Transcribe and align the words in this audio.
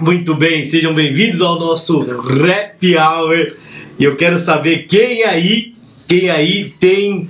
Muito 0.00 0.32
bem, 0.36 0.62
sejam 0.62 0.94
bem-vindos 0.94 1.40
ao 1.40 1.58
nosso 1.58 2.00
Rap 2.02 2.96
Hour. 2.96 3.54
E 3.98 4.04
eu 4.04 4.14
quero 4.14 4.38
saber 4.38 4.86
quem 4.86 5.24
aí, 5.24 5.74
quem 6.06 6.30
aí 6.30 6.72
tem 6.78 7.28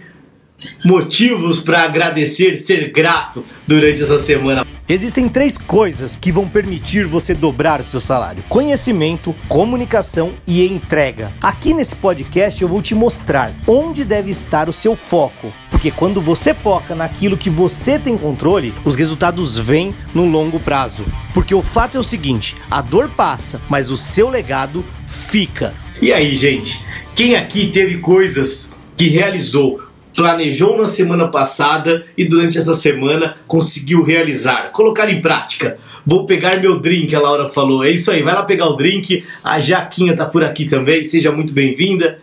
motivos 0.85 1.61
para 1.61 1.83
agradecer, 1.85 2.57
ser 2.57 2.91
grato 2.91 3.45
durante 3.67 4.03
essa 4.03 4.19
semana. 4.19 4.67
Existem 4.91 5.29
três 5.29 5.59
coisas 5.59 6.17
que 6.17 6.33
vão 6.33 6.49
permitir 6.49 7.05
você 7.05 7.35
dobrar 7.35 7.79
o 7.79 7.85
seu 7.85 8.01
salário: 8.01 8.43
conhecimento, 8.49 9.35
comunicação 9.47 10.33
e 10.47 10.67
entrega. 10.67 11.35
Aqui 11.43 11.75
nesse 11.75 11.95
podcast 11.95 12.63
eu 12.63 12.69
vou 12.69 12.81
te 12.81 12.95
mostrar 12.95 13.55
onde 13.67 14.03
deve 14.03 14.31
estar 14.31 14.67
o 14.67 14.73
seu 14.73 14.97
foco. 14.97 15.53
Porque 15.71 15.91
quando 15.91 16.23
você 16.23 16.55
foca 16.55 16.95
naquilo 16.95 17.37
que 17.37 17.51
você 17.51 17.99
tem 17.99 18.17
controle, 18.17 18.73
os 18.83 18.97
resultados 18.97 19.59
vêm 19.59 19.95
no 20.15 20.25
longo 20.25 20.59
prazo. 20.59 21.05
Porque 21.35 21.55
o 21.55 21.63
fato 21.63 21.99
é 21.99 22.01
o 22.01 22.05
seguinte: 22.05 22.57
a 22.71 22.81
dor 22.81 23.11
passa, 23.11 23.61
mas 23.69 23.91
o 23.91 23.97
seu 23.97 24.31
legado 24.31 24.83
fica. 25.07 25.75
E 26.01 26.13
aí, 26.15 26.35
gente? 26.35 26.83
Quem 27.15 27.37
aqui 27.37 27.67
teve 27.67 27.99
coisas 27.99 28.75
que 28.97 29.09
realizou 29.09 29.88
planejou 30.19 30.77
na 30.77 30.89
semana 30.89 31.29
passada 31.29 32.05
e 32.17 32.25
durante 32.25 32.59
essa 32.59 32.75
semana 32.75 33.37
conseguiu 33.47 34.03
realizar, 34.03 34.73
colocar 34.73 35.09
em 35.09 35.21
prática. 35.21 35.79
Vou 36.05 36.27
pegar 36.27 36.57
meu 36.57 36.81
drink, 36.81 37.15
a 37.15 37.21
Laura 37.21 37.49
falou. 37.49 37.85
É 37.85 37.91
isso 37.91 38.11
aí, 38.11 38.21
vai 38.21 38.35
lá 38.35 38.43
pegar 38.43 38.67
o 38.67 38.75
drink. 38.75 39.25
A 39.45 39.61
Jaquinha 39.61 40.17
tá 40.17 40.27
por 40.27 40.43
aqui 40.43 40.65
também, 40.65 41.05
seja 41.05 41.31
muito 41.31 41.53
bem-vinda. 41.53 42.19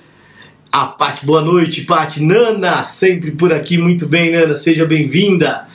A 0.70 0.88
Paty, 0.88 1.26
boa 1.26 1.42
noite, 1.42 1.84
Paty. 1.84 2.22
Nana, 2.22 2.84
sempre 2.84 3.32
por 3.32 3.54
aqui, 3.54 3.78
muito 3.78 4.08
bem, 4.08 4.30
Nana, 4.30 4.58
seja 4.58 4.86
bem-vinda. 4.86 5.66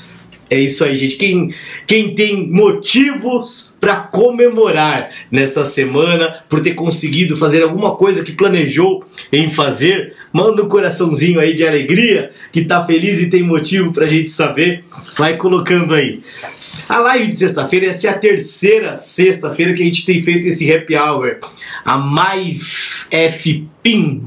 É 0.51 0.59
isso 0.59 0.85
aí, 0.85 0.97
gente. 0.97 1.15
Quem, 1.15 1.55
quem 1.87 2.13
tem 2.13 2.51
motivos 2.51 3.73
para 3.81 4.01
comemorar 4.01 5.11
nessa 5.31 5.65
semana 5.65 6.43
por 6.49 6.61
ter 6.61 6.75
conseguido 6.75 7.37
fazer 7.37 7.63
alguma 7.63 7.95
coisa 7.95 8.25
que 8.25 8.33
planejou 8.33 9.05
em 9.33 9.49
fazer, 9.49 10.17
manda 10.33 10.65
um 10.65 10.69
coraçãozinho 10.69 11.39
aí 11.39 11.55
de 11.55 11.65
alegria, 11.65 12.33
que 12.51 12.65
tá 12.65 12.85
feliz 12.85 13.21
e 13.21 13.31
tem 13.31 13.45
motivo 13.45 13.93
pra 13.93 14.07
gente 14.07 14.33
saber. 14.33 14.85
Vai 15.17 15.37
colocando 15.37 15.95
aí. 15.95 16.21
A 16.89 16.99
live 16.99 17.29
de 17.29 17.37
sexta-feira, 17.37 17.87
essa 17.87 18.09
é 18.09 18.11
a 18.11 18.19
terceira 18.19 18.97
sexta-feira 18.97 19.73
que 19.73 19.83
a 19.83 19.85
gente 19.85 20.05
tem 20.05 20.21
feito 20.21 20.49
esse 20.49 20.71
happy 20.73 20.97
hour. 20.97 21.39
A 21.85 21.97
Mai 21.97 22.57
F. 23.09 23.69
Pin, 23.85 24.27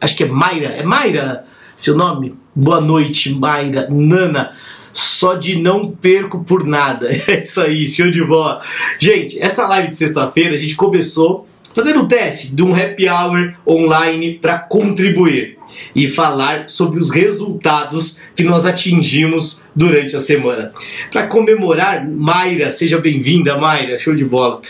acho 0.00 0.16
que 0.16 0.22
é 0.22 0.26
Mayra, 0.28 0.68
é 0.68 0.84
Mayra 0.84 1.44
seu 1.74 1.96
nome? 1.96 2.34
Boa 2.54 2.80
noite, 2.80 3.34
Mayra, 3.34 3.88
Nana 3.90 4.52
só 4.96 5.34
de 5.34 5.58
não 5.58 5.90
perco 5.90 6.42
por 6.44 6.64
nada. 6.64 7.10
É 7.28 7.42
isso 7.42 7.60
aí, 7.60 7.88
show 7.88 8.10
de 8.10 8.24
bola. 8.24 8.62
Gente, 8.98 9.40
essa 9.42 9.66
live 9.66 9.90
de 9.90 9.96
sexta-feira 9.96 10.54
a 10.54 10.58
gente 10.58 10.74
começou 10.74 11.46
fazendo 11.74 12.00
um 12.00 12.08
teste 12.08 12.54
de 12.54 12.62
um 12.62 12.74
happy 12.74 13.08
hour 13.08 13.54
online 13.66 14.38
para 14.40 14.58
contribuir 14.58 15.58
e 15.94 16.06
falar 16.08 16.68
sobre 16.68 16.98
os 16.98 17.10
resultados 17.10 18.20
que 18.34 18.42
nós 18.42 18.64
atingimos 18.64 19.64
durante 19.74 20.16
a 20.16 20.20
semana. 20.20 20.72
Para 21.10 21.26
comemorar, 21.26 22.08
Mayra, 22.08 22.70
seja 22.70 22.98
bem-vinda, 22.98 23.58
Mayra, 23.58 23.98
show 23.98 24.14
de 24.14 24.24
bola. 24.24 24.62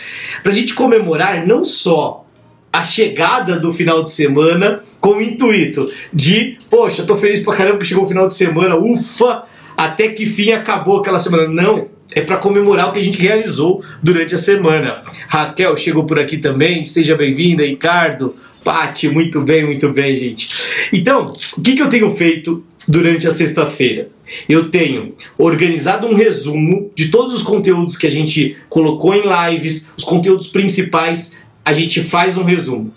Para 0.43 0.51
a 0.51 0.55
gente 0.55 0.73
comemorar 0.73 1.45
não 1.45 1.63
só 1.63 2.25
a 2.73 2.83
chegada 2.83 3.59
do 3.59 3.71
final 3.71 4.03
de 4.03 4.11
semana 4.11 4.81
com 4.99 5.17
o 5.17 5.21
intuito 5.21 5.89
de, 6.11 6.57
poxa, 6.69 7.03
tô 7.03 7.15
feliz 7.15 7.39
pra 7.39 7.55
caramba 7.55 7.79
que 7.79 7.85
chegou 7.85 8.03
o 8.03 8.07
final 8.07 8.27
de 8.27 8.35
semana, 8.35 8.75
ufa, 8.75 9.45
até 9.77 10.09
que 10.09 10.25
fim 10.25 10.51
acabou 10.51 10.97
aquela 10.97 11.19
semana. 11.19 11.47
Não, 11.47 11.87
é 12.15 12.21
para 12.21 12.37
comemorar 12.37 12.89
o 12.89 12.91
que 12.91 12.99
a 12.99 13.03
gente 13.03 13.21
realizou 13.21 13.83
durante 14.01 14.33
a 14.33 14.37
semana. 14.37 15.01
Raquel 15.27 15.77
chegou 15.77 16.03
por 16.05 16.17
aqui 16.17 16.37
também, 16.37 16.83
seja 16.83 17.15
bem-vinda, 17.15 17.63
Ricardo, 17.63 18.35
Pati, 18.65 19.07
muito 19.07 19.41
bem, 19.41 19.63
muito 19.63 19.93
bem, 19.93 20.15
gente. 20.15 20.49
Então, 20.91 21.33
o 21.57 21.61
que, 21.61 21.75
que 21.75 21.81
eu 21.81 21.89
tenho 21.89 22.09
feito 22.09 22.65
durante 22.87 23.27
a 23.27 23.31
sexta-feira? 23.31 24.09
Eu 24.49 24.69
tenho 24.69 25.11
organizado 25.37 26.07
um 26.07 26.15
resumo 26.15 26.91
de 26.93 27.07
todos 27.07 27.33
os 27.33 27.43
conteúdos 27.43 27.95
que 27.95 28.07
a 28.07 28.11
gente 28.11 28.57
colocou 28.67 29.13
em 29.13 29.23
lives, 29.23 29.93
os 29.97 30.03
conteúdos 30.03 30.47
principais, 30.47 31.37
a 31.63 31.71
gente 31.71 32.01
faz 32.01 32.37
um 32.37 32.43
resumo. 32.43 32.93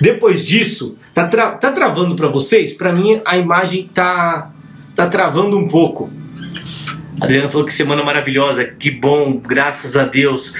Depois 0.00 0.44
disso, 0.44 0.96
tá, 1.12 1.26
tra 1.26 1.52
tá 1.52 1.72
travando 1.72 2.14
para 2.14 2.28
vocês? 2.28 2.72
Para 2.74 2.94
mim 2.94 3.20
a 3.24 3.36
imagem 3.36 3.90
tá 3.92 4.52
tá 4.96 5.06
travando 5.06 5.58
um 5.58 5.68
pouco. 5.68 6.10
Adriana 7.20 7.50
falou 7.50 7.66
que 7.66 7.72
semana 7.72 8.02
maravilhosa, 8.02 8.64
que 8.64 8.90
bom, 8.90 9.38
graças 9.38 9.94
a 9.96 10.04
Deus. 10.04 10.54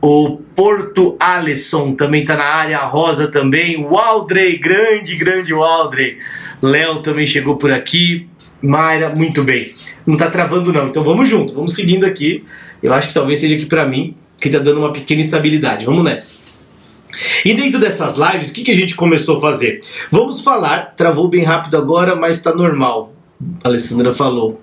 O 0.00 0.38
Porto 0.56 1.14
Alisson 1.20 1.94
também 1.94 2.24
tá 2.24 2.36
na 2.36 2.44
área, 2.44 2.78
a 2.78 2.86
Rosa 2.86 3.28
também, 3.28 3.84
o 3.84 3.98
Aldrey, 3.98 4.58
grande, 4.58 5.14
grande 5.14 5.52
Aldrey. 5.52 6.18
Léo 6.62 7.00
também 7.00 7.26
chegou 7.26 7.56
por 7.56 7.70
aqui. 7.70 8.26
Mayra, 8.62 9.14
muito 9.14 9.44
bem. 9.44 9.74
Não 10.06 10.16
tá 10.16 10.30
travando 10.30 10.72
não, 10.72 10.88
então 10.88 11.04
vamos 11.04 11.28
junto, 11.28 11.54
vamos 11.54 11.74
seguindo 11.74 12.04
aqui. 12.04 12.44
Eu 12.82 12.94
acho 12.94 13.08
que 13.08 13.14
talvez 13.14 13.40
seja 13.40 13.56
aqui 13.56 13.66
para 13.66 13.86
mim 13.86 14.16
que 14.38 14.48
tá 14.48 14.58
dando 14.58 14.80
uma 14.80 14.92
pequena 14.92 15.20
instabilidade. 15.20 15.84
Vamos 15.84 16.02
nessa. 16.02 16.58
E 17.44 17.52
dentro 17.52 17.78
dessas 17.78 18.16
lives, 18.16 18.50
o 18.50 18.54
que, 18.54 18.64
que 18.64 18.70
a 18.70 18.76
gente 18.76 18.94
começou 18.94 19.36
a 19.36 19.40
fazer? 19.40 19.80
Vamos 20.10 20.40
falar, 20.42 20.94
travou 20.96 21.28
bem 21.28 21.44
rápido 21.44 21.76
agora, 21.76 22.16
mas 22.16 22.36
está 22.36 22.54
normal. 22.54 23.14
A 23.62 23.68
Alessandra 23.68 24.12
falou. 24.12 24.60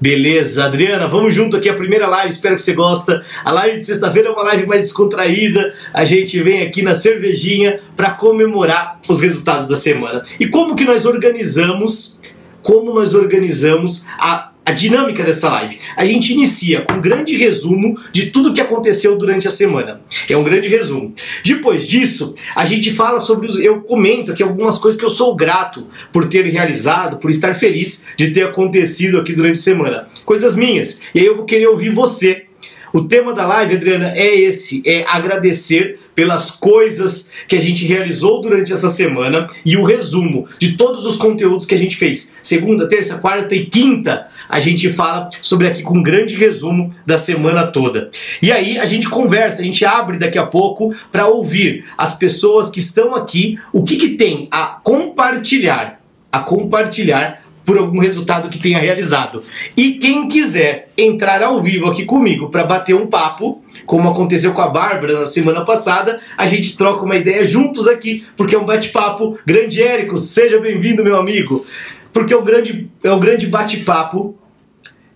Beleza, 0.00 0.64
Adriana, 0.64 1.06
vamos 1.06 1.32
junto 1.32 1.56
aqui 1.56 1.68
a 1.68 1.74
primeira 1.74 2.08
live, 2.08 2.32
espero 2.32 2.56
que 2.56 2.60
você 2.60 2.72
gosta. 2.72 3.24
A 3.44 3.52
live 3.52 3.78
de 3.78 3.84
sexta-feira 3.84 4.30
é 4.30 4.32
uma 4.32 4.42
live 4.42 4.66
mais 4.66 4.82
descontraída. 4.82 5.72
A 5.94 6.04
gente 6.04 6.42
vem 6.42 6.62
aqui 6.62 6.82
na 6.82 6.96
cervejinha 6.96 7.78
para 7.96 8.10
comemorar 8.10 8.98
os 9.08 9.20
resultados 9.20 9.68
da 9.68 9.76
semana. 9.76 10.24
E 10.40 10.48
como 10.48 10.74
que 10.74 10.84
nós 10.84 11.06
organizamos? 11.06 12.18
Como 12.62 12.92
nós 12.92 13.14
organizamos 13.14 14.04
a 14.18 14.51
a 14.64 14.72
dinâmica 14.72 15.24
dessa 15.24 15.48
live. 15.48 15.78
A 15.96 16.04
gente 16.04 16.32
inicia 16.32 16.82
com 16.82 16.94
um 16.94 17.00
grande 17.00 17.36
resumo 17.36 17.98
de 18.12 18.30
tudo 18.30 18.52
que 18.54 18.60
aconteceu 18.60 19.16
durante 19.16 19.48
a 19.48 19.50
semana. 19.50 20.00
É 20.28 20.36
um 20.36 20.44
grande 20.44 20.68
resumo. 20.68 21.12
Depois 21.44 21.86
disso, 21.86 22.34
a 22.54 22.64
gente 22.64 22.92
fala 22.92 23.18
sobre 23.18 23.48
os. 23.48 23.58
Eu 23.58 23.80
comento 23.80 24.32
aqui 24.32 24.42
algumas 24.42 24.78
coisas 24.78 24.98
que 24.98 25.04
eu 25.04 25.10
sou 25.10 25.34
grato 25.34 25.86
por 26.12 26.28
ter 26.28 26.44
realizado, 26.46 27.18
por 27.18 27.30
estar 27.30 27.54
feliz 27.54 28.06
de 28.16 28.30
ter 28.30 28.42
acontecido 28.42 29.18
aqui 29.18 29.32
durante 29.32 29.58
a 29.58 29.62
semana. 29.62 30.08
Coisas 30.24 30.56
minhas. 30.56 31.00
E 31.14 31.20
aí 31.20 31.26
eu 31.26 31.36
vou 31.36 31.44
querer 31.44 31.66
ouvir 31.66 31.90
você 31.90 32.46
o 32.92 33.04
tema 33.04 33.32
da 33.32 33.46
live, 33.46 33.76
Adriana, 33.76 34.12
é 34.14 34.34
esse: 34.34 34.82
é 34.84 35.04
agradecer 35.08 35.98
pelas 36.14 36.50
coisas 36.50 37.30
que 37.48 37.56
a 37.56 37.60
gente 37.60 37.86
realizou 37.86 38.42
durante 38.42 38.72
essa 38.72 38.88
semana 38.88 39.46
e 39.64 39.76
o 39.76 39.84
resumo 39.84 40.46
de 40.58 40.76
todos 40.76 41.06
os 41.06 41.16
conteúdos 41.16 41.66
que 41.66 41.74
a 41.74 41.78
gente 41.78 41.96
fez. 41.96 42.34
Segunda, 42.42 42.88
terça, 42.88 43.18
quarta 43.18 43.54
e 43.54 43.64
quinta, 43.66 44.28
a 44.48 44.60
gente 44.60 44.90
fala 44.90 45.28
sobre 45.40 45.66
aqui 45.66 45.82
com 45.82 45.98
um 45.98 46.02
grande 46.02 46.34
resumo 46.34 46.90
da 47.06 47.16
semana 47.16 47.66
toda. 47.66 48.10
E 48.42 48.52
aí 48.52 48.78
a 48.78 48.84
gente 48.84 49.08
conversa, 49.08 49.62
a 49.62 49.64
gente 49.64 49.84
abre 49.84 50.18
daqui 50.18 50.38
a 50.38 50.46
pouco 50.46 50.94
para 51.10 51.26
ouvir 51.26 51.86
as 51.96 52.14
pessoas 52.14 52.68
que 52.68 52.78
estão 52.78 53.14
aqui, 53.14 53.58
o 53.72 53.82
que, 53.82 53.96
que 53.96 54.10
tem 54.10 54.48
a 54.50 54.78
compartilhar, 54.82 56.00
a 56.30 56.40
compartilhar 56.40 57.42
por 57.72 57.78
algum 57.78 58.00
resultado 58.00 58.50
que 58.50 58.58
tenha 58.58 58.78
realizado. 58.78 59.42
E 59.74 59.92
quem 59.92 60.28
quiser 60.28 60.90
entrar 60.96 61.42
ao 61.42 61.58
vivo 61.58 61.88
aqui 61.88 62.04
comigo 62.04 62.50
para 62.50 62.64
bater 62.64 62.94
um 62.94 63.06
papo, 63.06 63.64
como 63.86 64.10
aconteceu 64.10 64.52
com 64.52 64.60
a 64.60 64.68
Bárbara 64.68 65.20
na 65.20 65.24
semana 65.24 65.64
passada, 65.64 66.20
a 66.36 66.46
gente 66.46 66.76
troca 66.76 67.02
uma 67.02 67.16
ideia 67.16 67.46
juntos 67.46 67.88
aqui, 67.88 68.26
porque 68.36 68.54
é 68.54 68.58
um 68.58 68.66
bate-papo. 68.66 69.38
Grande 69.46 69.82
Érico, 69.82 70.18
seja 70.18 70.60
bem-vindo, 70.60 71.02
meu 71.02 71.16
amigo. 71.16 71.64
Porque 72.12 72.34
é 72.34 72.36
o 72.36 72.42
grande, 72.42 72.90
é 73.02 73.10
o 73.10 73.18
grande 73.18 73.46
bate-papo 73.46 74.36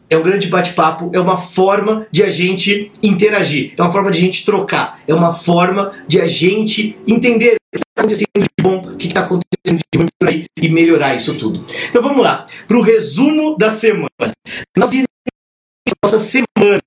é 0.09 0.17
um 0.17 0.23
grande 0.23 0.47
bate-papo, 0.47 1.11
é 1.13 1.19
uma 1.19 1.37
forma 1.37 2.07
de 2.13 2.23
a 2.23 2.31
gente 2.31 2.93
interagir, 3.03 3.73
é 3.77 3.83
uma 3.83 3.91
forma 3.91 4.09
de 4.13 4.19
a 4.19 4.21
gente 4.21 4.45
trocar, 4.45 5.01
é 5.07 5.13
uma 5.13 5.33
forma 5.33 5.91
de 6.07 6.21
a 6.21 6.29
gente 6.29 6.97
entender 7.09 7.57
que 7.79 7.85
está 7.89 8.03
acontecendo 8.03 8.47
de 8.59 8.63
bom, 8.63 8.79
o 8.79 8.97
que 8.97 9.09
está 9.09 9.21
acontecendo 9.21 9.81
de 9.93 9.99
ruim 9.99 10.09
por 10.19 10.29
aí 10.29 10.47
e 10.61 10.69
melhorar 10.69 11.15
isso 11.15 11.39
tudo. 11.39 11.65
Então 11.89 12.03
vamos 12.03 12.23
lá, 12.23 12.45
para 12.67 12.77
o 12.77 12.83
resumo 12.83 13.57
da 13.57 13.71
semana. 13.71 14.09
Nós 14.77 14.91
nossa 16.03 16.21
semana 16.21 16.83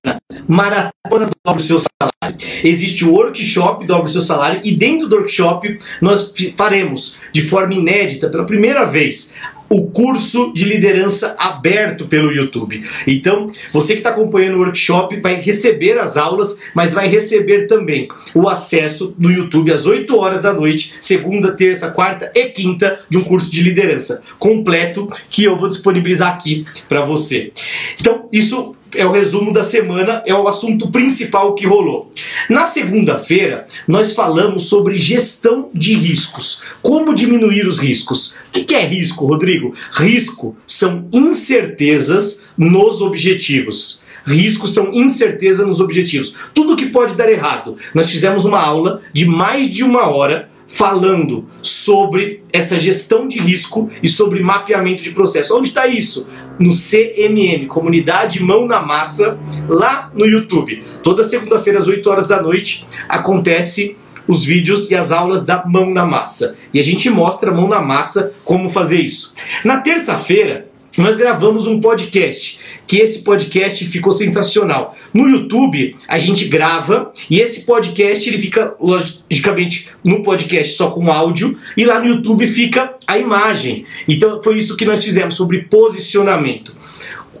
maratona 0.48 1.26
do 1.26 1.32
Dobre 1.44 1.62
Seu 1.62 1.78
Salário. 1.78 2.38
Existe 2.64 3.04
o 3.04 3.12
workshop 3.12 3.86
Dobre 3.86 4.10
Seu 4.10 4.22
Salário 4.22 4.62
e 4.64 4.74
dentro 4.74 5.08
do 5.08 5.16
workshop 5.16 5.78
nós 6.00 6.32
faremos 6.56 7.18
de 7.32 7.42
forma 7.42 7.74
inédita, 7.74 8.28
pela 8.28 8.46
primeira 8.46 8.84
vez, 8.84 9.34
o 9.70 9.86
curso 9.86 10.52
de 10.52 10.64
liderança 10.64 11.36
aberto 11.38 12.06
pelo 12.06 12.32
YouTube. 12.32 12.84
Então, 13.06 13.52
você 13.72 13.92
que 13.92 14.00
está 14.00 14.10
acompanhando 14.10 14.56
o 14.56 14.58
workshop 14.58 15.20
vai 15.20 15.36
receber 15.36 15.96
as 15.96 16.16
aulas, 16.16 16.58
mas 16.74 16.92
vai 16.92 17.06
receber 17.06 17.68
também 17.68 18.08
o 18.34 18.48
acesso 18.48 19.14
no 19.16 19.30
YouTube 19.30 19.72
às 19.72 19.86
8 19.86 20.16
horas 20.16 20.42
da 20.42 20.52
noite, 20.52 20.94
segunda, 21.00 21.52
terça, 21.52 21.88
quarta 21.92 22.32
e 22.34 22.46
quinta, 22.46 22.98
de 23.08 23.16
um 23.16 23.22
curso 23.22 23.48
de 23.48 23.62
liderança 23.62 24.24
completo 24.40 25.08
que 25.28 25.44
eu 25.44 25.56
vou 25.56 25.68
disponibilizar 25.68 26.32
aqui 26.32 26.66
para 26.88 27.04
você. 27.04 27.52
Então, 28.00 28.28
isso 28.32 28.74
é 28.94 29.06
o 29.06 29.12
resumo 29.12 29.52
da 29.52 29.62
semana, 29.62 30.22
é 30.26 30.34
o 30.34 30.48
assunto 30.48 30.90
principal 30.90 31.54
que 31.54 31.66
rolou. 31.66 32.12
Na 32.48 32.66
segunda-feira, 32.66 33.64
nós 33.86 34.12
falamos 34.12 34.64
sobre 34.64 34.96
gestão 34.96 35.68
de 35.74 35.94
riscos. 35.94 36.62
Como 36.82 37.14
diminuir 37.14 37.66
os 37.66 37.78
riscos? 37.78 38.34
O 38.48 38.50
que 38.50 38.74
é 38.74 38.84
risco, 38.84 39.26
Rodrigo? 39.26 39.74
Risco 39.92 40.56
são 40.66 41.06
incertezas 41.12 42.42
nos 42.56 43.00
objetivos. 43.00 44.02
Riscos 44.26 44.74
são 44.74 44.92
incerteza 44.92 45.64
nos 45.64 45.80
objetivos. 45.80 46.34
Tudo 46.52 46.76
que 46.76 46.86
pode 46.86 47.14
dar 47.14 47.30
errado. 47.30 47.76
Nós 47.94 48.10
fizemos 48.10 48.44
uma 48.44 48.60
aula 48.60 49.00
de 49.12 49.24
mais 49.24 49.70
de 49.70 49.82
uma 49.82 50.08
hora 50.08 50.49
falando 50.70 51.48
sobre 51.60 52.44
essa 52.52 52.78
gestão 52.78 53.26
de 53.26 53.40
risco 53.40 53.90
e 54.00 54.08
sobre 54.08 54.40
mapeamento 54.40 55.02
de 55.02 55.10
processo. 55.10 55.56
Onde 55.56 55.68
está 55.68 55.88
isso? 55.88 56.28
No 56.60 56.70
CMM, 56.70 57.66
Comunidade 57.66 58.40
Mão 58.40 58.68
na 58.68 58.80
Massa, 58.80 59.36
lá 59.68 60.12
no 60.14 60.24
YouTube. 60.24 60.82
Toda 61.02 61.24
segunda-feira 61.24 61.80
às 61.80 61.88
8 61.88 62.08
horas 62.08 62.28
da 62.28 62.40
noite 62.40 62.86
acontece 63.08 63.96
os 64.28 64.44
vídeos 64.44 64.88
e 64.92 64.94
as 64.94 65.10
aulas 65.10 65.44
da 65.44 65.64
Mão 65.66 65.90
na 65.90 66.06
Massa. 66.06 66.56
E 66.72 66.78
a 66.78 66.82
gente 66.82 67.10
mostra 67.10 67.50
mão 67.50 67.66
na 67.66 67.80
massa 67.80 68.32
como 68.44 68.70
fazer 68.70 69.00
isso. 69.00 69.34
Na 69.64 69.78
terça-feira, 69.78 70.69
nós 70.98 71.16
gravamos 71.16 71.66
um 71.66 71.80
podcast, 71.80 72.60
que 72.86 72.98
esse 72.98 73.20
podcast 73.20 73.84
ficou 73.84 74.12
sensacional. 74.12 74.96
No 75.14 75.28
YouTube, 75.28 75.96
a 76.08 76.18
gente 76.18 76.46
grava 76.46 77.12
e 77.30 77.40
esse 77.40 77.62
podcast 77.62 78.28
ele 78.28 78.38
fica 78.38 78.74
logicamente 78.80 79.88
no 80.04 80.22
podcast 80.22 80.74
só 80.74 80.90
com 80.90 81.10
áudio 81.10 81.56
e 81.76 81.84
lá 81.84 82.00
no 82.00 82.06
YouTube 82.06 82.46
fica 82.46 82.94
a 83.06 83.18
imagem. 83.18 83.84
Então 84.08 84.42
foi 84.42 84.58
isso 84.58 84.76
que 84.76 84.84
nós 84.84 85.04
fizemos 85.04 85.36
sobre 85.36 85.62
posicionamento. 85.62 86.74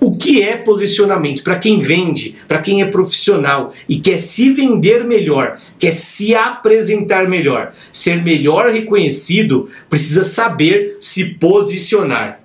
O 0.00 0.16
que 0.16 0.42
é 0.42 0.56
posicionamento? 0.56 1.42
Para 1.42 1.58
quem 1.58 1.78
vende, 1.78 2.36
para 2.48 2.62
quem 2.62 2.80
é 2.80 2.86
profissional 2.86 3.74
e 3.86 4.00
quer 4.00 4.16
se 4.16 4.50
vender 4.50 5.04
melhor, 5.04 5.60
quer 5.78 5.92
se 5.92 6.34
apresentar 6.34 7.28
melhor, 7.28 7.74
ser 7.92 8.22
melhor 8.22 8.70
reconhecido, 8.70 9.68
precisa 9.90 10.24
saber 10.24 10.96
se 11.00 11.34
posicionar. 11.34 12.39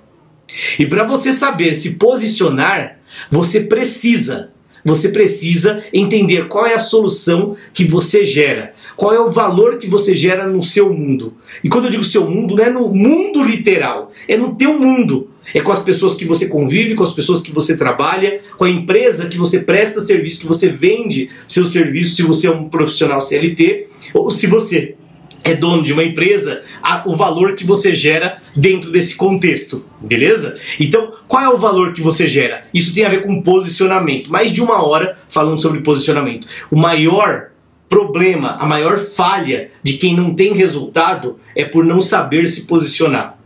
E 0.79 0.85
para 0.85 1.03
você 1.03 1.31
saber 1.31 1.75
se 1.75 1.95
posicionar, 1.95 2.99
você 3.29 3.61
precisa, 3.61 4.51
você 4.83 5.09
precisa 5.09 5.83
entender 5.93 6.47
qual 6.47 6.65
é 6.65 6.73
a 6.73 6.79
solução 6.79 7.55
que 7.73 7.85
você 7.85 8.25
gera, 8.25 8.73
qual 8.95 9.13
é 9.13 9.19
o 9.19 9.29
valor 9.29 9.77
que 9.77 9.87
você 9.87 10.15
gera 10.15 10.47
no 10.47 10.61
seu 10.61 10.93
mundo. 10.93 11.33
E 11.63 11.69
quando 11.69 11.85
eu 11.85 11.91
digo 11.91 12.03
seu 12.03 12.29
mundo, 12.29 12.55
não 12.55 12.63
é 12.63 12.69
no 12.69 12.87
mundo 12.89 13.43
literal, 13.43 14.11
é 14.27 14.37
no 14.37 14.55
teu 14.55 14.79
mundo. 14.79 15.31
É 15.53 15.61
com 15.61 15.71
as 15.71 15.83
pessoas 15.83 16.15
que 16.15 16.25
você 16.25 16.47
convive, 16.47 16.95
com 16.95 17.03
as 17.03 17.13
pessoas 17.13 17.39
que 17.39 17.51
você 17.51 17.77
trabalha, 17.77 18.41
com 18.57 18.63
a 18.63 18.69
empresa 18.69 19.27
que 19.27 19.37
você 19.37 19.59
presta 19.59 20.01
serviço, 20.01 20.41
que 20.41 20.47
você 20.47 20.69
vende 20.69 21.29
seu 21.47 21.65
serviço, 21.65 22.15
se 22.15 22.23
você 22.23 22.47
é 22.47 22.51
um 22.51 22.67
profissional 22.67 23.21
CLT, 23.21 23.87
ou 24.11 24.31
se 24.31 24.47
você 24.47 24.95
é 25.45 25.53
dono 25.53 25.83
de 25.83 25.93
uma 25.93 26.03
empresa, 26.03 26.63
a, 26.81 27.03
o 27.05 27.15
valor 27.15 27.53
que 27.53 27.63
você 27.63 27.95
gera 27.95 28.41
dentro 28.55 28.91
desse 28.91 29.15
contexto, 29.15 29.85
beleza? 30.01 30.55
Então, 30.79 31.13
qual 31.27 31.43
é 31.43 31.49
o 31.49 31.57
valor 31.57 31.93
que 31.93 32.01
você 32.01 32.27
gera? 32.27 32.65
Isso 32.73 32.95
tem 32.95 33.05
a 33.05 33.09
ver 33.09 33.21
com 33.21 33.43
posicionamento. 33.43 34.31
Mais 34.31 34.51
de 34.51 34.59
uma 34.59 34.83
hora 34.83 35.19
falando 35.29 35.61
sobre 35.61 35.81
posicionamento. 35.81 36.47
O 36.71 36.75
maior 36.75 37.51
problema, 37.87 38.57
a 38.59 38.65
maior 38.65 38.97
falha 38.97 39.69
de 39.83 39.93
quem 39.93 40.15
não 40.15 40.33
tem 40.33 40.51
resultado 40.51 41.39
é 41.55 41.63
por 41.63 41.85
não 41.85 42.01
saber 42.01 42.47
se 42.47 42.65
posicionar. 42.65 43.37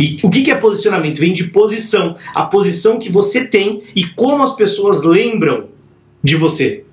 E 0.00 0.18
o 0.24 0.30
que 0.30 0.50
é 0.50 0.54
posicionamento? 0.56 1.20
Vem 1.20 1.32
de 1.32 1.44
posição, 1.44 2.16
a 2.34 2.42
posição 2.42 2.98
que 2.98 3.12
você 3.12 3.44
tem 3.44 3.84
e 3.94 4.04
como 4.04 4.42
as 4.42 4.56
pessoas 4.56 5.04
lembram 5.04 5.68
de 6.24 6.34
você. 6.34 6.84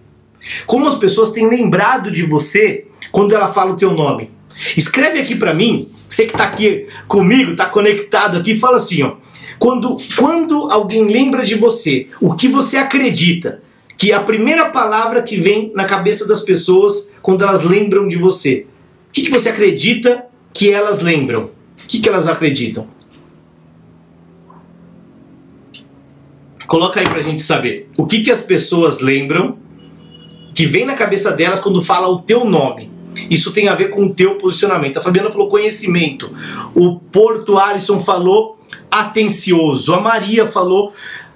Como 0.67 0.85
as 0.85 0.95
pessoas 0.95 1.31
têm 1.31 1.49
lembrado 1.49 2.11
de 2.11 2.23
você 2.23 2.85
quando 3.11 3.33
ela 3.33 3.47
fala 3.47 3.71
o 3.71 3.77
teu 3.77 3.93
nome. 3.93 4.29
Escreve 4.77 5.19
aqui 5.19 5.35
para 5.35 5.53
mim, 5.53 5.89
você 6.07 6.25
que 6.25 6.33
está 6.33 6.45
aqui 6.45 6.87
comigo, 7.07 7.51
está 7.51 7.65
conectado 7.65 8.37
aqui, 8.37 8.55
fala 8.55 8.77
assim, 8.77 9.03
ó. 9.03 9.15
Quando, 9.59 9.97
quando 10.17 10.69
alguém 10.71 11.05
lembra 11.05 11.45
de 11.45 11.55
você, 11.55 12.07
o 12.19 12.35
que 12.35 12.47
você 12.47 12.77
acredita 12.77 13.61
que 13.97 14.11
é 14.11 14.15
a 14.15 14.23
primeira 14.23 14.69
palavra 14.69 15.21
que 15.21 15.37
vem 15.37 15.71
na 15.73 15.85
cabeça 15.85 16.27
das 16.27 16.41
pessoas 16.41 17.11
quando 17.21 17.43
elas 17.43 17.63
lembram 17.63 18.07
de 18.07 18.17
você? 18.17 18.65
O 19.09 19.13
que, 19.13 19.23
que 19.23 19.31
você 19.31 19.49
acredita 19.49 20.25
que 20.53 20.71
elas 20.71 21.01
lembram? 21.01 21.43
O 21.43 21.87
que, 21.87 21.99
que 21.99 22.09
elas 22.09 22.27
acreditam? 22.27 22.87
Coloca 26.67 26.99
aí 26.99 27.07
pra 27.07 27.21
gente 27.21 27.41
saber. 27.41 27.89
O 27.95 28.05
que, 28.05 28.23
que 28.23 28.31
as 28.31 28.41
pessoas 28.41 28.99
lembram 28.99 29.57
que 30.55 30.65
vem 30.65 30.85
na 30.85 30.95
cabeça 30.95 31.31
delas 31.31 31.59
quando 31.59 31.81
fala 31.81 32.07
o 32.07 32.21
teu 32.21 32.45
nome? 32.45 32.92
Isso 33.29 33.51
tem 33.51 33.67
a 33.67 33.75
ver 33.75 33.89
com 33.89 34.05
o 34.05 34.13
teu 34.13 34.35
posicionamento. 34.35 34.97
A 34.97 35.01
Fabiana 35.01 35.31
falou 35.31 35.47
conhecimento. 35.47 36.33
O 36.73 36.99
Porto 36.99 37.57
Alisson 37.57 37.99
falou 37.99 38.59
atencioso. 38.89 39.93
A 39.93 39.99
Maria 39.99 40.47
falou 40.47 40.93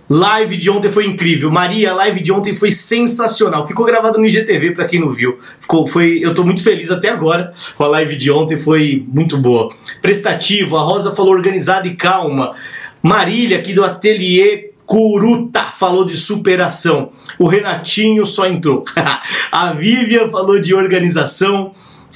Live 0.09 0.55
de 0.55 0.69
ontem 0.69 0.89
foi 0.89 1.05
incrível. 1.05 1.51
Maria, 1.51 1.91
a 1.91 1.95
live 1.95 2.21
de 2.21 2.31
ontem 2.31 2.55
foi 2.55 2.71
sensacional. 2.71 3.67
Ficou 3.67 3.85
gravado 3.85 4.17
no 4.17 4.25
IGTV 4.25 4.71
para 4.71 4.85
quem 4.85 5.01
não 5.01 5.09
viu. 5.09 5.37
Ficou, 5.59 5.85
foi, 5.85 6.19
eu 6.21 6.33
tô 6.33 6.45
muito 6.45 6.63
feliz 6.63 6.89
até 6.89 7.09
agora 7.09 7.51
com 7.75 7.83
a 7.83 7.87
live 7.87 8.15
de 8.15 8.31
ontem, 8.31 8.55
foi 8.55 9.05
muito 9.05 9.37
boa. 9.37 9.73
Prestativo, 10.01 10.77
a 10.77 10.81
Rosa 10.81 11.11
falou 11.11 11.33
organizada 11.33 11.87
e 11.87 11.95
calma. 11.95 12.55
Marília 13.03 13.57
aqui 13.57 13.73
do 13.73 13.83
Ateliê 13.83 14.71
Curuta 14.87 15.65
falou 15.65 16.05
de 16.05 16.15
superação. 16.15 17.11
O 17.37 17.45
Renatinho 17.45 18.25
só 18.25 18.47
entrou. 18.47 18.85
a 19.51 19.73
Vivian 19.73 20.29
falou 20.29 20.61
de 20.61 20.73
organização. 20.73 21.73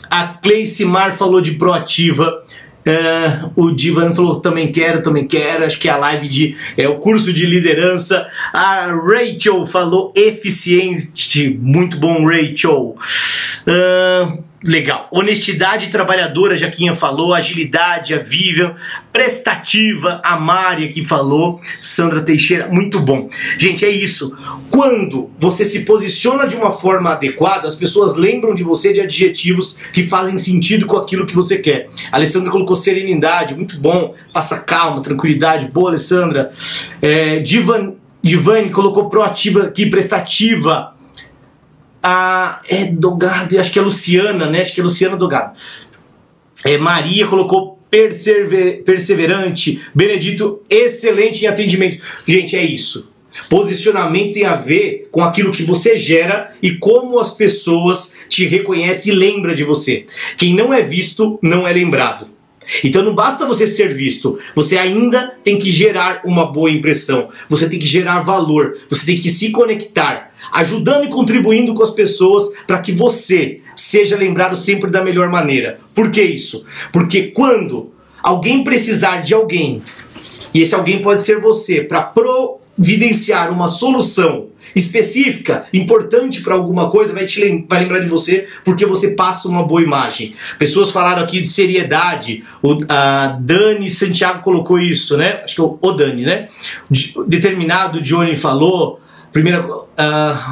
A 0.09 0.27
Cleice 0.27 0.85
Mar 0.85 1.11
falou 1.17 1.41
de 1.41 1.51
proativa. 1.51 2.41
É, 2.85 3.41
o 3.55 3.71
Divan 3.71 4.11
falou 4.13 4.39
também 4.39 4.71
quero, 4.71 5.03
também 5.03 5.27
quero. 5.27 5.65
Acho 5.65 5.77
que 5.77 5.89
é 5.89 5.91
a 5.91 5.97
live 5.97 6.29
de 6.29 6.55
é 6.77 6.87
o 6.87 6.95
curso 6.95 7.33
de 7.33 7.45
liderança. 7.45 8.25
A 8.53 8.87
Rachel 8.87 9.65
falou 9.65 10.13
eficiente, 10.15 11.59
muito 11.61 11.97
bom, 11.97 12.25
Rachel. 12.25 12.95
Uh, 13.67 14.43
Legal. 14.63 15.07
Honestidade 15.09 15.89
trabalhadora, 15.89 16.55
Jaquinha 16.55 16.93
falou. 16.93 17.33
Agilidade, 17.33 18.13
a 18.13 18.19
Vivian. 18.19 18.75
Prestativa, 19.11 20.21
a 20.23 20.39
Mária 20.39 20.87
que 20.87 21.03
falou. 21.03 21.59
Sandra 21.81 22.21
Teixeira, 22.21 22.67
muito 22.67 22.99
bom. 22.99 23.27
Gente, 23.57 23.83
é 23.83 23.89
isso. 23.89 24.37
Quando 24.69 25.31
você 25.39 25.65
se 25.65 25.83
posiciona 25.83 26.45
de 26.45 26.55
uma 26.55 26.71
forma 26.71 27.09
adequada, 27.11 27.67
as 27.67 27.75
pessoas 27.75 28.15
lembram 28.15 28.53
de 28.53 28.63
você 28.63 28.93
de 28.93 29.01
adjetivos 29.01 29.79
que 29.91 30.03
fazem 30.03 30.37
sentido 30.37 30.85
com 30.85 30.97
aquilo 30.97 31.25
que 31.25 31.33
você 31.33 31.57
quer. 31.57 31.89
A 32.11 32.17
Alessandra 32.17 32.51
colocou 32.51 32.75
serenidade, 32.75 33.55
muito 33.55 33.79
bom. 33.79 34.13
Passa 34.31 34.59
calma, 34.59 35.01
tranquilidade. 35.01 35.71
Boa, 35.71 35.89
Alessandra. 35.89 36.51
É, 37.01 37.39
Divan, 37.39 37.95
Divane 38.21 38.69
colocou 38.69 39.09
proativa 39.09 39.63
aqui, 39.63 39.87
prestativa 39.87 40.93
a 42.01 42.61
é 42.67 42.85
Dogado, 42.85 43.57
acho 43.59 43.71
que 43.71 43.79
é 43.79 43.81
Luciana, 43.81 44.47
né? 44.47 44.61
Acho 44.61 44.73
que 44.73 44.79
é 44.79 44.83
Luciana 44.83 45.15
Dogado. 45.15 45.57
É, 46.63 46.77
Maria 46.77 47.27
colocou 47.27 47.79
persever, 47.89 48.83
perseverante, 48.83 49.81
Benedito 49.93 50.61
excelente 50.69 51.43
em 51.43 51.47
atendimento. 51.47 52.01
Gente, 52.25 52.55
é 52.55 52.63
isso. 52.63 53.09
Posicionamento 53.49 54.33
tem 54.33 54.45
a 54.45 54.55
ver 54.55 55.09
com 55.11 55.23
aquilo 55.23 55.51
que 55.51 55.63
você 55.63 55.97
gera 55.97 56.53
e 56.61 56.75
como 56.75 57.19
as 57.19 57.33
pessoas 57.33 58.15
te 58.29 58.45
reconhecem 58.45 59.13
e 59.13 59.15
lembram 59.15 59.53
de 59.53 59.63
você. 59.63 60.05
Quem 60.37 60.53
não 60.53 60.73
é 60.73 60.81
visto 60.81 61.39
não 61.41 61.67
é 61.67 61.73
lembrado. 61.73 62.27
Então 62.83 63.03
não 63.03 63.13
basta 63.13 63.45
você 63.45 63.65
ser 63.67 63.93
visto, 63.93 64.39
você 64.55 64.77
ainda 64.77 65.33
tem 65.43 65.57
que 65.57 65.71
gerar 65.71 66.21
uma 66.23 66.51
boa 66.51 66.69
impressão, 66.69 67.29
você 67.49 67.67
tem 67.67 67.79
que 67.79 67.87
gerar 67.87 68.19
valor, 68.19 68.77
você 68.87 69.05
tem 69.05 69.17
que 69.17 69.29
se 69.29 69.49
conectar, 69.49 70.31
ajudando 70.53 71.05
e 71.05 71.09
contribuindo 71.09 71.73
com 71.73 71.83
as 71.83 71.89
pessoas 71.89 72.53
para 72.65 72.79
que 72.79 72.91
você 72.91 73.61
seja 73.75 74.15
lembrado 74.15 74.55
sempre 74.55 74.89
da 74.89 75.03
melhor 75.03 75.29
maneira. 75.29 75.79
Por 75.93 76.11
que 76.11 76.21
isso? 76.21 76.65
Porque 76.93 77.23
quando 77.27 77.91
alguém 78.21 78.63
precisar 78.63 79.21
de 79.21 79.33
alguém, 79.33 79.81
e 80.53 80.61
esse 80.61 80.75
alguém 80.75 81.01
pode 81.01 81.23
ser 81.23 81.39
você, 81.41 81.81
para 81.81 82.03
providenciar 82.03 83.51
uma 83.51 83.67
solução 83.67 84.47
específica, 84.75 85.67
importante 85.73 86.41
para 86.41 86.53
alguma 86.53 86.89
coisa, 86.89 87.13
vai 87.13 87.25
te 87.25 87.39
lem 87.39 87.65
vai 87.67 87.81
lembrar 87.81 87.99
de 87.99 88.07
você 88.07 88.47
porque 88.63 88.85
você 88.85 89.11
passa 89.15 89.47
uma 89.47 89.63
boa 89.63 89.81
imagem. 89.81 90.33
Pessoas 90.57 90.91
falaram 90.91 91.23
aqui 91.23 91.41
de 91.41 91.47
seriedade. 91.47 92.43
O 92.61 92.75
Dani 93.39 93.89
Santiago 93.89 94.41
colocou 94.41 94.79
isso, 94.79 95.17
né? 95.17 95.41
Acho 95.43 95.55
que 95.55 95.61
é 95.61 95.63
o, 95.63 95.77
o 95.81 95.91
Dani, 95.91 96.23
né? 96.23 96.47
De, 96.89 97.13
determinado 97.27 98.01
Johnny 98.01 98.35
falou. 98.35 98.99
Primeira 99.31 99.65
uh, 99.65 99.83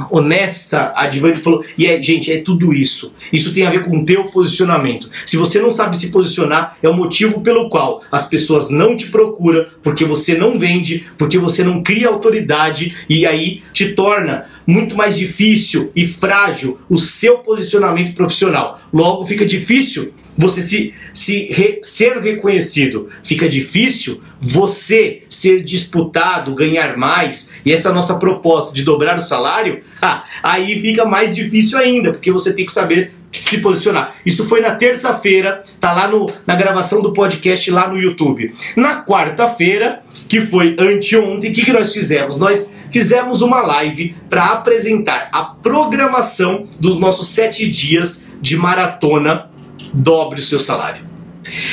honesta, 0.09 0.93
a 0.95 1.07
Divani 1.07 1.35
falou, 1.35 1.63
e 1.77 1.85
é, 1.85 2.01
gente, 2.01 2.31
é 2.31 2.41
tudo 2.41 2.73
isso. 2.73 3.13
Isso 3.31 3.53
tem 3.53 3.65
a 3.65 3.69
ver 3.69 3.83
com 3.83 3.97
o 3.97 4.05
teu 4.05 4.25
posicionamento. 4.25 5.09
Se 5.25 5.37
você 5.37 5.59
não 5.59 5.71
sabe 5.71 5.97
se 5.97 6.11
posicionar, 6.11 6.77
é 6.81 6.87
o 6.87 6.93
motivo 6.93 7.41
pelo 7.41 7.69
qual 7.69 8.01
as 8.11 8.27
pessoas 8.27 8.69
não 8.69 8.95
te 8.95 9.07
procuram, 9.07 9.65
porque 9.83 10.05
você 10.05 10.37
não 10.37 10.57
vende, 10.57 11.05
porque 11.17 11.37
você 11.37 11.63
não 11.63 11.83
cria 11.83 12.07
autoridade 12.07 12.95
e 13.09 13.25
aí 13.25 13.61
te 13.73 13.93
torna 13.93 14.45
muito 14.65 14.95
mais 14.95 15.17
difícil 15.17 15.91
e 15.95 16.07
frágil 16.07 16.79
o 16.87 16.97
seu 16.97 17.39
posicionamento 17.39 18.13
profissional. 18.13 18.79
Logo, 18.93 19.25
fica 19.25 19.45
difícil 19.45 20.13
você 20.37 20.61
se, 20.61 20.93
se 21.11 21.47
re, 21.51 21.79
ser 21.81 22.19
reconhecido. 22.19 23.09
Fica 23.23 23.49
difícil 23.49 24.21
você 24.41 25.23
ser 25.29 25.63
disputado, 25.63 26.55
ganhar 26.55 26.97
mais. 26.97 27.53
E 27.65 27.71
essa 27.71 27.93
nossa 27.93 28.15
proposta 28.15 28.73
de 28.73 28.83
dobrar 28.83 29.17
o 29.17 29.21
salário, 29.21 29.81
ah, 30.01 30.23
aí 30.41 30.79
fica 30.81 31.05
mais 31.05 31.35
difícil 31.35 31.77
ainda, 31.77 32.11
porque 32.11 32.31
você 32.31 32.53
tem 32.53 32.65
que 32.65 32.71
saber 32.71 33.13
se 33.31 33.59
posicionar. 33.59 34.15
Isso 34.25 34.47
foi 34.47 34.59
na 34.59 34.75
terça-feira, 34.75 35.63
tá 35.79 35.93
lá 35.93 36.07
no, 36.07 36.25
na 36.47 36.55
gravação 36.55 37.01
do 37.01 37.13
podcast 37.13 37.69
lá 37.69 37.87
no 37.87 37.99
YouTube. 37.99 38.53
Na 38.75 39.03
quarta-feira, 39.03 39.99
que 40.27 40.41
foi 40.41 40.75
anteontem, 40.79 41.51
o 41.51 41.53
que, 41.53 41.63
que 41.63 41.71
nós 41.71 41.93
fizemos? 41.93 42.37
Nós 42.37 42.73
fizemos 42.89 43.41
uma 43.41 43.61
live 43.61 44.15
para 44.29 44.47
apresentar 44.47 45.29
a 45.31 45.43
programação 45.43 46.65
dos 46.79 46.99
nossos 46.99 47.27
sete 47.27 47.69
dias 47.69 48.25
de 48.41 48.57
maratona 48.57 49.49
Dobre 49.93 50.39
o 50.39 50.43
seu 50.43 50.59
salário. 50.59 51.08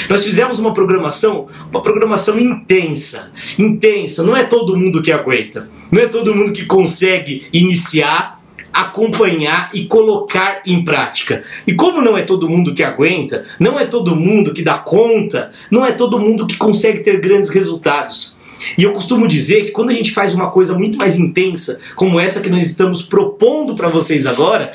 Nós 0.09 0.25
fizemos 0.25 0.59
uma 0.59 0.73
programação, 0.73 1.49
uma 1.71 1.83
programação 1.83 2.39
intensa, 2.39 3.33
intensa. 3.59 4.23
Não 4.23 4.37
é 4.37 4.45
todo 4.45 4.77
mundo 4.77 5.03
que 5.03 5.13
aguenta, 5.13 5.69
não 5.91 6.03
é 6.03 6.07
todo 6.07 6.35
mundo 6.35 6.53
que 6.53 6.65
consegue 6.65 7.47
iniciar 7.53 8.37
acompanhar 8.73 9.71
e 9.73 9.87
colocar 9.87 10.61
em 10.67 10.85
prática. 10.85 11.43
E 11.67 11.73
como 11.73 12.03
não 12.03 12.17
é 12.17 12.21
todo 12.21 12.47
mundo 12.47 12.75
que 12.75 12.83
aguenta, 12.83 13.47
não 13.59 13.81
é 13.81 13.87
todo 13.87 14.15
mundo 14.15 14.53
que 14.53 14.63
dá 14.63 14.75
conta, 14.75 15.51
não 15.71 15.85
é 15.85 15.93
todo 15.93 16.19
mundo 16.19 16.47
que 16.47 16.59
consegue 16.59 17.01
ter 17.01 17.19
grandes 17.19 17.49
resultados. 17.49 18.37
E 18.77 18.83
eu 18.83 18.93
costumo 18.93 19.27
dizer 19.27 19.67
que 19.67 19.71
quando 19.71 19.91
a 19.91 19.95
gente 19.95 20.13
faz 20.13 20.35
uma 20.35 20.51
coisa 20.51 20.77
muito 20.77 20.99
mais 20.99 21.19
intensa, 21.19 21.79
como 21.95 22.21
essa 22.21 22.41
que 22.41 22.51
nós 22.51 22.67
estamos 22.67 23.03
propondo 23.03 23.75
para 23.75 23.89
vocês 23.89 24.27
agora, 24.27 24.73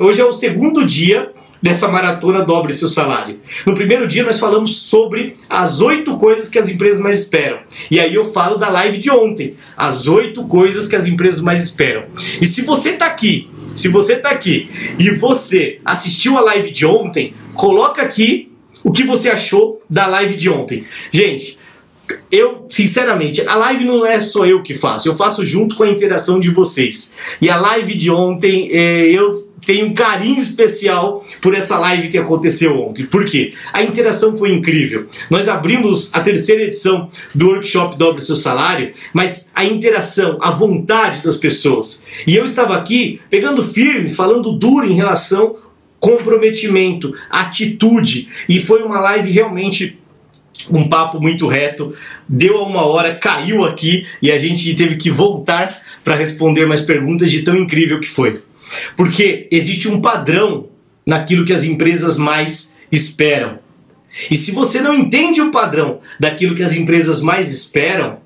hoje 0.00 0.20
é 0.20 0.24
o 0.24 0.32
segundo 0.32 0.84
dia 0.84 1.30
dessa 1.66 1.88
maratona 1.88 2.44
dobre 2.44 2.72
seu 2.72 2.88
salário. 2.88 3.40
No 3.66 3.74
primeiro 3.74 4.06
dia 4.06 4.22
nós 4.22 4.38
falamos 4.38 4.76
sobre 4.76 5.36
as 5.50 5.80
oito 5.80 6.16
coisas 6.16 6.48
que 6.48 6.60
as 6.60 6.68
empresas 6.68 7.00
mais 7.00 7.18
esperam. 7.18 7.58
E 7.90 7.98
aí 7.98 8.14
eu 8.14 8.24
falo 8.32 8.56
da 8.56 8.68
live 8.68 8.98
de 8.98 9.10
ontem, 9.10 9.56
as 9.76 10.06
oito 10.06 10.46
coisas 10.46 10.86
que 10.86 10.94
as 10.94 11.08
empresas 11.08 11.40
mais 11.40 11.64
esperam. 11.64 12.04
E 12.40 12.46
se 12.46 12.62
você 12.62 12.90
está 12.90 13.06
aqui, 13.06 13.50
se 13.74 13.88
você 13.88 14.12
está 14.12 14.30
aqui 14.30 14.70
e 14.96 15.10
você 15.10 15.80
assistiu 15.84 16.38
a 16.38 16.40
live 16.40 16.70
de 16.70 16.86
ontem, 16.86 17.34
coloca 17.54 18.00
aqui 18.00 18.52
o 18.84 18.92
que 18.92 19.02
você 19.02 19.28
achou 19.28 19.82
da 19.90 20.06
live 20.06 20.36
de 20.36 20.48
ontem. 20.48 20.86
Gente, 21.10 21.58
eu, 22.30 22.66
sinceramente, 22.70 23.40
a 23.40 23.56
live 23.56 23.84
não 23.84 24.06
é 24.06 24.20
só 24.20 24.46
eu 24.46 24.62
que 24.62 24.74
faço, 24.74 25.08
eu 25.08 25.16
faço 25.16 25.44
junto 25.44 25.74
com 25.74 25.82
a 25.82 25.90
interação 25.90 26.38
de 26.38 26.50
vocês. 26.50 27.16
E 27.42 27.50
a 27.50 27.56
live 27.56 27.96
de 27.96 28.08
ontem, 28.08 28.68
é, 28.70 29.10
eu 29.10 29.45
tenho 29.66 29.86
um 29.86 29.94
carinho 29.94 30.38
especial 30.38 31.22
por 31.42 31.54
essa 31.54 31.76
live 31.78 32.08
que 32.08 32.16
aconteceu 32.16 32.80
ontem. 32.80 33.04
Por 33.04 33.24
quê? 33.24 33.52
A 33.72 33.82
interação 33.82 34.38
foi 34.38 34.52
incrível. 34.52 35.06
Nós 35.28 35.48
abrimos 35.48 36.14
a 36.14 36.20
terceira 36.20 36.62
edição 36.62 37.08
do 37.34 37.48
workshop 37.48 37.98
Dobre 37.98 38.22
Seu 38.22 38.36
Salário, 38.36 38.92
mas 39.12 39.50
a 39.52 39.64
interação, 39.64 40.38
a 40.40 40.52
vontade 40.52 41.22
das 41.22 41.36
pessoas. 41.36 42.06
E 42.26 42.36
eu 42.36 42.44
estava 42.44 42.76
aqui 42.76 43.20
pegando 43.28 43.64
firme, 43.64 44.08
falando 44.08 44.52
duro 44.52 44.86
em 44.86 44.94
relação 44.94 45.56
comprometimento, 45.98 47.14
atitude. 47.28 48.28
E 48.48 48.60
foi 48.60 48.82
uma 48.82 49.00
live 49.00 49.30
realmente 49.30 49.98
um 50.70 50.88
papo 50.88 51.20
muito 51.20 51.46
reto. 51.46 51.94
Deu 52.28 52.58
a 52.58 52.62
uma 52.62 52.84
hora, 52.86 53.14
caiu 53.14 53.64
aqui 53.64 54.06
e 54.22 54.30
a 54.30 54.38
gente 54.38 54.72
teve 54.74 54.96
que 54.96 55.10
voltar 55.10 55.82
para 56.04 56.14
responder 56.14 56.66
mais 56.66 56.82
perguntas 56.82 57.30
de 57.30 57.42
tão 57.42 57.56
incrível 57.56 57.98
que 57.98 58.08
foi. 58.08 58.40
Porque 58.96 59.46
existe 59.50 59.88
um 59.88 60.00
padrão 60.00 60.68
naquilo 61.06 61.44
que 61.44 61.52
as 61.52 61.64
empresas 61.64 62.18
mais 62.18 62.74
esperam. 62.90 63.58
E 64.30 64.36
se 64.36 64.52
você 64.52 64.80
não 64.80 64.94
entende 64.94 65.40
o 65.40 65.50
padrão 65.50 66.00
daquilo 66.18 66.54
que 66.54 66.62
as 66.62 66.74
empresas 66.74 67.20
mais 67.20 67.52
esperam, 67.52 68.18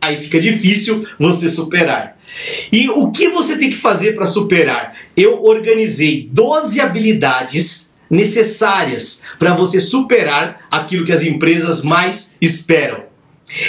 aí 0.00 0.16
fica 0.16 0.40
difícil 0.40 1.06
você 1.18 1.48
superar. 1.48 2.18
E 2.72 2.88
o 2.88 3.12
que 3.12 3.28
você 3.28 3.56
tem 3.56 3.70
que 3.70 3.76
fazer 3.76 4.14
para 4.14 4.26
superar? 4.26 4.96
Eu 5.16 5.44
organizei 5.44 6.28
12 6.32 6.80
habilidades 6.80 7.92
necessárias 8.10 9.22
para 9.38 9.54
você 9.54 9.80
superar 9.80 10.66
aquilo 10.70 11.04
que 11.04 11.12
as 11.12 11.22
empresas 11.22 11.82
mais 11.82 12.34
esperam. 12.40 13.04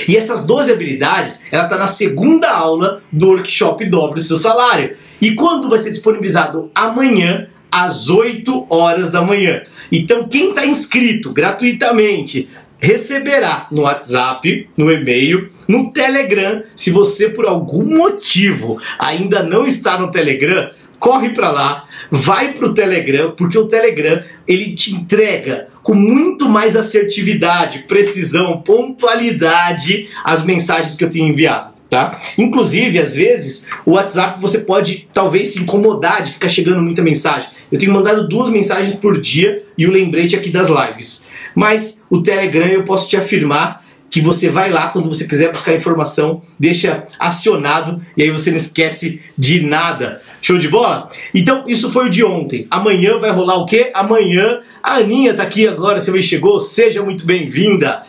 E 0.07 0.15
essas 0.15 0.45
12 0.45 0.71
habilidades, 0.71 1.41
ela 1.51 1.65
está 1.65 1.77
na 1.77 1.87
segunda 1.87 2.49
aula 2.49 3.03
do 3.11 3.27
workshop 3.27 3.85
Dobre 3.85 4.19
o 4.19 4.23
seu 4.23 4.37
salário. 4.37 4.95
E 5.21 5.33
quando 5.35 5.69
vai 5.69 5.77
ser 5.77 5.91
disponibilizado? 5.91 6.69
Amanhã, 6.73 7.47
às 7.71 8.09
8 8.09 8.67
horas 8.69 9.11
da 9.11 9.21
manhã. 9.21 9.61
Então, 9.91 10.27
quem 10.27 10.49
está 10.49 10.65
inscrito 10.65 11.31
gratuitamente 11.31 12.49
receberá 12.79 13.67
no 13.71 13.81
WhatsApp, 13.81 14.69
no 14.77 14.91
e-mail, 14.91 15.49
no 15.67 15.91
Telegram. 15.91 16.63
Se 16.75 16.91
você 16.91 17.29
por 17.29 17.45
algum 17.45 17.83
motivo 17.97 18.79
ainda 18.99 19.43
não 19.43 19.65
está 19.65 19.99
no 19.99 20.11
Telegram, 20.11 20.71
corre 20.99 21.29
para 21.29 21.51
lá, 21.51 21.85
vai 22.11 22.53
para 22.53 22.67
o 22.67 22.73
Telegram, 22.73 23.31
porque 23.31 23.57
o 23.57 23.67
Telegram 23.67 24.23
ele 24.47 24.73
te 24.73 24.93
entrega 24.93 25.67
com 25.81 25.93
muito 25.93 26.47
mais 26.47 26.75
assertividade, 26.75 27.85
precisão, 27.87 28.61
pontualidade 28.61 30.09
as 30.23 30.43
mensagens 30.45 30.95
que 30.95 31.03
eu 31.03 31.09
tenho 31.09 31.27
enviado 31.27 31.74
tá? 31.95 32.19
Inclusive, 32.37 32.99
às 32.99 33.15
vezes, 33.15 33.65
o 33.85 33.91
WhatsApp 33.91 34.41
você 34.41 34.59
pode 34.59 35.07
talvez 35.13 35.53
se 35.53 35.61
incomodar 35.61 36.23
de 36.23 36.33
ficar 36.33 36.49
chegando 36.49 36.81
muita 36.81 37.01
mensagem. 37.01 37.49
Eu 37.71 37.79
tenho 37.79 37.93
mandado 37.93 38.27
duas 38.27 38.49
mensagens 38.49 38.95
por 38.95 39.21
dia 39.21 39.63
e 39.77 39.87
o 39.87 39.91
lembrete 39.91 40.35
aqui 40.35 40.49
das 40.49 40.67
lives. 40.67 41.25
Mas 41.55 42.03
o 42.09 42.21
Telegram 42.21 42.67
eu 42.67 42.83
posso 42.83 43.07
te 43.07 43.15
afirmar 43.15 43.85
que 44.09 44.19
você 44.19 44.49
vai 44.49 44.69
lá 44.69 44.89
quando 44.89 45.07
você 45.07 45.25
quiser 45.25 45.53
buscar 45.53 45.73
informação, 45.73 46.41
deixa 46.59 47.05
acionado 47.17 48.01
e 48.17 48.23
aí 48.23 48.29
você 48.29 48.49
não 48.49 48.57
esquece 48.57 49.21
de 49.37 49.61
nada. 49.61 50.21
Show 50.41 50.57
de 50.57 50.67
bola? 50.67 51.07
Então, 51.33 51.63
isso 51.65 51.89
foi 51.93 52.07
o 52.07 52.09
de 52.09 52.25
ontem. 52.25 52.67
Amanhã 52.69 53.19
vai 53.19 53.31
rolar 53.31 53.55
o 53.55 53.65
quê? 53.65 53.89
Amanhã 53.93 54.59
a 54.83 54.95
Aninha 54.97 55.33
tá 55.33 55.43
aqui 55.43 55.65
agora, 55.65 56.01
você 56.01 56.21
chegou, 56.21 56.59
seja 56.59 57.01
muito 57.01 57.25
bem-vinda 57.25 58.03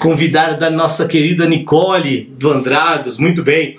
convidada 0.00 0.56
da 0.56 0.70
nossa 0.70 1.06
querida 1.06 1.46
Nicole 1.46 2.32
do 2.36 2.50
Andragos, 2.50 3.18
muito 3.18 3.44
bem. 3.44 3.78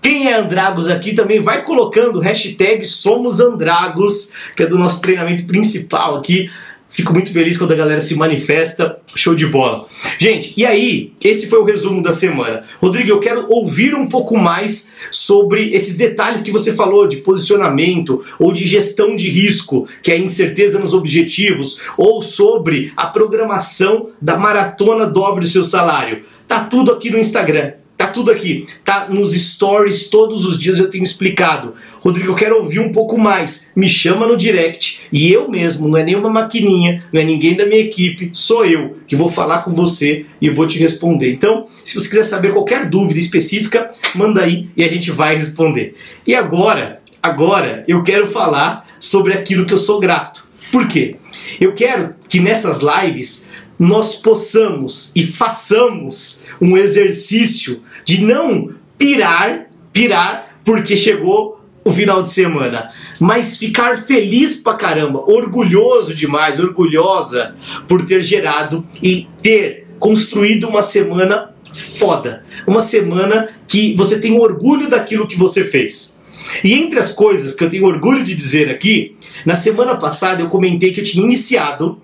Quem 0.00 0.28
é 0.28 0.34
Andragos 0.34 0.88
aqui 0.88 1.12
também 1.12 1.42
vai 1.42 1.64
colocando 1.64 2.18
hashtag 2.18 2.84
Somos 2.84 3.38
Andragos, 3.38 4.32
que 4.56 4.62
é 4.62 4.66
do 4.66 4.78
nosso 4.78 5.02
treinamento 5.02 5.44
principal 5.44 6.16
aqui. 6.16 6.50
Fico 6.98 7.12
muito 7.12 7.32
feliz 7.32 7.56
quando 7.56 7.70
a 7.70 7.76
galera 7.76 8.00
se 8.00 8.16
manifesta. 8.16 8.98
Show 9.14 9.32
de 9.32 9.46
bola. 9.46 9.86
Gente, 10.18 10.52
e 10.56 10.66
aí, 10.66 11.12
esse 11.22 11.46
foi 11.46 11.60
o 11.60 11.64
resumo 11.64 12.02
da 12.02 12.12
semana. 12.12 12.64
Rodrigo, 12.80 13.08
eu 13.08 13.20
quero 13.20 13.46
ouvir 13.48 13.94
um 13.94 14.08
pouco 14.08 14.36
mais 14.36 14.90
sobre 15.08 15.72
esses 15.72 15.96
detalhes 15.96 16.42
que 16.42 16.50
você 16.50 16.74
falou 16.74 17.06
de 17.06 17.18
posicionamento 17.18 18.24
ou 18.36 18.52
de 18.52 18.66
gestão 18.66 19.14
de 19.14 19.30
risco, 19.30 19.86
que 20.02 20.10
é 20.10 20.18
incerteza 20.18 20.80
nos 20.80 20.92
objetivos, 20.92 21.80
ou 21.96 22.20
sobre 22.20 22.92
a 22.96 23.06
programação 23.06 24.08
da 24.20 24.36
maratona 24.36 25.06
dobre 25.06 25.44
o 25.44 25.48
seu 25.48 25.62
salário. 25.62 26.24
Tá 26.48 26.64
tudo 26.64 26.90
aqui 26.90 27.10
no 27.10 27.18
Instagram. 27.20 27.74
Tá 27.98 28.06
tudo 28.06 28.30
aqui, 28.30 28.64
tá 28.84 29.08
nos 29.08 29.32
stories 29.34 30.06
todos 30.06 30.44
os 30.44 30.56
dias 30.56 30.78
eu 30.78 30.88
tenho 30.88 31.02
explicado. 31.02 31.74
Rodrigo, 31.98 32.30
eu 32.30 32.36
quero 32.36 32.58
ouvir 32.58 32.78
um 32.78 32.92
pouco 32.92 33.18
mais. 33.18 33.72
Me 33.74 33.90
chama 33.90 34.24
no 34.24 34.36
direct 34.36 35.00
e 35.12 35.32
eu 35.32 35.50
mesmo, 35.50 35.88
não 35.88 35.98
é 35.98 36.04
nenhuma 36.04 36.30
maquininha, 36.30 37.02
não 37.12 37.20
é 37.20 37.24
ninguém 37.24 37.56
da 37.56 37.66
minha 37.66 37.80
equipe, 37.80 38.30
sou 38.32 38.64
eu 38.64 38.98
que 39.08 39.16
vou 39.16 39.28
falar 39.28 39.62
com 39.62 39.74
você 39.74 40.26
e 40.40 40.48
vou 40.48 40.64
te 40.64 40.78
responder. 40.78 41.32
Então, 41.32 41.66
se 41.84 41.98
você 41.98 42.08
quiser 42.08 42.22
saber 42.22 42.52
qualquer 42.52 42.88
dúvida 42.88 43.18
específica, 43.18 43.90
manda 44.14 44.42
aí 44.42 44.68
e 44.76 44.84
a 44.84 44.88
gente 44.88 45.10
vai 45.10 45.34
responder. 45.34 45.96
E 46.24 46.36
agora, 46.36 47.02
agora 47.20 47.82
eu 47.88 48.04
quero 48.04 48.28
falar 48.28 48.86
sobre 49.00 49.32
aquilo 49.32 49.66
que 49.66 49.72
eu 49.72 49.78
sou 49.78 49.98
grato. 49.98 50.48
Por 50.70 50.86
quê? 50.86 51.16
Eu 51.60 51.74
quero 51.74 52.14
que 52.28 52.38
nessas 52.38 52.78
lives 52.78 53.44
nós 53.76 54.14
possamos 54.14 55.10
e 55.16 55.26
façamos 55.26 56.42
um 56.60 56.76
exercício 56.76 57.80
de 58.08 58.24
não 58.24 58.70
pirar, 58.96 59.66
pirar 59.92 60.56
porque 60.64 60.96
chegou 60.96 61.60
o 61.84 61.92
final 61.92 62.22
de 62.22 62.32
semana, 62.32 62.90
mas 63.20 63.58
ficar 63.58 63.98
feliz 63.98 64.56
pra 64.56 64.72
caramba, 64.72 65.30
orgulhoso 65.30 66.14
demais, 66.14 66.58
orgulhosa 66.58 67.54
por 67.86 68.02
ter 68.06 68.22
gerado 68.22 68.82
e 69.02 69.28
ter 69.42 69.86
construído 69.98 70.66
uma 70.66 70.80
semana 70.80 71.50
foda, 71.74 72.46
uma 72.66 72.80
semana 72.80 73.50
que 73.68 73.94
você 73.94 74.18
tem 74.18 74.32
orgulho 74.40 74.88
daquilo 74.88 75.28
que 75.28 75.36
você 75.36 75.62
fez. 75.62 76.18
E 76.64 76.72
entre 76.72 76.98
as 76.98 77.12
coisas 77.12 77.54
que 77.54 77.62
eu 77.62 77.68
tenho 77.68 77.84
orgulho 77.84 78.24
de 78.24 78.34
dizer 78.34 78.70
aqui, 78.70 79.16
na 79.44 79.54
semana 79.54 79.96
passada 79.96 80.40
eu 80.40 80.48
comentei 80.48 80.94
que 80.94 81.00
eu 81.00 81.04
tinha 81.04 81.22
iniciado 81.22 82.00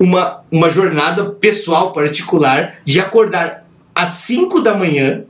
uma, 0.00 0.42
uma 0.50 0.68
jornada 0.68 1.26
pessoal 1.26 1.92
particular 1.92 2.78
de 2.84 2.98
acordar 2.98 3.64
às 3.94 4.08
5 4.08 4.60
da 4.60 4.76
manhã, 4.76 5.24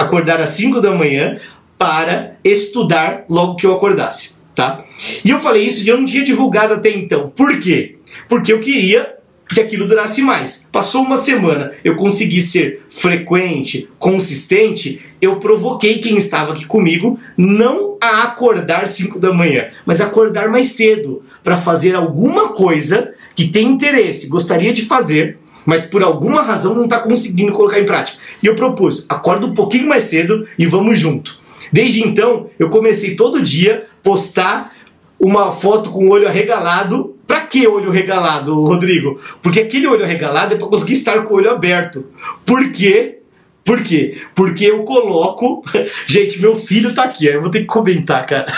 acordar 0.00 0.40
às 0.40 0.50
5 0.50 0.80
da 0.80 0.92
manhã 0.92 1.38
para 1.78 2.36
estudar 2.42 3.24
logo 3.28 3.56
que 3.56 3.66
eu 3.66 3.74
acordasse, 3.74 4.36
tá? 4.54 4.84
E 5.24 5.30
eu 5.30 5.40
falei 5.40 5.64
isso 5.64 5.84
e 5.84 5.88
eu 5.88 5.98
não 5.98 6.04
tinha 6.04 6.24
divulgado 6.24 6.74
até 6.74 6.90
então. 6.90 7.30
Por 7.30 7.58
quê? 7.58 7.96
Porque 8.28 8.52
eu 8.52 8.60
queria 8.60 9.16
que 9.48 9.60
aquilo 9.60 9.86
durasse 9.86 10.22
mais. 10.22 10.68
Passou 10.70 11.02
uma 11.02 11.16
semana, 11.16 11.72
eu 11.82 11.96
consegui 11.96 12.40
ser 12.40 12.82
frequente, 12.88 13.88
consistente, 13.98 15.00
eu 15.20 15.36
provoquei 15.36 15.98
quem 15.98 16.16
estava 16.16 16.52
aqui 16.52 16.64
comigo 16.64 17.18
não 17.36 17.96
a 18.00 18.22
acordar 18.22 18.86
5 18.86 19.18
da 19.18 19.34
manhã, 19.34 19.68
mas 19.84 20.00
acordar 20.00 20.48
mais 20.48 20.66
cedo 20.66 21.22
para 21.42 21.56
fazer 21.56 21.94
alguma 21.94 22.50
coisa 22.50 23.12
que 23.34 23.48
tem 23.48 23.66
interesse, 23.66 24.28
gostaria 24.28 24.72
de 24.72 24.84
fazer, 24.84 25.38
mas 25.64 25.84
por 25.84 26.02
alguma 26.02 26.42
razão 26.42 26.74
não 26.74 26.84
está 26.84 27.00
conseguindo 27.00 27.52
colocar 27.52 27.80
em 27.80 27.86
prática. 27.86 28.18
E 28.42 28.46
eu 28.46 28.54
propus, 28.54 29.06
acorda 29.08 29.46
um 29.46 29.54
pouquinho 29.54 29.88
mais 29.88 30.04
cedo 30.04 30.46
e 30.58 30.66
vamos 30.66 30.98
junto. 30.98 31.38
Desde 31.72 32.02
então, 32.02 32.50
eu 32.58 32.68
comecei 32.70 33.14
todo 33.14 33.42
dia 33.42 33.86
postar 34.02 34.74
uma 35.18 35.52
foto 35.52 35.90
com 35.90 36.06
o 36.06 36.10
olho 36.10 36.26
arregalado. 36.26 37.16
Pra 37.26 37.42
que 37.42 37.66
olho 37.66 37.90
regalado, 37.90 38.60
Rodrigo? 38.60 39.20
Porque 39.40 39.60
aquele 39.60 39.86
olho 39.86 40.04
arregalado 40.04 40.54
é 40.54 40.58
para 40.58 40.66
conseguir 40.66 40.94
estar 40.94 41.22
com 41.22 41.34
o 41.34 41.36
olho 41.36 41.50
aberto. 41.50 42.06
Por 42.44 42.72
quê? 42.72 43.18
Por 43.64 43.84
quê? 43.84 44.22
Porque 44.34 44.64
eu 44.64 44.82
coloco. 44.82 45.62
Gente, 46.08 46.40
meu 46.40 46.56
filho 46.56 46.92
tá 46.92 47.04
aqui, 47.04 47.26
eu 47.26 47.40
vou 47.40 47.50
ter 47.50 47.60
que 47.60 47.66
comentar, 47.66 48.26
cara. 48.26 48.52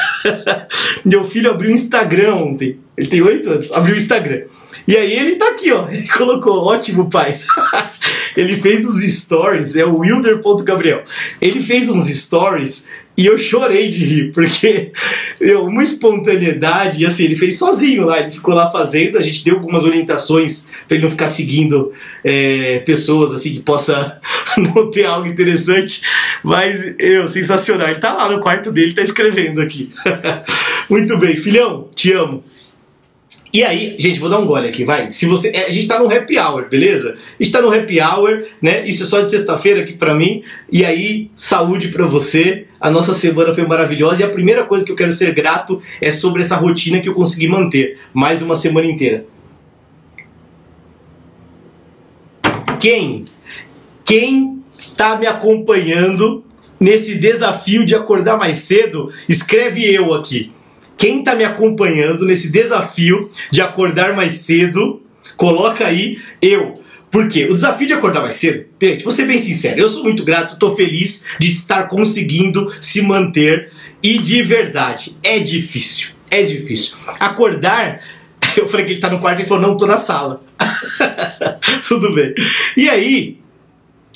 meu 1.04 1.24
filho 1.24 1.50
abriu 1.50 1.70
o 1.70 1.74
Instagram 1.74 2.36
ontem. 2.36 2.78
Ele 2.96 3.08
tem 3.08 3.20
oito 3.20 3.50
anos, 3.50 3.72
abriu 3.72 3.94
o 3.94 3.98
Instagram. 3.98 4.42
E 4.86 4.96
aí 4.96 5.12
ele 5.12 5.36
tá 5.36 5.48
aqui, 5.48 5.70
ó. 5.72 5.88
Ele 5.92 6.08
colocou, 6.08 6.64
ótimo 6.64 7.08
pai. 7.08 7.40
ele 8.36 8.56
fez 8.56 8.86
uns 8.86 9.02
stories, 9.02 9.76
é 9.76 9.84
o 9.84 9.98
Wilder.gabriel. 9.98 11.04
Ele 11.40 11.62
fez 11.62 11.88
uns 11.88 12.08
stories 12.08 12.88
e 13.16 13.26
eu 13.26 13.36
chorei 13.36 13.90
de 13.90 14.04
rir, 14.04 14.32
porque 14.32 14.90
eu, 15.40 15.64
uma 15.66 15.82
espontaneidade, 15.82 17.02
e 17.02 17.06
assim, 17.06 17.24
ele 17.24 17.36
fez 17.36 17.58
sozinho 17.58 18.06
lá, 18.06 18.20
ele 18.20 18.30
ficou 18.30 18.54
lá 18.54 18.70
fazendo, 18.70 19.18
a 19.18 19.20
gente 19.20 19.44
deu 19.44 19.56
algumas 19.56 19.84
orientações 19.84 20.68
para 20.88 20.96
ele 20.96 21.04
não 21.04 21.10
ficar 21.10 21.28
seguindo 21.28 21.92
é, 22.24 22.78
pessoas 22.80 23.34
assim 23.34 23.52
que 23.52 23.60
possa 23.60 24.18
não 24.56 24.90
ter 24.90 25.04
algo 25.04 25.28
interessante, 25.28 26.00
mas 26.42 26.94
eu, 26.98 27.28
sensacional, 27.28 27.88
ele 27.88 28.00
tá 28.00 28.14
lá 28.14 28.30
no 28.30 28.40
quarto 28.40 28.72
dele, 28.72 28.94
tá 28.94 29.02
escrevendo 29.02 29.60
aqui. 29.60 29.92
Muito 30.88 31.16
bem, 31.18 31.36
filhão, 31.36 31.88
te 31.94 32.12
amo. 32.12 32.42
E 33.52 33.62
aí, 33.62 33.96
gente, 33.98 34.18
vou 34.18 34.30
dar 34.30 34.38
um 34.38 34.46
gole 34.46 34.66
aqui, 34.66 34.82
vai. 34.82 35.12
Se 35.12 35.26
você, 35.26 35.50
é, 35.54 35.66
a 35.66 35.70
gente 35.70 35.86
tá 35.86 35.98
no 35.98 36.10
happy 36.10 36.38
hour, 36.38 36.70
beleza? 36.70 37.18
A 37.38 37.42
gente 37.42 37.52
tá 37.52 37.60
no 37.60 37.70
happy 37.70 38.00
hour, 38.00 38.42
né? 38.62 38.86
Isso 38.86 39.02
é 39.02 39.06
só 39.06 39.20
de 39.20 39.30
sexta-feira 39.30 39.82
aqui 39.82 39.92
para 39.92 40.14
mim. 40.14 40.42
E 40.70 40.82
aí, 40.86 41.30
saúde 41.36 41.88
para 41.88 42.06
você. 42.06 42.64
A 42.80 42.90
nossa 42.90 43.12
semana 43.12 43.52
foi 43.52 43.66
maravilhosa 43.66 44.22
e 44.22 44.24
a 44.24 44.30
primeira 44.30 44.64
coisa 44.64 44.86
que 44.86 44.90
eu 44.90 44.96
quero 44.96 45.12
ser 45.12 45.34
grato 45.34 45.82
é 46.00 46.10
sobre 46.10 46.40
essa 46.40 46.56
rotina 46.56 47.00
que 47.00 47.10
eu 47.10 47.14
consegui 47.14 47.46
manter 47.46 47.98
mais 48.14 48.40
uma 48.40 48.56
semana 48.56 48.86
inteira. 48.86 49.26
Quem? 52.80 53.26
Quem 54.02 54.62
tá 54.96 55.14
me 55.16 55.26
acompanhando 55.26 56.42
nesse 56.80 57.18
desafio 57.18 57.84
de 57.84 57.94
acordar 57.94 58.38
mais 58.38 58.56
cedo? 58.56 59.12
Escreve 59.28 59.84
eu 59.84 60.14
aqui. 60.14 60.50
Quem 61.02 61.18
está 61.18 61.34
me 61.34 61.42
acompanhando 61.42 62.24
nesse 62.24 62.52
desafio 62.52 63.28
de 63.50 63.60
acordar 63.60 64.14
mais 64.14 64.34
cedo, 64.34 65.02
coloca 65.36 65.84
aí 65.84 66.20
eu. 66.40 66.80
Por 67.10 67.28
quê? 67.28 67.46
O 67.46 67.54
desafio 67.54 67.88
de 67.88 67.92
acordar 67.92 68.20
mais 68.20 68.36
cedo, 68.36 68.66
gente, 68.80 69.02
vou 69.02 69.10
ser 69.10 69.26
bem 69.26 69.36
sincero, 69.36 69.80
eu 69.80 69.88
sou 69.88 70.04
muito 70.04 70.22
grato, 70.22 70.52
estou 70.52 70.76
feliz 70.76 71.24
de 71.40 71.50
estar 71.50 71.88
conseguindo 71.88 72.72
se 72.80 73.02
manter 73.02 73.72
e 74.00 74.16
de 74.16 74.42
verdade, 74.42 75.16
é 75.24 75.40
difícil, 75.40 76.10
é 76.30 76.44
difícil. 76.44 76.96
Acordar, 77.18 78.00
eu 78.56 78.68
falei 78.68 78.86
que 78.86 78.92
ele 78.92 78.98
está 78.98 79.10
no 79.10 79.18
quarto 79.18 79.42
e 79.42 79.44
falou, 79.44 79.70
não, 79.70 79.76
tô 79.76 79.88
na 79.88 79.98
sala. 79.98 80.40
Tudo 81.88 82.14
bem. 82.14 82.32
E 82.76 82.88
aí, 82.88 83.38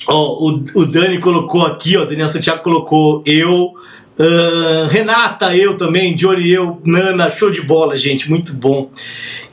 ó, 0.07 0.37
o, 0.39 0.63
o 0.73 0.85
Dani 0.85 1.19
colocou 1.19 1.65
aqui, 1.65 1.97
ó, 1.97 2.03
o 2.03 2.05
Daniel 2.05 2.29
Santiago 2.29 2.63
colocou 2.63 3.21
eu, 3.25 3.73
Uh, 4.19 4.87
Renata, 4.87 5.55
eu 5.55 5.77
também, 5.77 6.15
Johnny, 6.15 6.51
eu, 6.51 6.81
Nana, 6.83 7.29
show 7.29 7.51
de 7.51 7.61
bola, 7.61 7.95
gente, 7.95 8.29
muito 8.29 8.53
bom. 8.53 8.89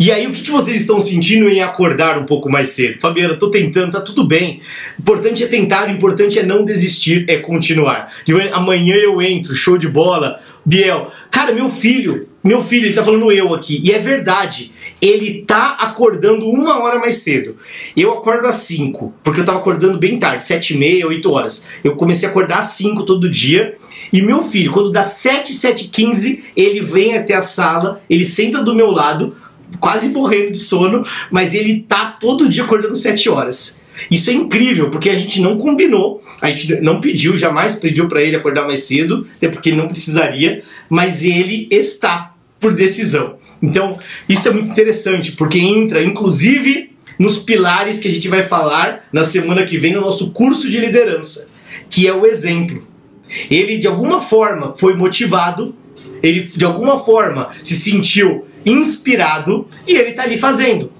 E 0.00 0.10
aí, 0.10 0.26
o 0.26 0.32
que, 0.32 0.42
que 0.42 0.50
vocês 0.50 0.80
estão 0.80 0.98
sentindo 0.98 1.48
em 1.48 1.60
acordar 1.60 2.18
um 2.18 2.24
pouco 2.24 2.50
mais 2.50 2.70
cedo? 2.70 2.98
Fabiana, 2.98 3.34
tô 3.36 3.50
tentando, 3.50 3.92
tá 3.92 4.00
tudo 4.00 4.24
bem. 4.24 4.60
O 4.98 5.02
importante 5.02 5.44
é 5.44 5.46
tentar, 5.46 5.88
o 5.88 5.90
importante 5.90 6.38
é 6.38 6.42
não 6.42 6.64
desistir, 6.64 7.26
é 7.28 7.36
continuar. 7.36 8.10
Amanhã 8.52 8.96
eu 8.96 9.20
entro, 9.20 9.54
show 9.54 9.76
de 9.76 9.88
bola. 9.88 10.40
Biel, 10.64 11.12
cara, 11.30 11.52
meu 11.52 11.68
filho, 11.68 12.26
meu 12.44 12.62
filho, 12.62 12.86
ele 12.86 12.94
tá 12.94 13.02
falando 13.02 13.32
eu 13.32 13.54
aqui, 13.54 13.80
e 13.82 13.90
é 13.90 13.98
verdade, 13.98 14.70
ele 15.00 15.42
tá 15.46 15.78
acordando 15.80 16.46
uma 16.46 16.78
hora 16.78 16.98
mais 16.98 17.16
cedo. 17.16 17.56
Eu 17.96 18.12
acordo 18.12 18.46
às 18.46 18.56
5, 18.56 19.14
porque 19.24 19.40
eu 19.40 19.46
tava 19.46 19.58
acordando 19.58 19.98
bem 19.98 20.18
tarde, 20.18 20.44
7 20.44 20.74
e 20.74 20.76
meia, 20.76 21.06
8 21.06 21.30
horas. 21.30 21.66
Eu 21.82 21.96
comecei 21.96 22.28
a 22.28 22.30
acordar 22.30 22.58
às 22.58 22.66
5 22.66 23.04
todo 23.04 23.30
dia, 23.30 23.76
e 24.12 24.20
meu 24.20 24.42
filho, 24.42 24.72
quando 24.72 24.92
dá 24.92 25.04
7, 25.04 25.54
7 25.54 25.88
15, 25.88 26.44
ele 26.54 26.80
vem 26.80 27.16
até 27.16 27.34
a 27.34 27.40
sala, 27.40 28.02
ele 28.10 28.26
senta 28.26 28.62
do 28.62 28.74
meu 28.74 28.90
lado, 28.90 29.34
quase 29.80 30.10
morrendo 30.10 30.52
de 30.52 30.58
sono, 30.58 31.02
mas 31.30 31.54
ele 31.54 31.80
tá 31.88 32.16
todo 32.20 32.48
dia 32.48 32.64
acordando 32.64 32.94
7 32.94 33.30
horas. 33.30 33.76
Isso 34.10 34.28
é 34.28 34.34
incrível, 34.34 34.90
porque 34.90 35.08
a 35.08 35.14
gente 35.14 35.40
não 35.40 35.56
combinou, 35.56 36.22
a 36.42 36.50
gente 36.50 36.80
não 36.82 37.00
pediu, 37.00 37.36
jamais 37.36 37.76
pediu 37.76 38.06
para 38.06 38.22
ele 38.22 38.36
acordar 38.36 38.66
mais 38.66 38.82
cedo, 38.82 39.26
até 39.36 39.48
porque 39.48 39.70
ele 39.70 39.78
não 39.78 39.88
precisaria, 39.88 40.62
mas 40.90 41.22
ele 41.22 41.68
está 41.70 42.33
por 42.64 42.72
decisão. 42.72 43.36
Então, 43.62 43.98
isso 44.26 44.48
é 44.48 44.50
muito 44.50 44.72
interessante, 44.72 45.32
porque 45.32 45.58
entra 45.58 46.02
inclusive 46.02 46.96
nos 47.18 47.38
pilares 47.38 47.98
que 47.98 48.08
a 48.08 48.10
gente 48.10 48.26
vai 48.26 48.42
falar 48.42 49.04
na 49.12 49.22
semana 49.22 49.66
que 49.66 49.76
vem 49.76 49.92
no 49.92 50.00
nosso 50.00 50.32
curso 50.32 50.70
de 50.70 50.80
liderança, 50.80 51.46
que 51.90 52.08
é 52.08 52.14
o 52.14 52.24
exemplo. 52.24 52.82
Ele 53.50 53.76
de 53.76 53.86
alguma 53.86 54.22
forma 54.22 54.74
foi 54.74 54.94
motivado, 54.94 55.74
ele 56.22 56.40
de 56.40 56.64
alguma 56.64 56.96
forma 56.96 57.50
se 57.60 57.74
sentiu 57.74 58.46
inspirado 58.64 59.66
e 59.86 59.94
ele 59.94 60.10
está 60.10 60.22
ali 60.22 60.38
fazendo. 60.38 60.90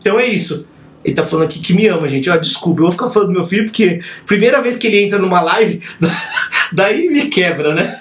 Então 0.00 0.18
é 0.18 0.26
isso. 0.26 0.67
Ele 1.04 1.14
tá 1.14 1.22
falando 1.22 1.46
aqui 1.46 1.60
que 1.60 1.72
me 1.72 1.86
ama, 1.86 2.08
gente. 2.08 2.28
Ó, 2.28 2.36
desculpa, 2.36 2.80
eu 2.80 2.84
vou 2.84 2.92
ficar 2.92 3.08
falando 3.08 3.28
do 3.28 3.34
meu 3.34 3.44
filho 3.44 3.64
porque 3.64 4.00
primeira 4.26 4.60
vez 4.60 4.76
que 4.76 4.86
ele 4.86 5.04
entra 5.04 5.18
numa 5.18 5.40
live, 5.40 5.80
daí 6.72 7.08
me 7.08 7.26
quebra, 7.26 7.74
né? 7.74 7.96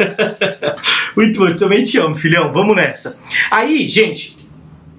muito 1.15 1.39
bom, 1.39 1.55
também 1.55 1.83
te 1.83 1.97
amo, 1.97 2.15
filhão. 2.15 2.51
Vamos 2.51 2.75
nessa. 2.75 3.17
Aí, 3.51 3.87
gente, 3.87 4.35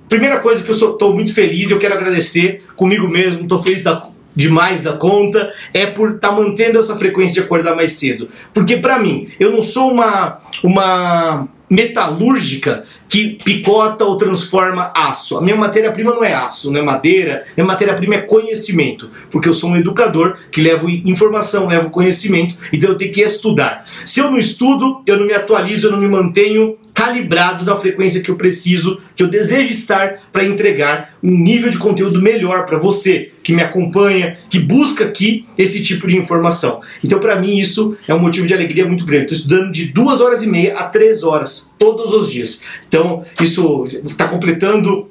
primeira 0.09 0.39
coisa 0.41 0.65
que 0.65 0.71
eu 0.71 0.75
sou, 0.75 0.95
tô 0.95 1.13
muito 1.13 1.35
feliz, 1.35 1.71
eu 1.71 1.79
quero 1.79 1.95
agradecer 1.95 2.59
comigo 2.77 3.09
mesmo, 3.09 3.47
tô 3.47 3.63
feliz 3.63 3.83
da, 3.83 4.03
demais 4.35 4.81
da 4.81 4.93
conta, 4.93 5.53
é 5.75 5.85
por 5.87 6.15
estar 6.15 6.29
tá 6.29 6.35
mantendo 6.35 6.79
essa 6.79 6.97
frequência 6.97 7.35
de 7.35 7.41
acordar 7.41 7.75
mais 7.75 7.93
cedo. 7.93 8.29
Porque 8.55 8.77
para 8.77 8.99
mim, 8.99 9.29
eu 9.39 9.51
não 9.51 9.63
sou 9.63 9.91
uma 9.93 10.41
uma 10.63 11.49
metalúrgica 11.71 12.85
que 13.09 13.39
picota 13.43 14.05
ou 14.05 14.17
transforma 14.17 14.93
aço. 14.95 15.39
A 15.39 15.41
minha 15.41 15.57
matéria-prima 15.57 16.15
não 16.15 16.23
é 16.23 16.35
aço, 16.35 16.71
não 16.71 16.81
é 16.81 16.83
madeira, 16.83 17.45
minha 17.57 17.67
matéria-prima 17.67 18.17
é 18.17 18.21
conhecimento, 18.21 19.11
porque 19.31 19.49
eu 19.49 19.55
sou 19.55 19.71
um 19.71 19.77
educador 19.77 20.37
que 20.51 20.61
levo 20.61 20.89
informação, 20.89 21.69
levo 21.69 21.91
conhecimento, 21.91 22.57
então 22.73 22.91
eu 22.91 22.97
tenho 22.97 23.13
que 23.13 23.23
estudar. 23.23 23.87
Se 24.05 24.21
eu 24.21 24.31
não 24.31 24.39
estudo, 24.39 25.03
eu 25.07 25.19
não 25.19 25.27
me 25.27 25.33
atualizo, 25.33 25.87
eu 25.87 25.93
não 25.93 26.01
me 26.01 26.09
mantenho 26.09 26.77
calibrado 26.99 27.65
na 27.65 27.77
frequência 27.77 28.21
que 28.21 28.29
eu 28.29 28.35
preciso, 28.35 29.01
que 29.15 29.23
eu 29.23 29.29
desejo 29.29 29.71
estar 29.71 30.21
para 30.33 30.45
entregar 30.45 31.15
um 31.23 31.31
nível 31.31 31.71
de 31.71 31.79
conteúdo 31.79 32.21
melhor 32.21 32.67
para 32.67 32.77
você 32.77 33.31
que 33.45 33.53
me 33.53 33.63
acompanha, 33.63 34.37
que 34.51 34.59
busca 34.59 35.05
aqui 35.05 35.47
esse 35.57 35.81
tipo 35.81 36.09
de 36.09 36.17
informação. 36.19 36.81
Então, 37.05 37.21
para 37.21 37.41
mim, 37.41 37.57
isso 37.57 37.97
é 38.09 38.13
um 38.13 38.19
motivo 38.19 38.49
de 38.49 38.53
alegria 38.53 38.85
muito 38.85 39.05
grande. 39.05 39.27
Estou 39.27 39.39
estudando 39.39 39.71
de 39.71 39.85
duas 39.85 40.21
horas 40.21 40.43
e 40.43 40.49
meia 40.49 40.77
a 40.77 40.87
três 40.87 41.23
horas 41.23 41.71
todos 41.79 42.13
os 42.13 42.33
dias. 42.33 42.65
Então, 42.89 43.25
isso 43.41 43.87
está 44.05 44.27
completando. 44.27 45.09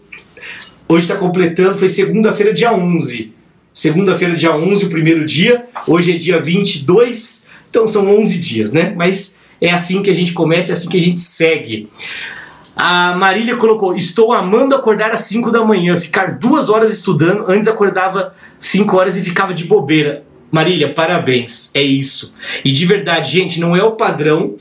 Hoje 0.89 1.05
está 1.05 1.15
completando, 1.15 1.77
foi 1.77 1.87
segunda-feira, 1.87 2.53
dia 2.53 2.73
11. 2.73 3.33
Segunda-feira, 3.73 4.35
dia 4.35 4.53
11, 4.53 4.87
o 4.87 4.89
primeiro 4.89 5.23
dia. 5.23 5.63
Hoje 5.87 6.13
é 6.13 6.17
dia 6.17 6.37
22, 6.37 7.45
então 7.69 7.87
são 7.87 8.13
11 8.13 8.37
dias, 8.39 8.73
né? 8.73 8.93
Mas 8.93 9.37
é 9.61 9.71
assim 9.71 10.01
que 10.01 10.09
a 10.09 10.13
gente 10.13 10.33
começa, 10.33 10.71
é 10.71 10.73
assim 10.73 10.89
que 10.89 10.97
a 10.97 11.01
gente 11.01 11.21
segue. 11.21 11.89
A 12.75 13.15
Marília 13.15 13.55
colocou: 13.55 13.95
Estou 13.95 14.31
amando 14.31 14.75
acordar 14.75 15.11
às 15.11 15.21
5 15.21 15.51
da 15.51 15.65
manhã, 15.65 15.97
ficar 15.97 16.37
duas 16.37 16.69
horas 16.69 16.93
estudando. 16.93 17.49
Antes 17.49 17.67
acordava 17.67 18.35
5 18.59 18.95
horas 18.95 19.17
e 19.17 19.21
ficava 19.21 19.53
de 19.53 19.65
bobeira. 19.65 20.23
Marília, 20.51 20.93
parabéns, 20.93 21.71
é 21.73 21.81
isso. 21.81 22.33
E 22.63 22.71
de 22.71 22.85
verdade, 22.85 23.31
gente, 23.31 23.59
não 23.59 23.75
é 23.75 23.83
o 23.83 23.95
padrão 23.95 24.55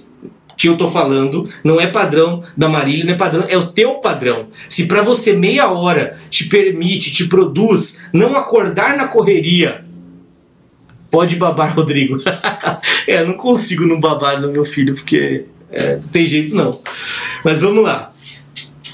que 0.57 0.69
eu 0.69 0.77
tô 0.77 0.89
falando, 0.89 1.49
não 1.63 1.81
é 1.81 1.87
padrão 1.87 2.43
da 2.57 2.69
Marília, 2.69 3.05
não 3.05 3.13
é 3.13 3.17
padrão, 3.17 3.45
é 3.47 3.57
o 3.57 3.67
teu 3.67 3.97
padrão. 3.97 4.49
Se 4.69 4.87
para 4.87 5.03
você 5.03 5.35
meia 5.35 5.71
hora 5.71 6.19
te 6.31 6.45
permite, 6.45 7.13
te 7.13 7.27
produz, 7.27 8.07
não 8.13 8.37
acordar 8.37 8.97
na 8.97 9.07
correria, 9.07 9.85
pode 11.11 11.37
babar, 11.37 11.75
Rodrigo. 11.75 12.19
é, 13.07 13.21
eu 13.21 13.29
não 13.29 13.35
consigo 13.35 13.87
não 13.87 14.01
babar 14.01 14.41
no 14.41 14.51
meu 14.51 14.65
filho, 14.65 14.95
porque 14.95 15.45
é, 15.71 15.97
não 15.97 16.09
tem 16.09 16.27
jeito 16.27 16.55
não. 16.55 16.79
Mas 17.45 17.63
vamos 17.63 17.83
lá. 17.83 18.13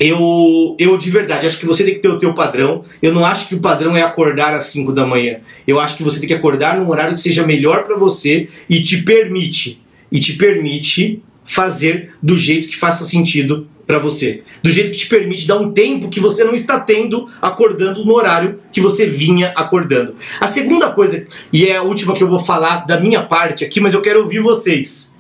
Eu, 0.01 0.75
eu 0.79 0.97
de 0.99 1.11
verdade 1.11 1.47
acho 1.47 1.59
que 1.59 1.67
você 1.67 1.85
tem 1.85 1.95
que 1.95 2.01
ter 2.01 2.09
o 2.09 2.19
teu 2.19 2.35
padrão. 2.35 2.85
Eu 3.01 3.13
não 3.13 3.25
acho 3.25 3.49
que 3.49 3.55
o 3.55 3.61
padrão 3.61 3.97
é 3.97 4.03
acordar 4.03 4.55
às 4.55 4.65
5 4.65 4.93
da 4.93 5.07
manhã. 5.07 5.39
Eu 5.67 5.79
acho 5.79 5.97
que 5.97 6.03
você 6.03 6.19
tem 6.19 6.27
que 6.27 6.35
acordar 6.35 6.79
num 6.79 6.89
horário 6.89 7.15
que 7.15 7.21
seja 7.21 7.47
melhor 7.47 7.85
para 7.85 7.97
você 7.97 8.49
e 8.69 8.83
te 8.83 9.03
permite 9.03 9.81
e 10.11 10.19
te 10.19 10.35
permite 10.35 11.23
fazer 11.45 12.15
do 12.23 12.37
jeito 12.37 12.69
que 12.69 12.77
faça 12.77 13.05
sentido 13.05 13.69
para 13.87 13.99
você, 13.99 14.43
do 14.63 14.71
jeito 14.71 14.93
que 14.93 14.99
te 14.99 15.09
permite 15.09 15.47
dar 15.47 15.59
um 15.59 15.73
tempo 15.73 16.09
que 16.09 16.21
você 16.21 16.45
não 16.45 16.55
está 16.55 16.79
tendo 16.79 17.29
acordando 17.41 18.05
no 18.05 18.15
horário 18.15 18.61
que 18.73 18.81
você 18.81 19.07
vinha 19.07 19.53
acordando. 19.57 20.15
A 20.41 20.47
segunda 20.47 20.91
coisa, 20.91 21.27
e 21.53 21.67
é 21.67 21.77
a 21.77 21.83
última 21.83 22.15
que 22.15 22.23
eu 22.23 22.29
vou 22.29 22.41
falar 22.41 22.87
da 22.87 23.01
minha 23.01 23.23
parte 23.23 23.65
aqui, 23.65 23.81
mas 23.81 23.95
eu 23.95 24.01
quero 24.01 24.21
ouvir 24.21 24.41
vocês 24.41 25.13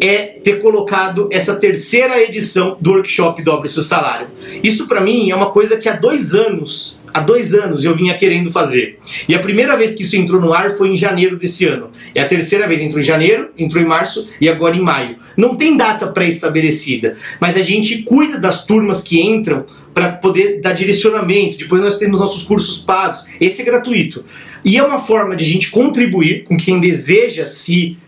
é 0.00 0.38
ter 0.42 0.60
colocado 0.60 1.28
essa 1.30 1.56
terceira 1.56 2.20
edição 2.22 2.76
do 2.80 2.92
workshop 2.92 3.42
Dobre 3.42 3.68
Seu 3.68 3.82
Salário. 3.82 4.28
Isso 4.62 4.88
para 4.88 5.00
mim 5.02 5.30
é 5.30 5.36
uma 5.36 5.50
coisa 5.50 5.76
que 5.76 5.88
há 5.88 5.94
dois 5.94 6.34
anos, 6.34 6.99
há 7.12 7.20
dois 7.20 7.54
anos 7.54 7.84
eu 7.84 7.96
vinha 7.96 8.16
querendo 8.16 8.50
fazer. 8.50 8.98
E 9.28 9.34
a 9.34 9.38
primeira 9.38 9.76
vez 9.76 9.92
que 9.92 10.02
isso 10.02 10.16
entrou 10.16 10.40
no 10.40 10.52
ar 10.52 10.70
foi 10.70 10.88
em 10.88 10.96
janeiro 10.96 11.36
desse 11.36 11.66
ano. 11.66 11.90
É 12.14 12.22
a 12.22 12.28
terceira 12.28 12.66
vez, 12.66 12.80
entrou 12.80 13.00
em 13.00 13.04
janeiro, 13.04 13.50
entrou 13.58 13.82
em 13.82 13.86
março 13.86 14.30
e 14.40 14.48
agora 14.48 14.76
em 14.76 14.80
maio. 14.80 15.16
Não 15.36 15.56
tem 15.56 15.76
data 15.76 16.06
pré-estabelecida, 16.08 17.16
mas 17.40 17.56
a 17.56 17.62
gente 17.62 18.02
cuida 18.02 18.38
das 18.38 18.64
turmas 18.64 19.02
que 19.02 19.20
entram 19.20 19.64
para 19.92 20.12
poder 20.12 20.60
dar 20.60 20.72
direcionamento. 20.72 21.58
Depois 21.58 21.82
nós 21.82 21.98
temos 21.98 22.18
nossos 22.18 22.44
cursos 22.44 22.78
pagos. 22.78 23.26
Esse 23.40 23.62
é 23.62 23.64
gratuito. 23.64 24.24
E 24.64 24.76
é 24.76 24.82
uma 24.82 24.98
forma 24.98 25.34
de 25.34 25.44
a 25.44 25.48
gente 25.48 25.70
contribuir 25.70 26.44
com 26.44 26.56
quem 26.56 26.80
deseja 26.80 27.46
se 27.46 27.98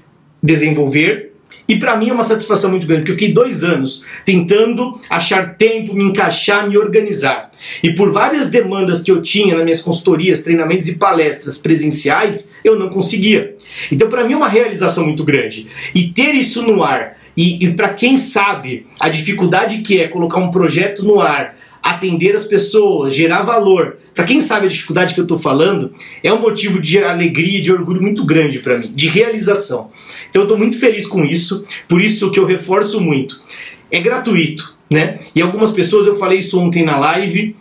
desenvolver 0.43 1.32
e 1.69 1.77
para 1.77 1.97
mim 1.97 2.11
é 2.11 2.13
uma 2.13 2.25
satisfação 2.25 2.71
muito 2.71 2.87
grande, 2.87 3.03
porque 3.03 3.13
eu 3.13 3.17
fiquei 3.17 3.33
dois 3.33 3.65
anos 3.65 4.05
tentando 4.25 5.01
achar 5.09 5.57
tempo, 5.57 5.95
me 5.95 6.05
encaixar, 6.05 6.69
me 6.69 6.77
organizar. 6.77 7.51
E 7.83 7.95
por 7.95 8.13
várias 8.13 8.49
demandas 8.49 9.03
que 9.03 9.11
eu 9.11 9.23
tinha 9.23 9.55
nas 9.55 9.65
minhas 9.65 9.81
consultorias, 9.81 10.43
treinamentos 10.43 10.89
e 10.89 10.97
palestras 10.97 11.59
presenciais, 11.59 12.51
eu 12.65 12.79
não 12.79 12.89
conseguia. 12.89 13.55
Então, 13.91 14.09
para 14.09 14.25
mim 14.25 14.33
é 14.33 14.37
uma 14.37 14.49
realização 14.49 15.05
muito 15.05 15.25
grande. 15.25 15.69
E 15.95 16.09
ter 16.09 16.35
isso 16.35 16.63
no 16.63 16.83
ar, 16.83 17.17
e, 17.37 17.65
e 17.65 17.73
para 17.73 17.91
quem 17.91 18.17
sabe 18.17 18.87
a 18.99 19.09
dificuldade 19.09 19.79
que 19.79 20.01
é 20.01 20.09
colocar 20.09 20.39
um 20.39 20.51
projeto 20.51 21.05
no 21.05 21.21
ar, 21.21 21.57
atender 21.83 22.35
as 22.37 22.45
pessoas, 22.45 23.15
gerar 23.15 23.43
valor. 23.43 23.99
Para 24.15 24.25
quem 24.25 24.41
sabe 24.41 24.67
a 24.67 24.69
dificuldade 24.69 25.15
que 25.15 25.21
eu 25.21 25.25
estou 25.25 25.39
falando, 25.39 25.93
é 26.23 26.33
um 26.33 26.41
motivo 26.41 26.81
de 26.81 27.03
alegria, 27.03 27.61
de 27.61 27.73
orgulho 27.73 28.01
muito 28.01 28.25
grande 28.25 28.61
para 28.61 28.79
mim, 28.79 28.93
de 28.95 29.09
realização. 29.09 29.91
Então 30.31 30.43
eu 30.43 30.45
estou 30.45 30.59
muito 30.59 30.79
feliz 30.79 31.07
com 31.07 31.25
isso, 31.25 31.65
por 31.89 32.01
isso 32.01 32.31
que 32.31 32.39
eu 32.39 32.45
reforço 32.45 33.01
muito. 33.01 33.43
É 33.91 33.99
gratuito, 33.99 34.77
né? 34.89 35.19
E 35.35 35.43
algumas 35.43 35.73
pessoas, 35.73 36.07
eu 36.07 36.15
falei 36.15 36.39
isso 36.39 36.61
ontem 36.61 36.85
na 36.85 36.97
live, 36.99 37.57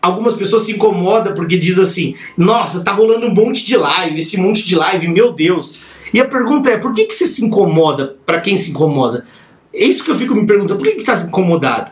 algumas 0.00 0.34
pessoas 0.34 0.62
se 0.62 0.72
incomodam 0.72 1.34
porque 1.34 1.58
diz 1.58 1.78
assim: 1.78 2.14
"Nossa, 2.36 2.84
tá 2.84 2.92
rolando 2.92 3.26
um 3.26 3.34
monte 3.34 3.64
de 3.66 3.76
live, 3.76 4.18
esse 4.18 4.36
monte 4.36 4.64
de 4.64 4.76
live, 4.76 5.08
meu 5.08 5.32
Deus". 5.32 5.86
E 6.14 6.20
a 6.20 6.24
pergunta 6.24 6.70
é: 6.70 6.76
por 6.76 6.92
que 6.92 7.06
que 7.06 7.14
você 7.14 7.26
se 7.26 7.44
incomoda? 7.44 8.16
Para 8.24 8.40
quem 8.40 8.56
se 8.56 8.70
incomoda? 8.70 9.26
É 9.74 9.84
isso 9.84 10.04
que 10.04 10.10
eu 10.10 10.16
fico 10.16 10.34
me 10.34 10.46
perguntando, 10.46 10.78
por 10.78 10.86
que 10.86 10.96
que 10.96 11.04
tá 11.04 11.14
incomodado? 11.14 11.90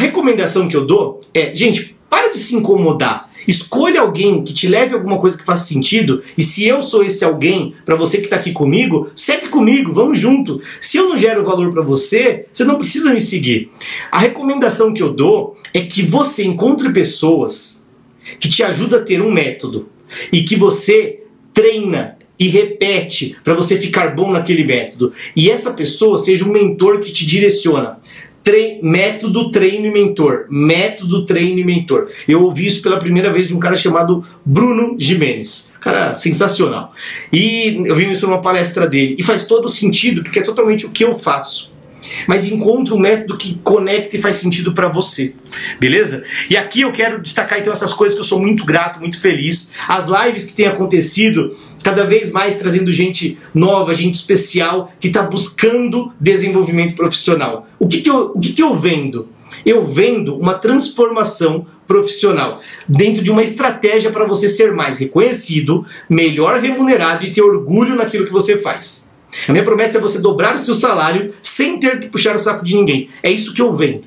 Recomendação 0.00 0.66
que 0.66 0.74
eu 0.74 0.86
dou 0.86 1.20
é, 1.34 1.54
gente, 1.54 1.94
para 2.08 2.28
de 2.28 2.38
se 2.38 2.56
incomodar. 2.56 3.30
Escolha 3.46 4.00
alguém 4.00 4.42
que 4.42 4.54
te 4.54 4.66
leve 4.66 4.94
alguma 4.94 5.18
coisa 5.18 5.36
que 5.36 5.44
faça 5.44 5.66
sentido. 5.66 6.22
E 6.38 6.42
se 6.42 6.66
eu 6.66 6.80
sou 6.80 7.04
esse 7.04 7.22
alguém, 7.22 7.74
para 7.84 7.96
você 7.96 8.16
que 8.16 8.24
está 8.24 8.36
aqui 8.36 8.50
comigo, 8.50 9.10
segue 9.14 9.48
comigo, 9.48 9.92
vamos 9.92 10.18
junto. 10.18 10.60
Se 10.80 10.96
eu 10.96 11.10
não 11.10 11.18
gero 11.18 11.44
valor 11.44 11.70
para 11.70 11.82
você, 11.82 12.46
você 12.50 12.64
não 12.64 12.76
precisa 12.76 13.12
me 13.12 13.20
seguir. 13.20 13.70
A 14.10 14.18
recomendação 14.18 14.94
que 14.94 15.02
eu 15.02 15.12
dou 15.12 15.54
é 15.74 15.80
que 15.80 16.02
você 16.02 16.44
encontre 16.44 16.90
pessoas 16.92 17.84
que 18.38 18.48
te 18.48 18.62
ajudam 18.62 19.00
a 19.00 19.02
ter 19.02 19.20
um 19.20 19.30
método 19.30 19.90
e 20.32 20.44
que 20.44 20.56
você 20.56 21.24
treina 21.52 22.16
e 22.38 22.48
repete 22.48 23.36
para 23.44 23.52
você 23.52 23.76
ficar 23.76 24.14
bom 24.16 24.32
naquele 24.32 24.64
método. 24.64 25.12
E 25.36 25.50
essa 25.50 25.72
pessoa 25.72 26.16
seja 26.16 26.46
um 26.46 26.52
mentor 26.52 27.00
que 27.00 27.12
te 27.12 27.26
direciona. 27.26 27.98
Método 28.82 29.50
treino 29.50 29.86
e 29.86 29.90
mentor. 29.90 30.46
Método 30.48 31.24
treino 31.24 31.60
e 31.60 31.64
mentor. 31.64 32.08
Eu 32.26 32.44
ouvi 32.44 32.66
isso 32.66 32.82
pela 32.82 32.98
primeira 32.98 33.32
vez 33.32 33.48
de 33.48 33.54
um 33.54 33.58
cara 33.58 33.74
chamado 33.74 34.24
Bruno 34.44 34.96
Jimenez. 34.98 35.72
Cara 35.80 36.14
sensacional. 36.14 36.92
E 37.32 37.82
eu 37.86 37.94
vi 37.94 38.10
isso 38.10 38.26
numa 38.26 38.40
palestra 38.40 38.86
dele. 38.86 39.16
E 39.18 39.22
faz 39.22 39.46
todo 39.46 39.68
sentido, 39.68 40.22
porque 40.22 40.38
é 40.38 40.42
totalmente 40.42 40.86
o 40.86 40.90
que 40.90 41.04
eu 41.04 41.14
faço 41.14 41.69
mas 42.26 42.46
encontre 42.46 42.92
um 42.94 42.98
método 42.98 43.36
que 43.36 43.58
conecte 43.62 44.16
e 44.16 44.20
faz 44.20 44.36
sentido 44.36 44.72
para 44.72 44.88
você. 44.88 45.34
Beleza? 45.78 46.24
E 46.48 46.56
aqui 46.56 46.82
eu 46.82 46.92
quero 46.92 47.20
destacar 47.20 47.58
então 47.58 47.72
essas 47.72 47.92
coisas 47.92 48.16
que 48.16 48.20
eu 48.20 48.26
sou 48.26 48.40
muito 48.40 48.64
grato, 48.64 49.00
muito 49.00 49.20
feliz. 49.20 49.72
As 49.88 50.06
lives 50.06 50.44
que 50.44 50.54
têm 50.54 50.66
acontecido, 50.66 51.56
cada 51.82 52.04
vez 52.04 52.30
mais 52.30 52.56
trazendo 52.56 52.92
gente 52.92 53.38
nova, 53.54 53.94
gente 53.94 54.14
especial, 54.16 54.92
que 55.00 55.08
está 55.08 55.22
buscando 55.22 56.12
desenvolvimento 56.20 56.94
profissional. 56.94 57.66
O 57.78 57.88
que, 57.88 58.00
que, 58.00 58.10
eu, 58.10 58.32
o 58.34 58.40
que, 58.40 58.52
que 58.52 58.62
eu 58.62 58.74
vendo? 58.74 59.28
Eu 59.64 59.84
vendo 59.84 60.36
uma 60.36 60.54
transformação 60.54 61.66
profissional 61.86 62.60
dentro 62.88 63.20
de 63.20 63.32
uma 63.32 63.42
estratégia 63.42 64.12
para 64.12 64.24
você 64.24 64.48
ser 64.48 64.72
mais 64.72 64.98
reconhecido, 64.98 65.84
melhor 66.08 66.60
remunerado 66.60 67.24
e 67.26 67.32
ter 67.32 67.42
orgulho 67.42 67.96
naquilo 67.96 68.26
que 68.26 68.32
você 68.32 68.56
faz. 68.56 69.09
A 69.48 69.52
minha 69.52 69.64
promessa 69.64 69.98
é 69.98 70.00
você 70.00 70.18
dobrar 70.18 70.54
o 70.54 70.58
seu 70.58 70.74
salário 70.74 71.34
sem 71.42 71.78
ter 71.78 72.00
que 72.00 72.08
puxar 72.08 72.34
o 72.34 72.38
saco 72.38 72.64
de 72.64 72.74
ninguém. 72.74 73.08
É 73.22 73.30
isso 73.30 73.54
que 73.54 73.62
eu 73.62 73.72
vendo. 73.72 74.02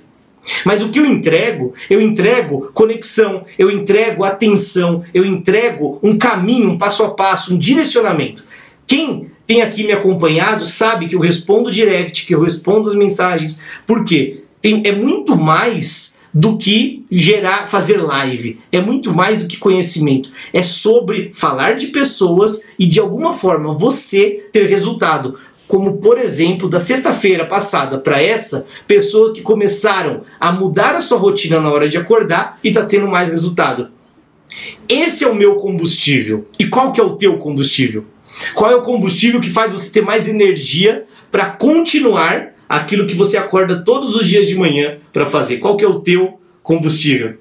Mas 0.66 0.82
o 0.82 0.90
que 0.90 1.00
eu 1.00 1.06
entrego? 1.06 1.74
Eu 1.90 2.02
entrego 2.02 2.70
conexão, 2.74 3.46
eu 3.58 3.72
entrego 3.72 4.24
atenção, 4.24 5.04
eu 5.14 5.26
entrego 5.26 6.00
um 6.04 6.18
caminho, 6.18 6.72
um 6.72 6.78
passo 6.78 7.04
a 7.04 7.12
passo, 7.12 7.54
um 7.54 7.58
direcionamento. 7.58 8.46
Quem 8.86 9.32
tem 9.48 9.62
aqui 9.62 9.86
me 9.86 9.94
acompanhado 9.94 10.66
sabe 10.66 11.08
que 11.08 11.16
eu 11.16 11.20
respondo 11.20 11.72
direct, 11.72 12.26
que 12.26 12.36
eu 12.36 12.42
respondo 12.42 12.90
as 12.90 12.96
mensagens. 12.96 13.64
Por 13.88 14.04
quê? 14.04 14.44
Tem, 14.62 14.82
é 14.86 14.92
muito 14.92 15.36
mais 15.36 16.13
do 16.34 16.58
que 16.58 17.06
gerar, 17.12 17.68
fazer 17.68 17.98
live. 17.98 18.60
É 18.72 18.82
muito 18.82 19.14
mais 19.14 19.44
do 19.44 19.48
que 19.48 19.58
conhecimento. 19.58 20.32
É 20.52 20.64
sobre 20.64 21.32
falar 21.34 21.76
de 21.76 21.88
pessoas 21.88 22.70
e 22.80 22.88
de 22.88 23.00
alguma 23.00 23.34
forma 23.34 23.78
você 23.78 24.48
ter 24.52 24.68
resultado. 24.68 25.38
Como, 25.68 25.98
por 25.98 26.18
exemplo, 26.18 26.68
da 26.68 26.80
sexta-feira 26.80 27.46
passada 27.46 27.98
para 27.98 28.22
essa, 28.22 28.66
pessoas 28.88 29.32
que 29.32 29.42
começaram 29.42 30.22
a 30.40 30.52
mudar 30.52 30.96
a 30.96 31.00
sua 31.00 31.18
rotina 31.18 31.60
na 31.60 31.72
hora 31.72 31.88
de 31.88 31.98
acordar 31.98 32.60
e 32.64 32.70
está 32.70 32.86
tendo 32.86 33.08
mais 33.08 33.30
resultado. 33.30 33.90
Esse 34.88 35.24
é 35.24 35.28
o 35.28 35.36
meu 35.36 35.56
combustível. 35.56 36.48
E 36.60 36.68
qual 36.68 36.92
que 36.92 37.00
é 37.00 37.04
o 37.04 37.16
teu 37.16 37.38
combustível? 37.38 38.06
Qual 38.54 38.72
é 38.72 38.76
o 38.76 38.82
combustível 38.82 39.40
que 39.40 39.50
faz 39.50 39.72
você 39.72 39.92
ter 39.92 40.02
mais 40.02 40.28
energia 40.28 41.06
para 41.32 41.52
continuar 41.52 42.53
aquilo 42.76 43.06
que 43.06 43.16
você 43.16 43.38
acorda 43.38 43.84
todos 43.84 44.16
os 44.16 44.28
dias 44.28 44.48
de 44.48 44.56
manhã 44.56 44.98
para 45.12 45.26
fazer. 45.26 45.58
Qual 45.58 45.78
que 45.78 45.86
é 45.86 45.88
o 45.88 46.00
teu 46.00 46.40
combustível? 46.62 47.36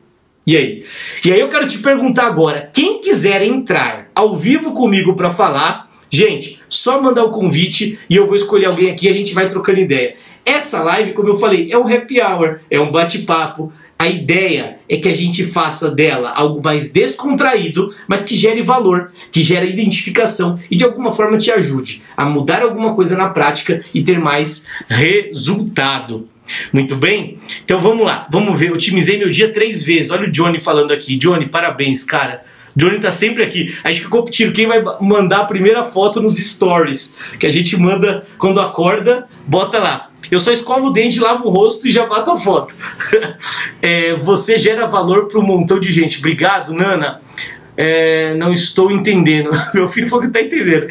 E 0.46 0.56
aí? 0.56 0.84
E 1.24 1.32
aí 1.32 1.40
eu 1.40 1.48
quero 1.48 1.68
te 1.68 1.78
perguntar 1.78 2.26
agora, 2.26 2.70
quem 2.72 3.00
quiser 3.00 3.42
entrar 3.42 4.10
ao 4.14 4.34
vivo 4.34 4.72
comigo 4.72 5.14
para 5.14 5.30
falar, 5.30 5.88
gente, 6.10 6.60
só 6.68 7.00
mandar 7.00 7.24
o 7.24 7.30
convite 7.30 7.98
e 8.10 8.16
eu 8.16 8.26
vou 8.26 8.34
escolher 8.34 8.66
alguém 8.66 8.90
aqui 8.90 9.06
e 9.06 9.08
a 9.08 9.12
gente 9.12 9.34
vai 9.34 9.48
trocando 9.48 9.78
ideia. 9.78 10.14
Essa 10.44 10.82
live, 10.82 11.12
como 11.12 11.28
eu 11.28 11.34
falei, 11.34 11.70
é 11.70 11.78
um 11.78 11.86
happy 11.86 12.20
hour, 12.20 12.60
é 12.68 12.80
um 12.80 12.90
bate-papo, 12.90 13.72
a 14.02 14.08
ideia 14.08 14.78
é 14.88 14.96
que 14.96 15.08
a 15.08 15.14
gente 15.14 15.44
faça 15.44 15.88
dela 15.88 16.32
algo 16.34 16.60
mais 16.60 16.90
descontraído, 16.90 17.94
mas 18.08 18.24
que 18.24 18.34
gere 18.34 18.60
valor, 18.60 19.12
que 19.30 19.42
gere 19.42 19.70
identificação 19.70 20.58
e 20.68 20.74
de 20.74 20.82
alguma 20.82 21.12
forma 21.12 21.38
te 21.38 21.52
ajude 21.52 22.02
a 22.16 22.24
mudar 22.24 22.62
alguma 22.62 22.96
coisa 22.96 23.16
na 23.16 23.28
prática 23.28 23.80
e 23.94 24.02
ter 24.02 24.18
mais 24.18 24.66
resultado. 24.88 26.28
Muito 26.72 26.96
bem? 26.96 27.38
Então 27.64 27.80
vamos 27.80 28.04
lá, 28.04 28.26
vamos 28.28 28.58
ver. 28.58 28.70
Eu 28.70 28.74
otimizei 28.74 29.18
meu 29.18 29.30
dia 29.30 29.52
três 29.52 29.84
vezes. 29.84 30.10
Olha 30.10 30.26
o 30.26 30.32
Johnny 30.32 30.58
falando 30.58 30.90
aqui. 30.90 31.16
Johnny, 31.16 31.48
parabéns, 31.48 32.02
cara. 32.02 32.44
Johnny 32.74 33.00
tá 33.00 33.12
sempre 33.12 33.42
aqui. 33.42 33.76
A 33.84 33.90
gente 33.90 34.02
ficou 34.02 34.20
competindo 34.20 34.52
quem 34.52 34.66
vai 34.66 34.82
mandar 35.00 35.40
a 35.40 35.44
primeira 35.44 35.82
foto 35.84 36.20
nos 36.20 36.36
stories. 36.36 37.18
Que 37.38 37.46
a 37.46 37.50
gente 37.50 37.76
manda 37.76 38.26
quando 38.38 38.60
acorda, 38.60 39.26
bota 39.46 39.78
lá. 39.78 40.10
Eu 40.30 40.40
só 40.40 40.50
escovo 40.52 40.88
o 40.88 40.90
dente, 40.90 41.20
lavo 41.20 41.48
o 41.48 41.50
rosto 41.50 41.86
e 41.86 41.90
já 41.90 42.06
bato 42.06 42.30
a 42.30 42.36
foto. 42.36 42.74
é, 43.82 44.14
você 44.14 44.56
gera 44.56 44.86
valor 44.86 45.26
para 45.26 45.38
um 45.38 45.42
montão 45.42 45.78
de 45.78 45.92
gente. 45.92 46.18
Obrigado, 46.18 46.72
Nana. 46.72 47.20
É, 47.76 48.34
não 48.34 48.52
estou 48.52 48.90
entendendo. 48.90 49.50
Meu 49.74 49.88
filho 49.88 50.08
falou 50.08 50.22
que 50.22 50.28
está 50.28 50.40
entendendo. 50.40 50.86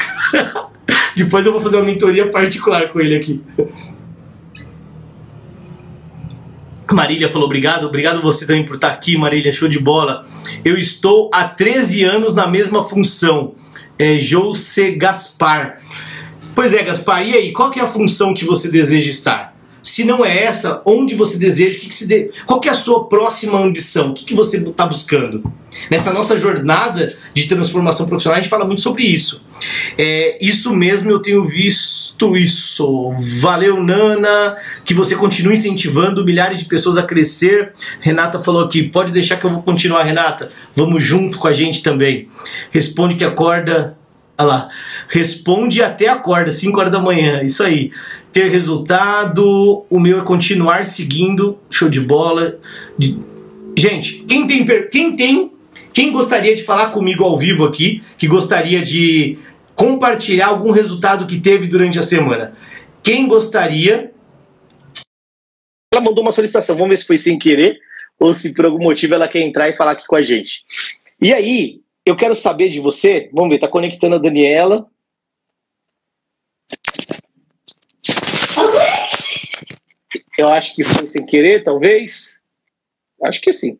Depois 1.15 1.45
eu 1.45 1.51
vou 1.51 1.61
fazer 1.61 1.77
uma 1.77 1.85
mentoria 1.85 2.27
particular 2.29 2.89
com 2.89 2.99
ele 2.99 3.15
aqui. 3.15 3.41
Marília 6.93 7.29
falou 7.29 7.45
obrigado, 7.45 7.85
obrigado 7.85 8.21
você 8.21 8.45
também 8.45 8.65
por 8.65 8.75
estar 8.75 8.89
aqui, 8.89 9.17
Marília, 9.17 9.51
show 9.51 9.67
de 9.67 9.79
bola. 9.79 10.25
Eu 10.63 10.77
estou 10.77 11.29
há 11.33 11.43
13 11.45 12.03
anos 12.03 12.35
na 12.35 12.47
mesma 12.47 12.83
função. 12.83 13.55
É 13.97 14.17
José 14.17 14.91
Gaspar. 14.91 15.79
Pois 16.55 16.73
é, 16.73 16.83
Gaspar, 16.83 17.25
e 17.27 17.33
aí, 17.33 17.51
qual 17.51 17.71
que 17.71 17.79
é 17.79 17.83
a 17.83 17.87
função 17.87 18.33
que 18.33 18.45
você 18.45 18.69
deseja 18.69 19.09
estar? 19.09 19.50
Se 19.83 20.03
não 20.03 20.23
é 20.23 20.43
essa, 20.43 20.81
onde 20.85 21.15
você 21.15 21.37
deseja, 21.37 21.79
que 21.79 21.87
que 21.87 21.95
se 21.95 22.07
de... 22.07 22.29
qual 22.45 22.61
é 22.63 22.69
a 22.69 22.73
sua 22.73 23.07
próxima 23.07 23.59
ambição? 23.59 24.11
O 24.11 24.13
que, 24.13 24.25
que 24.25 24.35
você 24.35 24.57
está 24.57 24.85
buscando? 24.85 25.43
Nessa 25.89 26.13
nossa 26.13 26.37
jornada 26.37 27.15
de 27.33 27.47
transformação 27.47 28.05
profissional, 28.05 28.37
a 28.37 28.41
gente 28.41 28.49
fala 28.49 28.65
muito 28.65 28.81
sobre 28.81 29.03
isso. 29.03 29.45
É, 29.97 30.37
isso 30.41 30.75
mesmo, 30.75 31.09
eu 31.09 31.19
tenho 31.19 31.45
visto 31.45 32.35
isso. 32.35 33.13
Valeu, 33.39 33.81
Nana, 33.81 34.55
que 34.83 34.93
você 34.93 35.15
continue 35.15 35.53
incentivando 35.53 36.25
milhares 36.25 36.59
de 36.59 36.65
pessoas 36.65 36.97
a 36.97 37.03
crescer. 37.03 37.73
Renata 37.99 38.39
falou 38.39 38.63
aqui, 38.63 38.83
pode 38.83 39.11
deixar 39.11 39.37
que 39.37 39.45
eu 39.45 39.49
vou 39.49 39.63
continuar, 39.63 40.03
Renata. 40.03 40.49
Vamos 40.75 41.03
junto 41.03 41.39
com 41.39 41.47
a 41.47 41.53
gente 41.53 41.81
também. 41.81 42.27
Responde 42.69 43.15
que 43.15 43.23
acorda. 43.23 43.97
Olha 44.37 44.47
lá. 44.47 44.69
Responde 45.07 45.81
até 45.81 46.07
acorda, 46.07 46.51
5 46.51 46.79
horas 46.79 46.91
da 46.91 46.99
manhã. 46.99 47.43
Isso 47.43 47.63
aí 47.63 47.91
ter 48.31 48.49
resultado, 48.49 49.85
o 49.89 49.99
meu 49.99 50.19
é 50.19 50.23
continuar 50.23 50.85
seguindo, 50.85 51.59
show 51.69 51.89
de 51.89 51.99
bola. 51.99 52.59
Gente, 53.77 54.23
quem 54.23 54.47
tem, 54.47 54.65
quem 54.89 55.15
tem, 55.15 55.51
quem 55.93 56.11
gostaria 56.11 56.55
de 56.55 56.63
falar 56.63 56.91
comigo 56.91 57.23
ao 57.23 57.37
vivo 57.37 57.65
aqui, 57.65 58.03
que 58.17 58.27
gostaria 58.27 58.81
de 58.81 59.37
compartilhar 59.75 60.47
algum 60.47 60.71
resultado 60.71 61.25
que 61.25 61.39
teve 61.39 61.67
durante 61.67 61.99
a 61.99 62.03
semana? 62.03 62.55
Quem 63.03 63.27
gostaria? 63.27 64.11
Ela 65.93 66.03
mandou 66.03 66.23
uma 66.23 66.31
solicitação, 66.31 66.75
vamos 66.75 66.89
ver 66.89 66.97
se 66.97 67.07
foi 67.07 67.17
sem 67.17 67.37
querer 67.37 67.79
ou 68.17 68.33
se 68.33 68.53
por 68.53 68.65
algum 68.65 68.83
motivo 68.83 69.15
ela 69.15 69.27
quer 69.27 69.41
entrar 69.41 69.67
e 69.67 69.73
falar 69.73 69.91
aqui 69.91 70.05
com 70.07 70.15
a 70.15 70.21
gente. 70.21 70.63
E 71.19 71.33
aí, 71.33 71.81
eu 72.05 72.15
quero 72.15 72.35
saber 72.35 72.69
de 72.69 72.79
você, 72.79 73.29
vamos 73.33 73.49
ver, 73.49 73.59
tá 73.59 73.67
conectando 73.67 74.15
a 74.15 74.19
Daniela, 74.19 74.87
Eu 80.41 80.49
acho 80.49 80.73
que 80.73 80.83
foi 80.83 81.05
sem 81.05 81.23
querer, 81.23 81.61
talvez. 81.61 82.41
Acho 83.23 83.39
que 83.39 83.53
sim. 83.53 83.79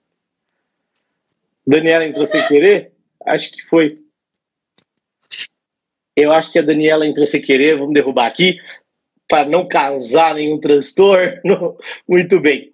Daniela 1.66 2.06
entrou 2.06 2.24
sem 2.24 2.48
querer? 2.48 2.92
Acho 3.26 3.52
que 3.52 3.64
foi. 3.64 4.00
Eu 6.16 6.32
acho 6.32 6.52
que 6.52 6.60
a 6.60 6.62
Daniela 6.62 7.08
entrou 7.08 7.26
sem 7.26 7.42
querer. 7.42 7.80
Vamos 7.80 7.96
derrubar 7.96 8.28
aqui 8.28 8.60
para 9.28 9.50
não 9.50 9.68
causar 9.68 10.36
nenhum 10.36 10.60
transtorno. 10.60 11.78
Muito 12.08 12.40
bem. 12.40 12.72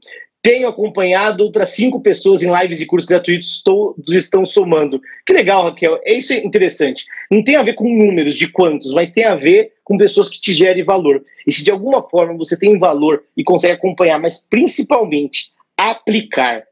Tenho 0.48 0.70
acompanhado 0.70 1.44
outras 1.44 1.72
cinco 1.72 2.00
pessoas 2.00 2.42
em 2.42 2.50
lives 2.58 2.80
e 2.80 2.86
cursos 2.86 3.06
gratuitos, 3.06 3.62
todos 3.62 4.16
estão 4.16 4.46
somando. 4.46 5.02
Que 5.26 5.34
legal, 5.34 5.62
Raquel. 5.62 6.00
É 6.06 6.18
isso 6.18 6.32
é 6.32 6.38
interessante. 6.38 7.06
Não 7.30 7.44
tem 7.44 7.58
a 7.58 7.64
ver 7.64 7.74
com 7.74 7.84
números 7.84 8.34
de 8.34 8.48
quantos, 8.50 8.94
mas 8.94 9.12
tem 9.12 9.26
a 9.26 9.36
ver 9.36 9.74
com 9.84 9.98
pessoas 9.98 10.30
que 10.30 10.40
te 10.40 10.54
gerem 10.54 10.86
valor. 10.86 11.22
E 11.46 11.52
se 11.52 11.66
de 11.66 11.70
alguma 11.70 12.02
forma 12.02 12.34
você 12.38 12.58
tem 12.58 12.80
valor 12.80 13.26
e 13.36 13.44
consegue 13.44 13.74
acompanhar, 13.74 14.22
mas 14.22 14.42
principalmente 14.50 15.52
aplicar. 15.76 16.64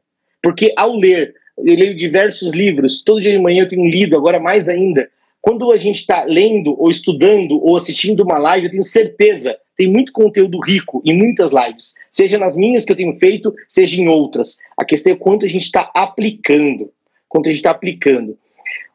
Porque 0.42 0.72
ao 0.74 0.96
ler, 0.96 1.34
eu 1.58 1.76
leio 1.76 1.94
diversos 1.94 2.54
livros, 2.54 3.04
todo 3.04 3.20
dia 3.20 3.32
de 3.32 3.38
manhã 3.38 3.64
eu 3.64 3.68
tenho 3.68 3.84
lido, 3.84 4.16
agora 4.16 4.40
mais 4.40 4.70
ainda. 4.70 5.06
Quando 5.46 5.70
a 5.70 5.76
gente 5.76 6.00
está 6.00 6.24
lendo, 6.24 6.74
ou 6.76 6.90
estudando, 6.90 7.62
ou 7.62 7.76
assistindo 7.76 8.24
uma 8.24 8.36
live, 8.38 8.66
eu 8.66 8.70
tenho 8.72 8.82
certeza 8.82 9.56
tem 9.76 9.86
muito 9.88 10.10
conteúdo 10.10 10.58
rico 10.58 11.02
em 11.04 11.16
muitas 11.16 11.52
lives, 11.52 11.96
seja 12.10 12.38
nas 12.38 12.56
minhas 12.56 12.84
que 12.84 12.92
eu 12.92 12.96
tenho 12.96 13.16
feito, 13.18 13.54
seja 13.68 14.00
em 14.00 14.08
outras. 14.08 14.58
A 14.76 14.84
questão 14.84 15.12
é 15.12 15.16
quanto 15.16 15.44
a 15.44 15.48
gente 15.48 15.64
está 15.64 15.90
aplicando. 15.94 16.90
Quanto 17.28 17.46
a 17.46 17.50
gente 17.50 17.58
está 17.58 17.70
aplicando. 17.72 18.38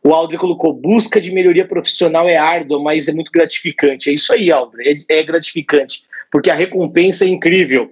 O 0.03 0.13
Aldre 0.13 0.37
colocou: 0.37 0.73
busca 0.73 1.21
de 1.21 1.31
melhoria 1.31 1.67
profissional 1.67 2.27
é 2.27 2.35
árdua, 2.35 2.81
mas 2.81 3.07
é 3.07 3.13
muito 3.13 3.31
gratificante. 3.31 4.09
É 4.09 4.13
isso 4.13 4.33
aí, 4.33 4.51
Aldre, 4.51 5.05
é, 5.07 5.19
é 5.19 5.23
gratificante, 5.23 6.01
porque 6.31 6.49
a 6.49 6.55
recompensa 6.55 7.25
é 7.25 7.27
incrível. 7.27 7.91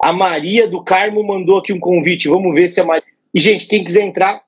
A 0.00 0.12
Maria 0.12 0.68
do 0.68 0.84
Carmo 0.84 1.24
mandou 1.24 1.58
aqui 1.58 1.72
um 1.72 1.80
convite. 1.80 2.28
Vamos 2.28 2.54
ver 2.54 2.68
se 2.68 2.80
a 2.80 2.84
Maria. 2.84 3.02
E, 3.34 3.40
gente, 3.40 3.66
quem 3.66 3.82
quiser 3.82 4.04
entrar, 4.04 4.43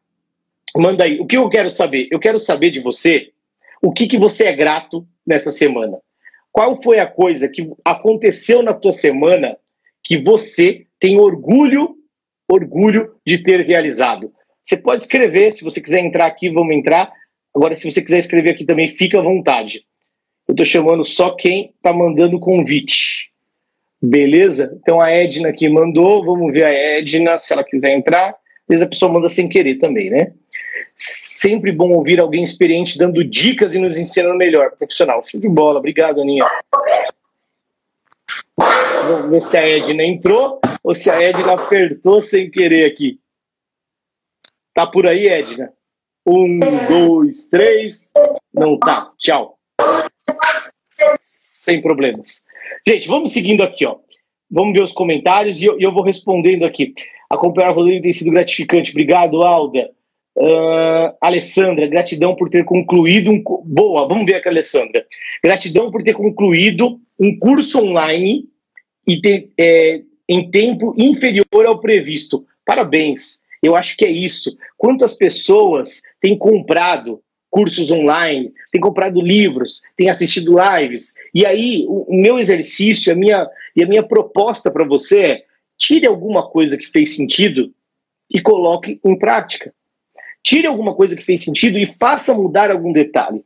manda 0.81 1.05
aí. 1.05 1.21
O 1.21 1.27
que 1.27 1.37
eu 1.37 1.49
quero 1.49 1.71
saber? 1.71 2.09
Eu 2.11 2.19
quero 2.19 2.39
saber 2.39 2.71
de 2.71 2.81
você 2.81 3.31
o 3.83 3.93
que, 3.93 4.07
que 4.07 4.19
você 4.19 4.47
é 4.47 4.53
grato 4.53 5.07
nessa 5.27 5.51
semana. 5.51 5.99
Qual 6.53 6.81
foi 6.83 6.99
a 6.99 7.07
coisa 7.07 7.49
que 7.49 7.71
aconteceu 7.85 8.63
na 8.63 8.73
tua 8.73 8.93
semana 8.93 9.57
que 10.03 10.19
você 10.19 10.87
tem 10.99 11.21
orgulho, 11.21 11.97
orgulho 12.49 13.15
de 13.27 13.39
ter 13.39 13.61
realizado? 13.67 14.33
Você 14.65 14.77
pode 14.77 15.05
escrever, 15.05 15.53
se 15.53 15.63
você 15.63 15.81
quiser 15.81 16.01
entrar 16.01 16.27
aqui, 16.27 16.49
vamos 16.49 16.75
entrar. 16.75 17.13
Agora, 17.55 17.75
se 17.77 17.91
você 17.91 18.03
quiser 18.03 18.19
escrever 18.19 18.51
aqui 18.51 18.65
também, 18.65 18.89
fica 18.89 19.19
à 19.19 19.23
vontade. 19.23 19.85
Eu 20.49 20.53
estou 20.53 20.65
chamando 20.65 21.05
só 21.05 21.31
quem 21.35 21.73
está 21.77 21.93
mandando 21.93 22.41
convite. 22.41 23.31
Beleza? 24.01 24.77
Então 24.81 25.01
a 25.01 25.11
Edna 25.11 25.49
aqui 25.49 25.69
mandou, 25.69 26.25
vamos 26.25 26.53
ver 26.53 26.65
a 26.65 26.73
Edna, 26.73 27.39
se 27.39 27.53
ela 27.53 27.65
quiser 27.65 27.93
entrar. 27.93 28.31
Às 28.31 28.37
vezes 28.69 28.87
a 28.87 28.89
pessoa 28.89 29.13
manda 29.13 29.29
sem 29.29 29.49
querer 29.49 29.77
também, 29.77 30.11
né? 30.11 30.33
Sempre 30.97 31.71
bom 31.71 31.93
ouvir 31.93 32.21
alguém 32.21 32.43
experiente 32.43 32.99
dando 32.99 33.23
dicas 33.23 33.75
e 33.75 33.79
nos 33.79 33.99
ensinando 33.99 34.37
melhor. 34.37 34.73
Profissional. 34.73 35.23
Show 35.23 35.41
de 35.41 35.49
bola. 35.49 35.79
Obrigado, 35.79 36.21
Aninha. 36.21 36.45
Vamos 38.57 39.31
ver 39.31 39.43
se 39.43 39.59
a 39.59 39.69
Edna 39.69 40.03
entrou 40.03 40.61
ou 40.83 40.95
se 40.95 41.11
a 41.11 41.23
Edna 41.23 41.53
apertou 41.53 42.21
sem 42.21 42.51
querer 42.51 42.91
aqui. 42.91 43.21
Tá 44.73 44.87
por 44.87 45.07
aí, 45.07 45.27
Edna? 45.27 45.73
Um, 46.27 46.59
dois, 46.89 47.47
três. 47.47 48.13
Não 48.53 48.79
tá. 48.79 49.13
Tchau. 49.19 49.59
Sem 51.19 51.81
problemas. 51.81 52.45
Gente, 52.87 53.09
vamos 53.09 53.33
seguindo 53.33 53.63
aqui, 53.63 53.85
ó. 53.87 53.97
Vamos 54.51 54.73
ver 54.75 54.83
os 54.83 54.93
comentários 54.93 55.61
e 55.61 55.67
eu, 55.67 55.79
eu 55.81 55.93
vou 55.93 56.03
respondendo 56.03 56.65
aqui. 56.65 56.95
Acompanhar 57.29 57.73
o 57.73 57.75
Rodrigo 57.75 58.03
tem 58.03 58.13
sido 58.13 58.31
gratificante. 58.31 58.91
Obrigado, 58.93 59.43
Alda. 59.43 59.91
Uh, 60.39 61.17
Alessandra, 61.19 61.87
gratidão 61.87 62.37
por 62.37 62.51
ter 62.51 62.63
concluído 62.65 63.31
um. 63.31 63.43
Boa, 63.65 64.07
vamos 64.07 64.27
ver 64.27 64.35
aqui, 64.35 64.49
Alessandra. 64.49 65.07
Gratidão 65.43 65.91
por 65.91 66.03
ter 66.03 66.13
concluído 66.13 67.01
um 67.19 67.39
curso 67.39 67.83
online 67.83 68.45
e 69.09 69.19
ter, 69.19 69.51
é, 69.59 70.03
em 70.29 70.51
tempo 70.51 70.95
inferior 70.99 71.65
ao 71.67 71.81
previsto. 71.81 72.45
Parabéns. 72.67 73.41
Eu 73.63 73.75
acho 73.75 73.97
que 73.97 74.05
é 74.05 74.11
isso. 74.11 74.55
Quantas 74.77 75.15
pessoas 75.15 76.03
têm 76.21 76.37
comprado 76.37 77.23
cursos 77.49 77.91
online, 77.91 78.53
têm 78.71 78.81
comprado 78.81 79.23
livros, 79.23 79.81
têm 79.97 80.11
assistido 80.11 80.55
lives. 80.59 81.15
E 81.35 81.47
aí, 81.47 81.87
o, 81.89 82.15
o 82.15 82.21
meu 82.21 82.39
exercício 82.39 83.11
a 83.11 83.17
minha, 83.17 83.49
e 83.75 83.83
a 83.83 83.89
minha 83.89 84.03
proposta 84.03 84.71
para 84.71 84.85
você 84.85 85.25
é 85.25 85.45
tire 85.79 86.07
alguma 86.07 86.47
coisa 86.51 86.77
que 86.77 86.91
fez 86.91 87.17
sentido 87.17 87.73
e 88.31 88.43
coloque 88.43 89.01
em 89.03 89.19
prática 89.19 89.73
tire 90.47 90.69
alguma 90.69 90.95
coisa 90.95 91.17
que 91.17 91.25
fez 91.25 91.43
sentido 91.43 91.77
e 91.77 91.85
faça 91.85 92.33
mudar 92.33 92.71
algum 92.71 92.93
detalhe. 92.93 93.45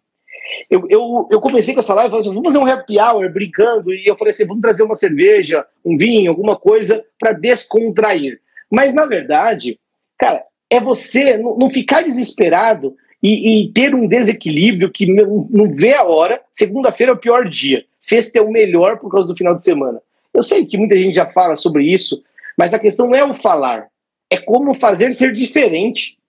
Eu, 0.68 0.86
eu, 0.90 1.28
eu 1.30 1.40
comecei 1.40 1.72
com 1.72 1.80
essa 1.80 1.94
live 1.94 2.10
falando 2.10 2.26
assim, 2.26 2.34
vamos 2.34 2.52
fazer 2.52 2.58
um 2.58 2.70
happy 2.70 3.00
hour 3.00 3.32
brincando, 3.32 3.94
e 3.94 4.04
eu 4.06 4.18
falei 4.18 4.32
assim, 4.32 4.46
vamos 4.46 4.60
trazer 4.60 4.82
uma 4.82 4.94
cerveja, 4.94 5.64
um 5.82 5.96
vinho, 5.96 6.30
alguma 6.30 6.56
coisa 6.56 7.02
para 7.18 7.32
descontrair. 7.32 8.38
Mas, 8.70 8.92
na 8.92 9.06
verdade, 9.06 9.78
cara, 10.18 10.44
é 10.68 10.78
você 10.78 11.38
não, 11.38 11.56
não 11.56 11.70
ficar 11.70 12.02
desesperado 12.02 12.94
e, 13.22 13.62
e, 13.62 13.72
ter 13.72 13.94
um 13.94 14.06
desequilíbrio 14.06 14.90
que 14.90 15.06
não, 15.06 15.48
não 15.50 15.74
vê 15.74 15.94
a 15.94 16.04
hora. 16.04 16.42
Segunda-feira 16.52 17.12
é 17.12 17.14
o 17.14 17.18
pior 17.18 17.48
dia, 17.48 17.84
sexta 17.98 18.38
é 18.38 18.42
o 18.42 18.52
melhor 18.52 18.98
por 18.98 19.10
causa 19.10 19.26
do 19.26 19.36
final 19.36 19.54
de 19.54 19.64
semana. 19.64 20.02
Eu 20.34 20.42
sei 20.42 20.66
que 20.66 20.76
muita 20.76 20.98
gente 20.98 21.14
já 21.14 21.30
fala 21.30 21.56
sobre 21.56 21.84
isso, 21.84 22.22
mas 22.58 22.74
a 22.74 22.78
questão 22.78 23.06
não 23.06 23.14
é 23.14 23.24
o 23.24 23.34
falar, 23.34 23.88
é 24.30 24.36
como 24.36 24.74
fazer 24.74 25.14
ser 25.14 25.32
diferente. 25.32 26.19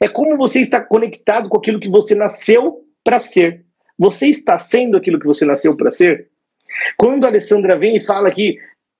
É 0.00 0.08
como 0.08 0.36
você 0.36 0.60
está 0.60 0.80
conectado 0.80 1.48
com 1.48 1.58
aquilo 1.58 1.80
que 1.80 1.88
você 1.88 2.14
nasceu 2.14 2.84
para 3.04 3.18
ser. 3.18 3.64
Você 3.98 4.28
está 4.28 4.58
sendo 4.58 4.96
aquilo 4.96 5.18
que 5.18 5.26
você 5.26 5.44
nasceu 5.44 5.76
para 5.76 5.90
ser? 5.90 6.28
Quando 6.96 7.24
a 7.24 7.28
Alessandra 7.28 7.76
vem 7.76 7.96
e 7.96 8.00
fala 8.00 8.30
que 8.30 8.56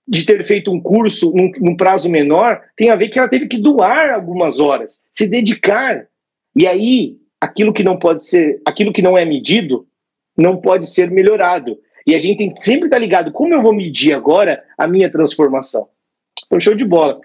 de 0.06 0.24
ter 0.24 0.42
feito 0.42 0.72
um 0.72 0.80
curso 0.80 1.32
num, 1.34 1.50
num, 1.60 1.76
prazo 1.76 2.08
menor, 2.08 2.62
tem 2.74 2.88
a 2.88 2.96
ver 2.96 3.10
que 3.10 3.18
ela 3.18 3.28
teve 3.28 3.46
que 3.46 3.58
doar 3.58 4.10
algumas 4.10 4.58
horas, 4.58 5.04
se 5.12 5.28
dedicar. 5.28 6.06
E 6.56 6.66
aí, 6.66 7.18
aquilo 7.38 7.74
que 7.74 7.84
não 7.84 7.98
pode 7.98 8.24
ser, 8.24 8.60
aquilo 8.64 8.92
que 8.92 9.02
não 9.02 9.18
é 9.18 9.24
medido, 9.26 9.86
não 10.36 10.56
pode 10.56 10.88
ser 10.88 11.10
melhorado. 11.10 11.78
E 12.06 12.14
a 12.14 12.18
gente 12.18 12.38
tem 12.38 12.48
que 12.48 12.62
sempre 12.62 12.86
estar 12.86 12.98
ligado 12.98 13.30
como 13.30 13.54
eu 13.54 13.60
vou 13.60 13.74
medir 13.74 14.14
agora 14.14 14.64
a 14.78 14.86
minha 14.86 15.10
transformação. 15.10 15.88
Então, 16.46 16.58
show 16.58 16.74
de 16.74 16.86
bola. 16.86 17.20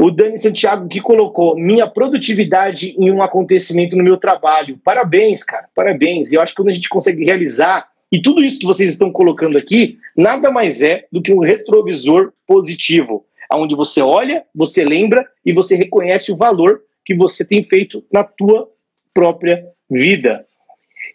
O 0.00 0.12
Dani 0.12 0.38
Santiago 0.38 0.88
que 0.88 1.00
colocou 1.00 1.56
minha 1.56 1.86
produtividade 1.86 2.94
em 2.96 3.10
um 3.10 3.20
acontecimento 3.20 3.96
no 3.96 4.04
meu 4.04 4.16
trabalho. 4.16 4.78
Parabéns, 4.84 5.42
cara, 5.42 5.68
parabéns. 5.74 6.32
Eu 6.32 6.40
acho 6.40 6.52
que 6.52 6.62
quando 6.62 6.68
a 6.68 6.74
gente 6.74 6.88
consegue 6.88 7.24
realizar, 7.24 7.88
e 8.10 8.22
tudo 8.22 8.42
isso 8.42 8.60
que 8.60 8.66
vocês 8.66 8.92
estão 8.92 9.10
colocando 9.10 9.58
aqui, 9.58 9.98
nada 10.16 10.50
mais 10.52 10.80
é 10.82 11.06
do 11.10 11.20
que 11.20 11.32
um 11.32 11.40
retrovisor 11.40 12.32
positivo, 12.46 13.26
onde 13.52 13.74
você 13.74 14.00
olha, 14.00 14.44
você 14.54 14.84
lembra 14.84 15.26
e 15.44 15.52
você 15.52 15.74
reconhece 15.74 16.30
o 16.30 16.36
valor 16.36 16.80
que 17.04 17.14
você 17.14 17.44
tem 17.44 17.64
feito 17.64 18.04
na 18.12 18.22
tua 18.22 18.70
própria 19.12 19.66
vida. 19.90 20.46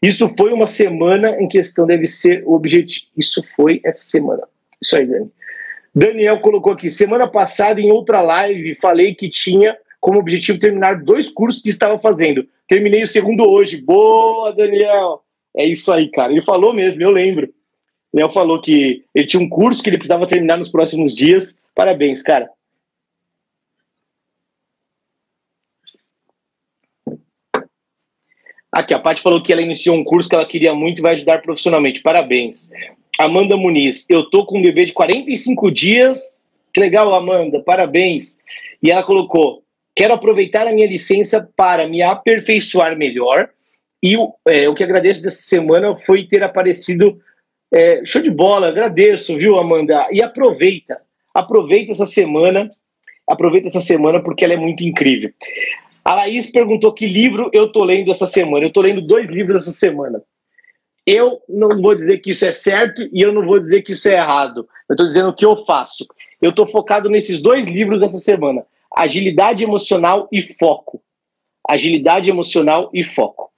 Isso 0.01 0.29
foi 0.37 0.51
uma 0.51 0.67
semana 0.67 1.41
em 1.41 1.47
questão, 1.47 1.85
deve 1.85 2.05
ser 2.05 2.43
o 2.45 2.53
objetivo. 2.53 3.07
Isso 3.15 3.41
foi 3.55 3.79
essa 3.85 4.03
semana. 4.03 4.43
Isso 4.81 4.97
aí, 4.97 5.05
Dani. 5.05 5.31
Daniel 5.93 6.39
colocou 6.39 6.73
aqui: 6.73 6.89
semana 6.89 7.27
passada, 7.27 7.79
em 7.79 7.91
outra 7.91 8.21
live, 8.21 8.75
falei 8.79 9.13
que 9.13 9.29
tinha 9.29 9.77
como 9.99 10.19
objetivo 10.19 10.59
terminar 10.59 11.01
dois 11.03 11.29
cursos 11.29 11.61
que 11.61 11.69
estava 11.69 11.99
fazendo. 11.99 12.45
Terminei 12.67 13.03
o 13.03 13.07
segundo 13.07 13.49
hoje. 13.49 13.81
Boa, 13.81 14.51
Daniel! 14.53 15.21
É 15.55 15.65
isso 15.65 15.91
aí, 15.91 16.09
cara. 16.09 16.31
Ele 16.31 16.41
falou 16.41 16.73
mesmo, 16.73 17.01
eu 17.01 17.11
lembro. 17.11 17.53
Daniel 18.13 18.31
falou 18.31 18.61
que 18.61 19.05
ele 19.13 19.27
tinha 19.27 19.41
um 19.41 19.49
curso 19.49 19.81
que 19.81 19.89
ele 19.89 19.97
precisava 19.97 20.27
terminar 20.27 20.57
nos 20.57 20.69
próximos 20.69 21.15
dias. 21.15 21.61
Parabéns, 21.75 22.21
cara. 22.21 22.49
Aqui, 28.71 28.93
a 28.93 28.99
Paty 28.99 29.21
falou 29.21 29.41
que 29.41 29.53
ela 29.53 29.61
iniciou 29.61 29.95
um 29.95 30.03
curso 30.03 30.27
que 30.27 30.35
ela 30.35 30.47
queria 30.47 30.73
muito 30.73 30.99
e 30.99 31.01
vai 31.01 31.13
ajudar 31.13 31.43
profissionalmente. 31.43 32.01
Parabéns. 32.01 32.71
Amanda 33.17 33.55
Muniz, 33.55 34.05
eu 34.09 34.29
tô 34.29 34.45
com 34.45 34.57
um 34.57 34.61
bebê 34.61 34.85
de 34.85 34.93
45 34.93 35.71
dias. 35.71 36.43
Que 36.73 36.79
legal, 36.79 37.13
Amanda, 37.13 37.61
parabéns. 37.61 38.39
E 38.81 38.89
ela 38.89 39.03
colocou: 39.03 39.63
quero 39.95 40.13
aproveitar 40.13 40.67
a 40.67 40.71
minha 40.71 40.87
licença 40.87 41.47
para 41.55 41.87
me 41.87 42.01
aperfeiçoar 42.01 42.97
melhor. 42.97 43.49
E 44.03 44.17
é, 44.47 44.67
o 44.67 44.75
que 44.75 44.83
agradeço 44.83 45.21
dessa 45.21 45.41
semana 45.43 45.95
foi 45.95 46.25
ter 46.27 46.43
aparecido. 46.43 47.19
É, 47.71 48.05
show 48.05 48.21
de 48.21 48.29
bola, 48.29 48.67
agradeço, 48.67 49.35
viu, 49.37 49.57
Amanda? 49.57 50.07
E 50.11 50.21
aproveita, 50.21 51.01
aproveita 51.33 51.91
essa 51.91 52.05
semana, 52.05 52.69
aproveita 53.27 53.67
essa 53.67 53.81
semana 53.81 54.21
porque 54.21 54.43
ela 54.43 54.53
é 54.53 54.57
muito 54.57 54.83
incrível. 54.83 55.31
A 56.05 56.15
Laís 56.15 56.51
perguntou 56.51 56.93
que 56.93 57.07
livro 57.07 57.49
eu 57.53 57.71
tô 57.71 57.83
lendo 57.83 58.11
essa 58.11 58.27
semana. 58.27 58.65
Eu 58.65 58.71
tô 58.71 58.81
lendo 58.81 59.01
dois 59.01 59.29
livros 59.29 59.61
essa 59.61 59.71
semana. 59.71 60.21
Eu 61.05 61.41
não 61.49 61.81
vou 61.81 61.93
dizer 61.93 62.19
que 62.19 62.29
isso 62.29 62.45
é 62.45 62.51
certo 62.51 63.07
e 63.11 63.21
eu 63.21 63.33
não 63.33 63.45
vou 63.45 63.59
dizer 63.59 63.81
que 63.81 63.91
isso 63.91 64.07
é 64.07 64.13
errado. 64.13 64.67
Eu 64.89 64.93
estou 64.93 65.05
dizendo 65.05 65.29
o 65.29 65.33
que 65.33 65.45
eu 65.45 65.55
faço. 65.55 66.07
Eu 66.41 66.51
estou 66.51 66.65
focado 66.65 67.09
nesses 67.09 67.41
dois 67.41 67.65
livros 67.65 68.01
essa 68.01 68.19
semana: 68.19 68.65
Agilidade 68.95 69.63
Emocional 69.63 70.27
e 70.31 70.41
Foco. 70.41 71.01
Agilidade 71.69 72.29
Emocional 72.29 72.89
e 72.93 73.03
Foco. 73.03 73.51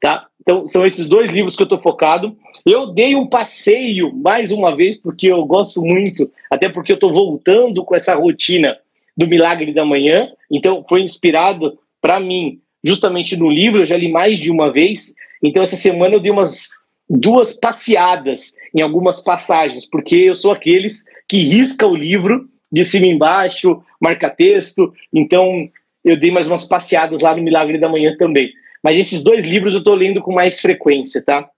Tá? 0.00 0.26
Então, 0.40 0.66
são 0.66 0.84
esses 0.86 1.08
dois 1.08 1.30
livros 1.30 1.56
que 1.56 1.62
eu 1.62 1.64
estou 1.64 1.78
focado. 1.78 2.36
Eu 2.66 2.88
dei 2.88 3.14
um 3.14 3.26
passeio 3.26 4.14
mais 4.14 4.50
uma 4.50 4.74
vez, 4.74 4.96
porque 4.96 5.26
eu 5.26 5.44
gosto 5.44 5.82
muito, 5.82 6.30
até 6.50 6.68
porque 6.68 6.92
eu 6.92 6.94
estou 6.94 7.12
voltando 7.12 7.84
com 7.84 7.94
essa 7.94 8.14
rotina 8.14 8.78
do 9.16 9.26
Milagre 9.26 9.72
da 9.72 9.84
Manhã. 9.84 10.30
Então, 10.50 10.84
foi 10.88 11.02
inspirado 11.02 11.78
para 12.00 12.18
mim, 12.18 12.60
justamente 12.82 13.36
no 13.36 13.50
livro, 13.50 13.80
eu 13.80 13.86
já 13.86 13.96
li 13.96 14.10
mais 14.10 14.38
de 14.38 14.50
uma 14.50 14.72
vez. 14.72 15.14
Então, 15.42 15.62
essa 15.62 15.76
semana 15.76 16.14
eu 16.14 16.20
dei 16.20 16.32
umas 16.32 16.80
duas 17.10 17.52
passeadas 17.52 18.56
em 18.72 18.80
algumas 18.80 19.20
passagens, 19.20 19.84
porque 19.84 20.14
eu 20.14 20.34
sou 20.34 20.52
aqueles 20.52 21.04
que 21.28 21.38
risca 21.38 21.84
o 21.84 21.96
livro 21.96 22.48
de 22.70 22.84
cima 22.84 23.06
embaixo, 23.06 23.82
marca 24.00 24.30
texto. 24.30 24.94
Então, 25.12 25.68
eu 26.04 26.16
dei 26.16 26.30
mais 26.30 26.48
umas 26.48 26.66
passeadas 26.66 27.22
lá 27.22 27.34
no 27.34 27.42
Milagre 27.42 27.78
da 27.78 27.88
Manhã 27.88 28.16
também. 28.16 28.52
Mas 28.82 28.96
esses 28.96 29.24
dois 29.24 29.44
livros 29.44 29.74
eu 29.74 29.80
estou 29.80 29.94
lendo 29.94 30.22
com 30.22 30.32
mais 30.32 30.60
frequência, 30.60 31.22
tá? 31.24 31.50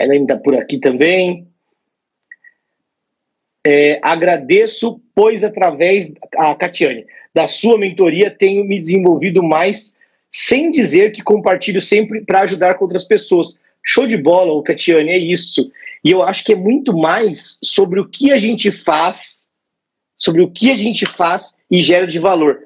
A 0.00 0.04
Elaine 0.04 0.24
está 0.24 0.38
por 0.38 0.56
aqui 0.56 0.78
também. 0.78 1.46
É, 3.64 4.00
agradeço, 4.02 5.00
pois 5.14 5.44
através, 5.44 6.14
a 6.36 6.54
Catiane, 6.54 7.06
da 7.32 7.46
sua 7.46 7.78
mentoria 7.78 8.30
tenho 8.30 8.64
me 8.64 8.80
desenvolvido 8.80 9.42
mais, 9.42 9.96
sem 10.30 10.70
dizer 10.70 11.12
que 11.12 11.22
compartilho 11.22 11.80
sempre 11.80 12.24
para 12.24 12.40
ajudar 12.40 12.74
com 12.74 12.86
outras 12.86 13.04
pessoas. 13.04 13.60
Show 13.84 14.06
de 14.06 14.16
bola, 14.16 14.62
Catiane, 14.62 15.10
é 15.10 15.18
isso. 15.18 15.70
E 16.04 16.10
eu 16.10 16.22
acho 16.22 16.44
que 16.44 16.52
é 16.52 16.56
muito 16.56 16.96
mais 16.96 17.58
sobre 17.62 18.00
o 18.00 18.08
que 18.08 18.32
a 18.32 18.38
gente 18.38 18.70
faz, 18.72 19.48
sobre 20.16 20.42
o 20.42 20.50
que 20.50 20.70
a 20.70 20.74
gente 20.74 21.06
faz 21.06 21.56
e 21.70 21.78
gera 21.78 22.06
de 22.06 22.18
valor. 22.18 22.64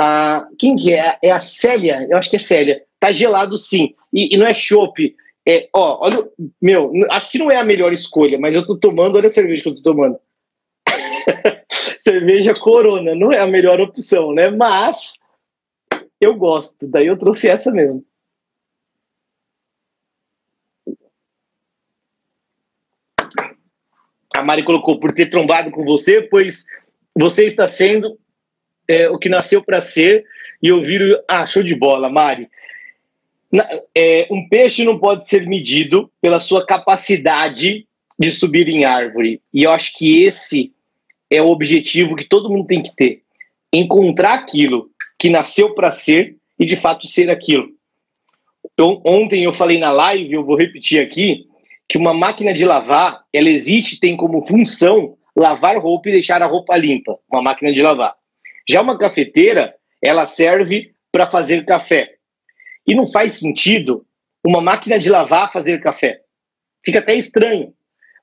Ah, 0.00 0.46
quem 0.58 0.76
que 0.76 0.92
é? 0.92 1.18
É 1.22 1.30
a 1.30 1.40
Célia? 1.40 2.06
Eu 2.08 2.16
acho 2.16 2.30
que 2.30 2.36
é 2.36 2.40
Célia. 2.40 2.82
Tá 3.00 3.10
gelado 3.10 3.56
sim. 3.56 3.94
E, 4.12 4.34
e 4.34 4.38
não 4.38 4.46
é 4.46 4.54
chopp. 4.54 5.14
É, 5.46 5.68
ó, 5.74 6.06
olha, 6.06 6.28
meu, 6.60 6.92
acho 7.10 7.30
que 7.30 7.38
não 7.38 7.50
é 7.50 7.56
a 7.56 7.64
melhor 7.64 7.92
escolha, 7.92 8.38
mas 8.38 8.54
eu 8.54 8.66
tô 8.66 8.76
tomando, 8.76 9.16
olha 9.16 9.26
a 9.26 9.30
cerveja 9.30 9.62
que 9.62 9.68
eu 9.70 9.74
tô 9.76 9.82
tomando. 9.82 10.18
cerveja 12.02 12.54
Corona, 12.54 13.14
não 13.14 13.32
é 13.32 13.40
a 13.40 13.46
melhor 13.46 13.80
opção, 13.80 14.32
né? 14.32 14.50
Mas 14.50 15.20
eu 16.20 16.34
gosto, 16.34 16.86
daí 16.86 17.06
eu 17.06 17.18
trouxe 17.18 17.48
essa 17.48 17.72
mesmo. 17.72 18.04
A 24.38 24.44
Mari 24.44 24.62
colocou 24.62 25.00
por 25.00 25.12
ter 25.12 25.26
trombado 25.26 25.70
com 25.70 25.84
você, 25.84 26.22
pois 26.22 26.66
você 27.14 27.44
está 27.44 27.66
sendo 27.66 28.16
é, 28.86 29.10
o 29.10 29.18
que 29.18 29.28
nasceu 29.28 29.62
para 29.62 29.80
ser 29.80 30.24
e 30.62 30.70
ouvir. 30.70 31.02
Ah, 31.28 31.44
show 31.44 31.62
de 31.62 31.74
bola, 31.74 32.08
Mari. 32.08 32.48
Na, 33.50 33.68
é, 33.96 34.28
um 34.30 34.48
peixe 34.48 34.84
não 34.84 34.98
pode 34.98 35.28
ser 35.28 35.46
medido 35.46 36.10
pela 36.20 36.38
sua 36.38 36.64
capacidade 36.64 37.86
de 38.16 38.32
subir 38.32 38.68
em 38.68 38.84
árvore. 38.84 39.40
E 39.52 39.64
eu 39.64 39.72
acho 39.72 39.96
que 39.96 40.22
esse 40.22 40.72
é 41.28 41.42
o 41.42 41.48
objetivo 41.48 42.14
que 42.14 42.24
todo 42.24 42.48
mundo 42.48 42.66
tem 42.66 42.80
que 42.80 42.94
ter: 42.94 43.22
encontrar 43.72 44.34
aquilo 44.34 44.88
que 45.18 45.30
nasceu 45.30 45.74
para 45.74 45.90
ser 45.90 46.36
e 46.56 46.64
de 46.64 46.76
fato 46.76 47.08
ser 47.08 47.28
aquilo. 47.28 47.68
Eu, 48.76 49.02
ontem 49.04 49.42
eu 49.42 49.52
falei 49.52 49.78
na 49.78 49.90
live, 49.90 50.32
eu 50.32 50.44
vou 50.44 50.56
repetir 50.56 51.00
aqui, 51.00 51.48
que 51.88 51.96
uma 51.96 52.12
máquina 52.12 52.52
de 52.52 52.64
lavar, 52.64 53.24
ela 53.32 53.48
existe, 53.48 53.98
tem 53.98 54.16
como 54.16 54.46
função 54.46 55.16
lavar 55.34 55.78
roupa 55.78 56.08
e 56.08 56.12
deixar 56.12 56.42
a 56.42 56.46
roupa 56.46 56.76
limpa, 56.76 57.18
uma 57.30 57.40
máquina 57.40 57.72
de 57.72 57.80
lavar. 57.80 58.14
Já 58.68 58.82
uma 58.82 58.98
cafeteira, 58.98 59.74
ela 60.02 60.26
serve 60.26 60.92
para 61.10 61.30
fazer 61.30 61.64
café. 61.64 62.16
E 62.86 62.94
não 62.94 63.08
faz 63.08 63.34
sentido 63.34 64.04
uma 64.44 64.60
máquina 64.60 64.98
de 64.98 65.08
lavar 65.08 65.52
fazer 65.52 65.80
café. 65.80 66.20
Fica 66.84 66.98
até 66.98 67.14
estranho. 67.14 67.72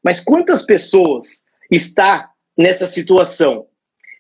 Mas 0.04 0.24
quantas 0.24 0.64
pessoas 0.64 1.44
está 1.72 2.30
nessa 2.58 2.86
situação 2.86 3.68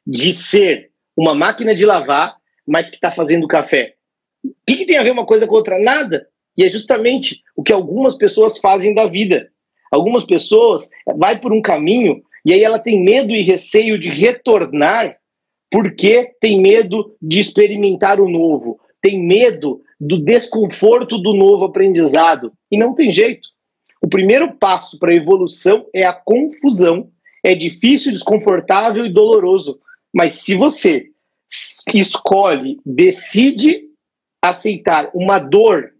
de 0.05 0.31
ser 0.31 0.91
uma 1.17 1.33
máquina 1.33 1.73
de 1.73 1.85
lavar, 1.85 2.35
mas 2.67 2.89
que 2.89 2.95
está 2.95 3.11
fazendo 3.11 3.47
café. 3.47 3.95
O 4.43 4.53
que, 4.67 4.77
que, 4.77 4.85
tem 4.85 4.97
a 4.97 5.03
ver 5.03 5.11
uma 5.11 5.25
coisa 5.25 5.47
com 5.47 5.55
outra? 5.55 5.79
Nada. 5.79 6.27
E 6.57 6.63
é 6.63 6.69
justamente 6.69 7.43
o 7.55 7.63
que 7.63 7.73
algumas 7.73 8.15
pessoas 8.15 8.57
fazem 8.57 8.93
da 8.93 9.05
vida. 9.05 9.49
Algumas 9.91 10.23
pessoas 10.23 10.89
vai 11.17 11.39
por 11.39 11.53
um 11.53 11.61
caminho 11.61 12.21
e 12.45 12.53
aí 12.53 12.63
ela 12.63 12.79
tem 12.79 13.03
medo 13.03 13.31
e 13.31 13.41
receio 13.41 13.97
de 13.97 14.09
retornar 14.09 15.17
porque 15.71 16.31
tem 16.39 16.61
medo 16.61 17.15
de 17.21 17.39
experimentar 17.39 18.21
o 18.21 18.29
novo, 18.29 18.79
tem 19.01 19.21
medo 19.21 19.81
do 19.99 20.17
desconforto 20.17 21.17
do 21.17 21.33
novo 21.33 21.65
aprendizado. 21.65 22.53
E 22.71 22.77
não 22.77 22.93
tem 22.93 23.11
jeito. 23.11 23.49
O 24.01 24.07
primeiro 24.07 24.53
passo 24.53 24.99
para 24.99 25.11
a 25.11 25.15
evolução 25.15 25.85
é 25.93 26.05
a 26.05 26.13
confusão 26.13 27.09
é 27.45 27.53
difícil, 27.53 28.11
desconfortável 28.11 29.05
e 29.05 29.13
doloroso. 29.13 29.79
Mas 30.11 30.35
se 30.35 30.55
você 30.55 31.11
escolhe, 31.93 32.79
decide 32.83 33.83
aceitar 34.43 35.11
uma 35.13 35.37
dor 35.37 35.94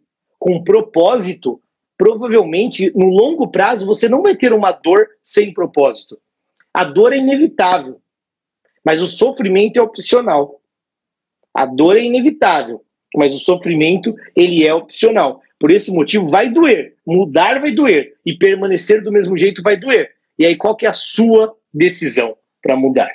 com 0.45 0.63
propósito, 0.63 1.59
provavelmente 1.97 2.91
no 2.95 3.07
longo 3.07 3.47
prazo 3.47 3.83
você 3.83 4.07
não 4.07 4.21
vai 4.21 4.35
ter 4.35 4.53
uma 4.53 4.71
dor 4.71 5.07
sem 5.23 5.51
propósito. 5.51 6.19
A 6.71 6.83
dor 6.83 7.13
é 7.13 7.17
inevitável, 7.17 7.99
mas 8.85 9.01
o 9.01 9.07
sofrimento 9.07 9.77
é 9.77 9.81
opcional. 9.81 10.61
A 11.51 11.65
dor 11.65 11.97
é 11.97 12.03
inevitável, 12.03 12.83
mas 13.15 13.33
o 13.33 13.39
sofrimento 13.39 14.15
ele 14.35 14.63
é 14.63 14.71
opcional. 14.71 15.41
Por 15.59 15.71
esse 15.71 15.91
motivo 15.91 16.29
vai 16.29 16.51
doer, 16.51 16.93
mudar 17.07 17.59
vai 17.59 17.71
doer 17.71 18.13
e 18.23 18.37
permanecer 18.37 19.01
do 19.01 19.11
mesmo 19.11 19.35
jeito 19.35 19.63
vai 19.63 19.75
doer. 19.75 20.11
E 20.37 20.45
aí, 20.45 20.55
qual 20.55 20.75
que 20.75 20.85
é 20.85 20.89
a 20.89 20.93
sua 20.93 21.57
decisão 21.73 22.37
para 22.61 22.75
mudar? 22.75 23.09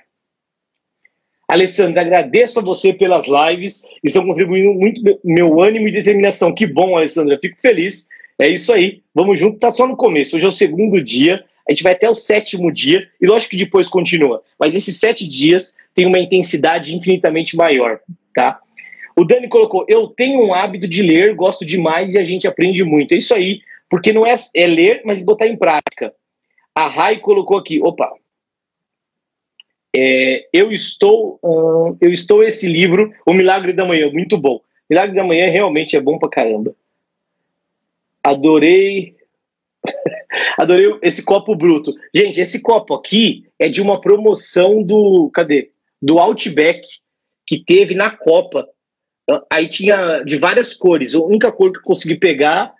Alessandra, 1.50 2.02
agradeço 2.02 2.60
a 2.60 2.62
você 2.62 2.92
pelas 2.92 3.26
lives, 3.26 3.84
estão 4.04 4.24
contribuindo 4.24 4.72
muito 4.72 5.00
meu 5.24 5.60
ânimo 5.60 5.88
e 5.88 5.92
determinação. 5.92 6.54
Que 6.54 6.64
bom, 6.64 6.96
Alessandra, 6.96 7.36
fico 7.40 7.56
feliz. 7.60 8.08
É 8.38 8.48
isso 8.48 8.72
aí, 8.72 9.02
vamos 9.12 9.40
junto, 9.40 9.58
tá 9.58 9.68
só 9.68 9.84
no 9.84 9.96
começo. 9.96 10.36
Hoje 10.36 10.44
é 10.44 10.48
o 10.48 10.52
segundo 10.52 11.02
dia, 11.02 11.44
A 11.68 11.72
gente 11.72 11.82
vai 11.82 11.92
até 11.92 12.08
o 12.08 12.14
sétimo 12.14 12.72
dia, 12.72 13.06
e 13.20 13.26
lógico 13.26 13.50
que 13.50 13.56
depois 13.56 13.88
continua, 13.88 14.42
mas 14.58 14.76
esses 14.76 14.98
sete 14.98 15.28
dias 15.28 15.76
tem 15.94 16.06
uma 16.06 16.20
intensidade 16.20 16.96
infinitamente 16.96 17.56
maior, 17.56 17.98
tá? 18.32 18.60
O 19.16 19.24
Dani 19.24 19.48
colocou: 19.48 19.84
Eu 19.88 20.06
tenho 20.06 20.40
um 20.40 20.54
hábito 20.54 20.86
de 20.86 21.02
ler, 21.02 21.34
gosto 21.34 21.66
demais 21.66 22.14
e 22.14 22.18
a 22.18 22.24
gente 22.24 22.46
aprende 22.46 22.84
muito. 22.84 23.12
É 23.12 23.18
isso 23.18 23.34
aí, 23.34 23.60
porque 23.88 24.12
não 24.12 24.24
é, 24.24 24.36
é 24.54 24.66
ler, 24.66 25.02
mas 25.04 25.22
botar 25.22 25.48
em 25.48 25.56
prática. 25.56 26.12
A 26.74 26.88
Rai 26.88 27.18
colocou 27.18 27.58
aqui: 27.58 27.80
opa, 27.82 28.10
é, 29.96 30.48
eu 30.52 30.70
estou 30.70 31.38
uh, 31.42 31.96
eu 32.00 32.12
estou 32.12 32.44
esse 32.44 32.68
livro 32.68 33.12
O 33.26 33.34
Milagre 33.34 33.72
da 33.72 33.84
Manhã 33.84 34.10
muito 34.10 34.38
bom. 34.38 34.60
Milagre 34.88 35.16
da 35.16 35.24
Manhã 35.24 35.50
realmente 35.50 35.96
é 35.96 36.00
bom 36.00 36.18
pra 36.18 36.28
caramba. 36.28 36.74
Adorei. 38.22 39.16
Adorei 40.58 40.96
esse 41.02 41.24
copo 41.24 41.56
bruto. 41.56 41.92
Gente 42.14 42.40
esse 42.40 42.62
copo 42.62 42.94
aqui 42.94 43.46
é 43.58 43.68
de 43.68 43.80
uma 43.80 44.00
promoção 44.00 44.82
do 44.82 45.30
cadê? 45.32 45.70
Do 46.00 46.18
Outback 46.18 46.82
que 47.46 47.58
teve 47.58 47.94
na 47.94 48.10
Copa. 48.10 48.68
Aí 49.52 49.68
tinha 49.68 50.22
de 50.22 50.36
várias 50.36 50.72
cores. 50.74 51.14
A 51.14 51.20
única 51.20 51.50
cor 51.50 51.72
que 51.72 51.78
eu 51.78 51.82
consegui 51.82 52.16
pegar 52.16 52.72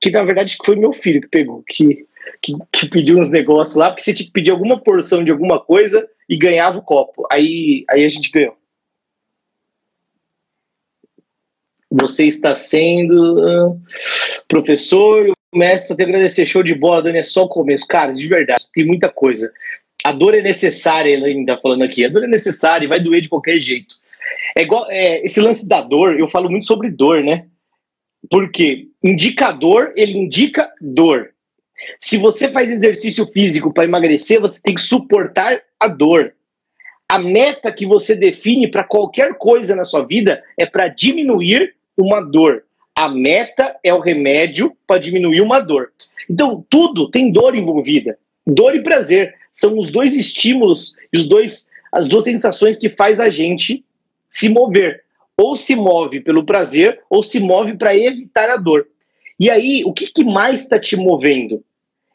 que 0.00 0.10
na 0.10 0.24
verdade 0.24 0.56
foi 0.62 0.76
meu 0.76 0.92
filho 0.92 1.20
que 1.20 1.28
pegou 1.28 1.62
que 1.66 2.06
que, 2.42 2.52
que 2.70 2.88
pediu 2.88 3.18
uns 3.18 3.30
negócios 3.30 3.76
lá, 3.76 3.88
porque 3.88 4.02
você 4.02 4.12
tinha 4.12 4.26
que 4.26 4.32
pedir 4.32 4.50
alguma 4.50 4.78
porção 4.78 5.24
de 5.24 5.30
alguma 5.30 5.58
coisa 5.58 6.06
e 6.28 6.36
ganhava 6.36 6.78
o 6.78 6.82
copo. 6.82 7.26
Aí, 7.30 7.84
aí 7.88 8.04
a 8.04 8.08
gente 8.08 8.30
ganhou. 8.30 8.56
Você 11.90 12.26
está 12.26 12.54
sendo 12.54 13.78
professor, 14.48 15.32
mestre, 15.54 15.88
só 15.88 15.94
tenho 15.94 16.08
que 16.08 16.14
agradecer. 16.14 16.46
Show 16.46 16.62
de 16.62 16.74
bola, 16.74 17.02
Dani, 17.02 17.18
é 17.18 17.22
só 17.22 17.44
o 17.44 17.48
começo. 17.48 17.86
Cara, 17.86 18.12
de 18.12 18.26
verdade, 18.26 18.66
tem 18.72 18.84
muita 18.84 19.08
coisa. 19.08 19.52
A 20.04 20.12
dor 20.12 20.34
é 20.34 20.42
necessária, 20.42 21.08
ele 21.08 21.24
ainda 21.24 21.54
tá 21.54 21.62
falando 21.62 21.82
aqui. 21.82 22.04
A 22.04 22.08
dor 22.08 22.24
é 22.24 22.28
necessária 22.28 22.84
e 22.84 22.88
vai 22.88 23.00
doer 23.00 23.20
de 23.20 23.28
qualquer 23.28 23.60
jeito. 23.60 23.96
É 24.56 24.62
igual 24.62 24.86
é, 24.90 25.24
esse 25.24 25.40
lance 25.40 25.68
da 25.68 25.80
dor, 25.80 26.18
eu 26.18 26.28
falo 26.28 26.50
muito 26.50 26.66
sobre 26.66 26.90
dor, 26.90 27.22
né? 27.22 27.46
Porque 28.30 28.88
indicador, 29.02 29.92
ele 29.96 30.18
indica 30.18 30.72
dor. 30.80 31.33
Se 32.00 32.16
você 32.16 32.48
faz 32.48 32.70
exercício 32.70 33.26
físico 33.26 33.72
para 33.72 33.84
emagrecer, 33.84 34.40
você 34.40 34.60
tem 34.60 34.74
que 34.74 34.82
suportar 34.82 35.60
a 35.78 35.88
dor. 35.88 36.34
A 37.08 37.18
meta 37.18 37.72
que 37.72 37.86
você 37.86 38.14
define 38.14 38.68
para 38.68 38.84
qualquer 38.84 39.34
coisa 39.34 39.76
na 39.76 39.84
sua 39.84 40.04
vida 40.04 40.42
é 40.58 40.66
para 40.66 40.88
diminuir 40.88 41.74
uma 41.96 42.20
dor. 42.20 42.64
A 42.96 43.08
meta 43.08 43.76
é 43.82 43.92
o 43.92 44.00
remédio 44.00 44.76
para 44.86 45.00
diminuir 45.00 45.40
uma 45.40 45.60
dor. 45.60 45.92
Então, 46.28 46.64
tudo 46.68 47.10
tem 47.10 47.30
dor 47.30 47.54
envolvida. 47.54 48.18
Dor 48.46 48.74
e 48.74 48.82
prazer 48.82 49.34
são 49.50 49.78
os 49.78 49.90
dois 49.90 50.16
estímulos 50.16 50.96
e 51.12 51.18
os 51.18 51.28
dois, 51.28 51.68
as 51.92 52.06
duas 52.06 52.24
sensações 52.24 52.78
que 52.78 52.88
faz 52.88 53.20
a 53.20 53.30
gente 53.30 53.84
se 54.28 54.48
mover. 54.48 55.02
Ou 55.36 55.56
se 55.56 55.74
move 55.74 56.20
pelo 56.20 56.44
prazer, 56.44 57.00
ou 57.10 57.22
se 57.22 57.40
move 57.40 57.76
para 57.76 57.96
evitar 57.96 58.48
a 58.48 58.56
dor. 58.56 58.86
E 59.38 59.50
aí, 59.50 59.82
o 59.84 59.92
que, 59.92 60.06
que 60.06 60.24
mais 60.24 60.60
está 60.60 60.78
te 60.78 60.96
movendo? 60.96 61.62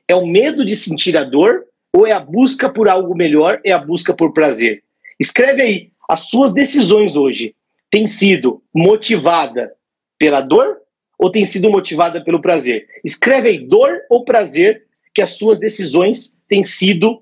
É 0.10 0.16
o 0.16 0.26
medo 0.26 0.66
de 0.66 0.76
sentir 0.76 1.16
a 1.16 1.24
dor 1.24 1.66
ou 1.94 2.08
é 2.08 2.12
a 2.12 2.20
busca 2.20 2.68
por 2.68 2.90
algo 2.90 3.16
melhor, 3.16 3.62
é 3.64 3.72
a 3.72 3.78
busca 3.78 4.12
por 4.12 4.34
prazer? 4.34 4.84
Escreve 5.20 5.62
aí, 5.62 5.92
as 6.10 6.22
suas 6.22 6.52
decisões 6.52 7.16
hoje 7.16 7.56
têm 7.92 8.08
sido 8.08 8.64
motivada 8.74 9.72
pela 10.18 10.42
dor 10.42 10.78
ou 11.20 11.32
tem 11.32 11.46
sido 11.46 11.70
motivada 11.70 12.24
pelo 12.24 12.42
prazer? 12.42 12.88
Escreve 13.06 13.50
aí, 13.50 13.68
dor 13.68 14.00
ou 14.10 14.26
prazer 14.26 14.84
que 15.14 15.22
as 15.22 15.38
suas 15.38 15.60
decisões 15.60 16.36
têm 16.48 16.64
sido 16.64 17.22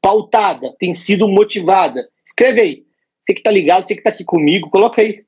pautada, 0.00 0.74
têm 0.78 0.94
sido 0.94 1.28
motivada. 1.28 2.08
Escreve 2.26 2.60
aí. 2.62 2.84
Você 3.22 3.34
que 3.34 3.40
está 3.40 3.50
ligado, 3.50 3.86
você 3.86 3.94
que 3.94 4.00
está 4.00 4.10
aqui 4.10 4.24
comigo, 4.24 4.70
coloca 4.70 5.02
aí. 5.02 5.22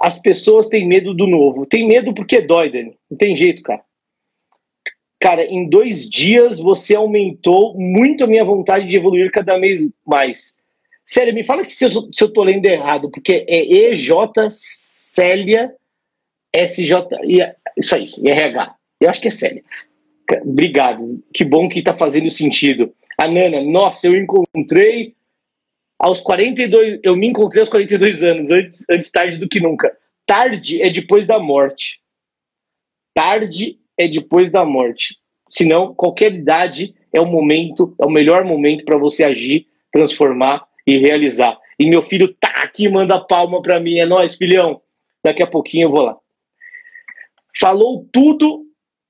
As 0.00 0.18
pessoas 0.18 0.68
têm 0.68 0.86
medo 0.86 1.14
do 1.14 1.28
novo. 1.28 1.64
Tem 1.64 1.86
medo 1.86 2.12
porque 2.12 2.40
dói, 2.40 2.70
Dani. 2.70 2.98
Não 3.08 3.16
tem 3.16 3.36
jeito, 3.36 3.62
cara. 3.62 3.85
Cara, 5.20 5.44
em 5.44 5.68
dois 5.68 6.08
dias 6.08 6.58
você 6.58 6.94
aumentou 6.94 7.74
muito 7.78 8.24
a 8.24 8.26
minha 8.26 8.44
vontade 8.44 8.86
de 8.86 8.96
evoluir 8.96 9.30
cada 9.30 9.58
vez 9.58 9.88
mais. 10.06 10.58
Sério, 11.04 11.32
me 11.32 11.44
fala 11.44 11.64
que 11.64 11.72
se 11.72 11.84
eu, 11.84 11.90
se 11.90 12.22
eu 12.22 12.32
tô 12.32 12.42
lendo 12.42 12.66
errado, 12.66 13.10
porque 13.10 13.46
é 13.48 13.90
EJ 13.90 14.10
Célia 14.50 15.72
SJ. 16.54 16.94
Isso 17.76 17.94
aí, 17.94 18.10
RH. 18.24 18.74
Eu 19.00 19.10
acho 19.10 19.20
que 19.20 19.28
é 19.28 19.30
Célia. 19.30 19.62
Obrigado. 20.42 21.22
Que 21.32 21.44
bom 21.44 21.68
que 21.68 21.82
tá 21.82 21.92
fazendo 21.92 22.30
sentido. 22.30 22.92
A 23.18 23.28
Nana, 23.28 23.62
nossa, 23.62 24.06
eu 24.06 24.16
encontrei 24.16 25.14
aos 25.98 26.20
42. 26.20 27.00
Eu 27.02 27.16
me 27.16 27.28
encontrei 27.28 27.60
aos 27.60 27.68
42 27.68 28.22
anos, 28.22 28.50
antes, 28.50 28.84
antes 28.90 29.10
tarde 29.10 29.38
do 29.38 29.48
que 29.48 29.60
nunca. 29.60 29.96
Tarde 30.26 30.82
é 30.82 30.90
depois 30.90 31.26
da 31.26 31.38
morte. 31.38 32.00
Tarde 33.14 33.78
é 33.98 34.08
depois 34.08 34.50
da 34.50 34.64
morte. 34.64 35.16
Senão, 35.48 35.94
qualquer 35.94 36.34
idade 36.34 36.94
é 37.12 37.20
o 37.20 37.26
momento, 37.26 37.94
é 38.00 38.04
o 38.04 38.10
melhor 38.10 38.44
momento 38.44 38.84
para 38.84 38.98
você 38.98 39.24
agir, 39.24 39.66
transformar 39.92 40.66
e 40.86 40.98
realizar. 40.98 41.58
E 41.78 41.86
meu 41.88 42.02
filho 42.02 42.34
tá 42.34 42.62
aqui, 42.62 42.88
manda 42.88 43.20
palma 43.20 43.60
para 43.62 43.80
mim. 43.80 43.98
É 43.98 44.06
nós, 44.06 44.34
filhão. 44.34 44.80
Daqui 45.22 45.42
a 45.42 45.46
pouquinho 45.46 45.86
eu 45.86 45.90
vou 45.90 46.02
lá. 46.02 46.16
Falou 47.58 48.06
tudo, 48.12 48.64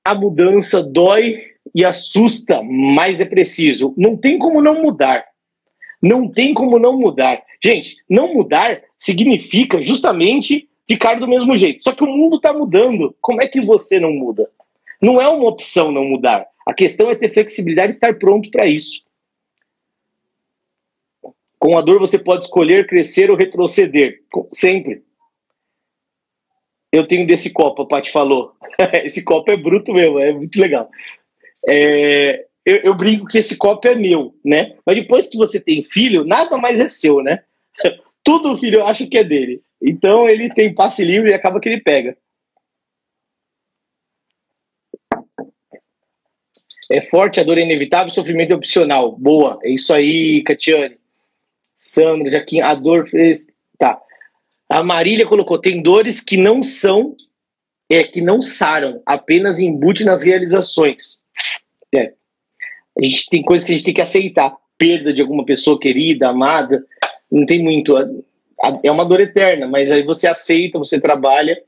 a 0.05 0.15
mudança 0.15 0.81
dói 0.81 1.43
e 1.75 1.83
assusta, 1.83 2.61
mas 2.63 3.19
é 3.19 3.25
preciso. 3.25 3.93
Não 3.97 4.15
tem 4.15 4.37
como 4.37 4.61
não 4.61 4.81
mudar. 4.81 5.25
Não 6.01 6.29
tem 6.31 6.53
como 6.53 6.79
não 6.79 6.97
mudar. 6.97 7.41
Gente, 7.63 7.97
não 8.09 8.33
mudar 8.33 8.81
significa 8.97 9.81
justamente 9.81 10.69
ficar 10.87 11.19
do 11.19 11.27
mesmo 11.27 11.55
jeito. 11.55 11.83
Só 11.83 11.91
que 11.91 12.03
o 12.03 12.07
mundo 12.07 12.37
está 12.37 12.53
mudando. 12.53 13.15
Como 13.19 13.41
é 13.41 13.47
que 13.47 13.61
você 13.61 13.99
não 13.99 14.11
muda? 14.11 14.49
Não 15.01 15.21
é 15.21 15.27
uma 15.27 15.47
opção 15.47 15.91
não 15.91 16.03
mudar. 16.03 16.47
A 16.67 16.73
questão 16.73 17.09
é 17.09 17.15
ter 17.15 17.33
flexibilidade 17.33 17.93
e 17.93 17.95
estar 17.95 18.17
pronto 18.17 18.49
para 18.51 18.67
isso. 18.67 19.01
Com 21.59 21.77
a 21.77 21.81
dor 21.81 21.99
você 21.99 22.19
pode 22.19 22.45
escolher 22.45 22.87
crescer 22.87 23.31
ou 23.31 23.37
retroceder. 23.37 24.19
Sempre. 24.51 25.03
Eu 26.91 27.07
tenho 27.07 27.27
desse 27.27 27.51
copo, 27.51 27.81
a 27.81 27.87
Paty 27.87 28.11
falou. 28.11 28.53
esse 29.03 29.23
copo 29.23 29.51
é 29.51 29.57
bruto 29.57 29.93
mesmo, 29.93 30.19
é 30.19 30.31
muito 30.33 30.59
legal. 30.59 30.89
É, 31.67 32.45
eu, 32.65 32.77
eu, 32.77 32.93
brinco 32.93 33.25
que 33.25 33.37
esse 33.37 33.57
copo 33.57 33.87
é 33.87 33.95
meu, 33.95 34.33
né? 34.43 34.75
Mas 34.85 34.95
depois 34.95 35.27
que 35.27 35.37
você 35.37 35.59
tem 35.59 35.83
filho, 35.83 36.25
nada 36.25 36.57
mais 36.57 36.79
é 36.79 36.87
seu, 36.87 37.21
né? 37.21 37.43
Tudo 38.23 38.53
o 38.53 38.57
filho 38.57 38.83
acha 38.83 39.07
que 39.07 39.17
é 39.17 39.23
dele. 39.23 39.61
Então 39.81 40.27
ele 40.27 40.53
tem 40.53 40.73
passe 40.73 41.03
livre 41.03 41.29
e 41.29 41.33
acaba 41.33 41.59
que 41.59 41.69
ele 41.69 41.81
pega. 41.81 42.17
É 46.91 47.01
forte, 47.01 47.39
a 47.39 47.43
dor 47.43 47.57
é 47.57 47.63
inevitável, 47.63 48.09
sofrimento 48.09 48.51
é 48.51 48.55
opcional. 48.55 49.15
Boa, 49.17 49.59
é 49.63 49.71
isso 49.71 49.93
aí, 49.93 50.41
Catiane. 50.43 50.97
Sandra, 51.77 52.29
Jaquim, 52.29 52.61
a 52.61 52.73
dor 52.73 53.07
fez. 53.07 53.47
Tá. 53.77 54.01
A 54.69 54.83
Marília 54.83 55.27
colocou: 55.27 55.59
tem 55.59 55.81
dores 55.81 56.21
que 56.21 56.37
não 56.37 56.63
são, 56.63 57.15
é, 57.89 58.03
que 58.03 58.21
não 58.21 58.41
saram, 58.41 59.01
apenas 59.05 59.59
embute 59.59 60.03
nas 60.03 60.23
realizações. 60.23 61.19
É. 61.93 62.13
A 62.97 63.03
gente 63.03 63.29
tem 63.29 63.43
coisas 63.43 63.65
que 63.65 63.73
a 63.73 63.75
gente 63.75 63.85
tem 63.85 63.93
que 63.93 64.01
aceitar. 64.01 64.55
Perda 64.77 65.11
de 65.11 65.21
alguma 65.21 65.43
pessoa 65.43 65.79
querida, 65.79 66.29
amada, 66.29 66.85
não 67.31 67.45
tem 67.45 67.63
muito. 67.63 67.95
É 68.83 68.91
uma 68.91 69.05
dor 69.05 69.19
eterna, 69.21 69.67
mas 69.67 69.91
aí 69.91 70.03
você 70.03 70.27
aceita, 70.27 70.77
você 70.77 71.01
trabalha 71.01 71.59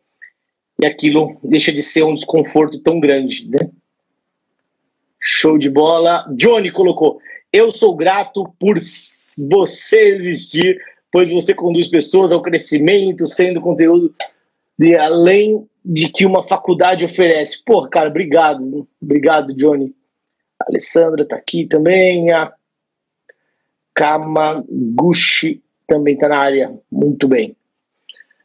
e 0.82 0.86
aquilo 0.86 1.38
deixa 1.44 1.72
de 1.72 1.84
ser 1.84 2.04
um 2.04 2.14
desconforto 2.14 2.80
tão 2.80 3.00
grande, 3.00 3.50
né? 3.50 3.70
Show 5.20 5.58
de 5.58 5.70
bola. 5.70 6.26
Johnny 6.36 6.72
colocou: 6.72 7.20
Eu 7.52 7.72
sou 7.72 7.96
grato 7.96 8.54
por 8.60 8.78
você 8.78 10.02
existir, 10.16 10.80
pois 11.12 11.32
você 11.32 11.54
conduz 11.54 11.88
pessoas 11.88 12.32
ao 12.32 12.42
crescimento, 12.42 13.28
sendo 13.28 13.62
conteúdo 13.62 14.14
de 14.78 14.96
além 14.96 15.68
de 15.84 16.10
que 16.10 16.26
uma 16.26 16.44
faculdade 16.44 17.04
oferece. 17.04 17.64
Pô, 17.66 17.88
cara, 17.90 18.10
obrigado. 18.10 18.88
Obrigado, 19.02 19.56
Johnny. 19.56 19.94
A 20.62 20.70
Alessandra 20.70 21.26
tá 21.26 21.36
aqui 21.36 21.66
também. 21.66 22.32
A 22.32 22.54
Kamaguchi 23.94 25.62
também 25.86 26.18
tá 26.18 26.30
na 26.30 26.38
área. 26.38 26.74
Muito 26.92 27.28
bem. 27.28 27.56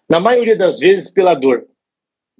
Na 0.08 0.18
maioria 0.18 0.56
das 0.56 0.78
vezes, 0.78 1.10
pela 1.10 1.34
dor. 1.34 1.66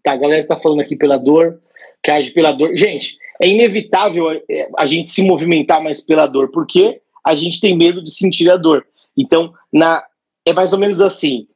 Tá, 0.03 0.13
a 0.13 0.17
galera 0.17 0.47
tá 0.47 0.57
falando 0.57 0.81
aqui 0.81 0.97
pela 0.97 1.17
dor, 1.17 1.61
que 2.03 2.11
age 2.11 2.31
pela 2.33 2.53
dor. 2.53 2.77
Gente, 2.77 3.17
é 3.41 3.49
inevitável 3.49 4.31
é, 4.31 4.69
a 4.79 4.87
gente 4.87 5.11
se 5.11 5.27
movimentar 5.27 5.83
mais 5.83 6.01
pela 6.01 6.27
dor, 6.27 6.51
porque 6.51 7.01
a 7.27 7.35
gente 7.35 7.61
tem 7.61 7.77
medo 7.77 8.03
de 8.03 8.13
sentir 8.13 8.51
a 8.51 8.57
dor. 8.57 8.87
Então, 9.17 9.53
na, 9.73 10.05
é 10.47 10.53
mais 10.53 10.73
ou 10.73 10.79
menos 10.79 11.01
assim. 11.01 11.49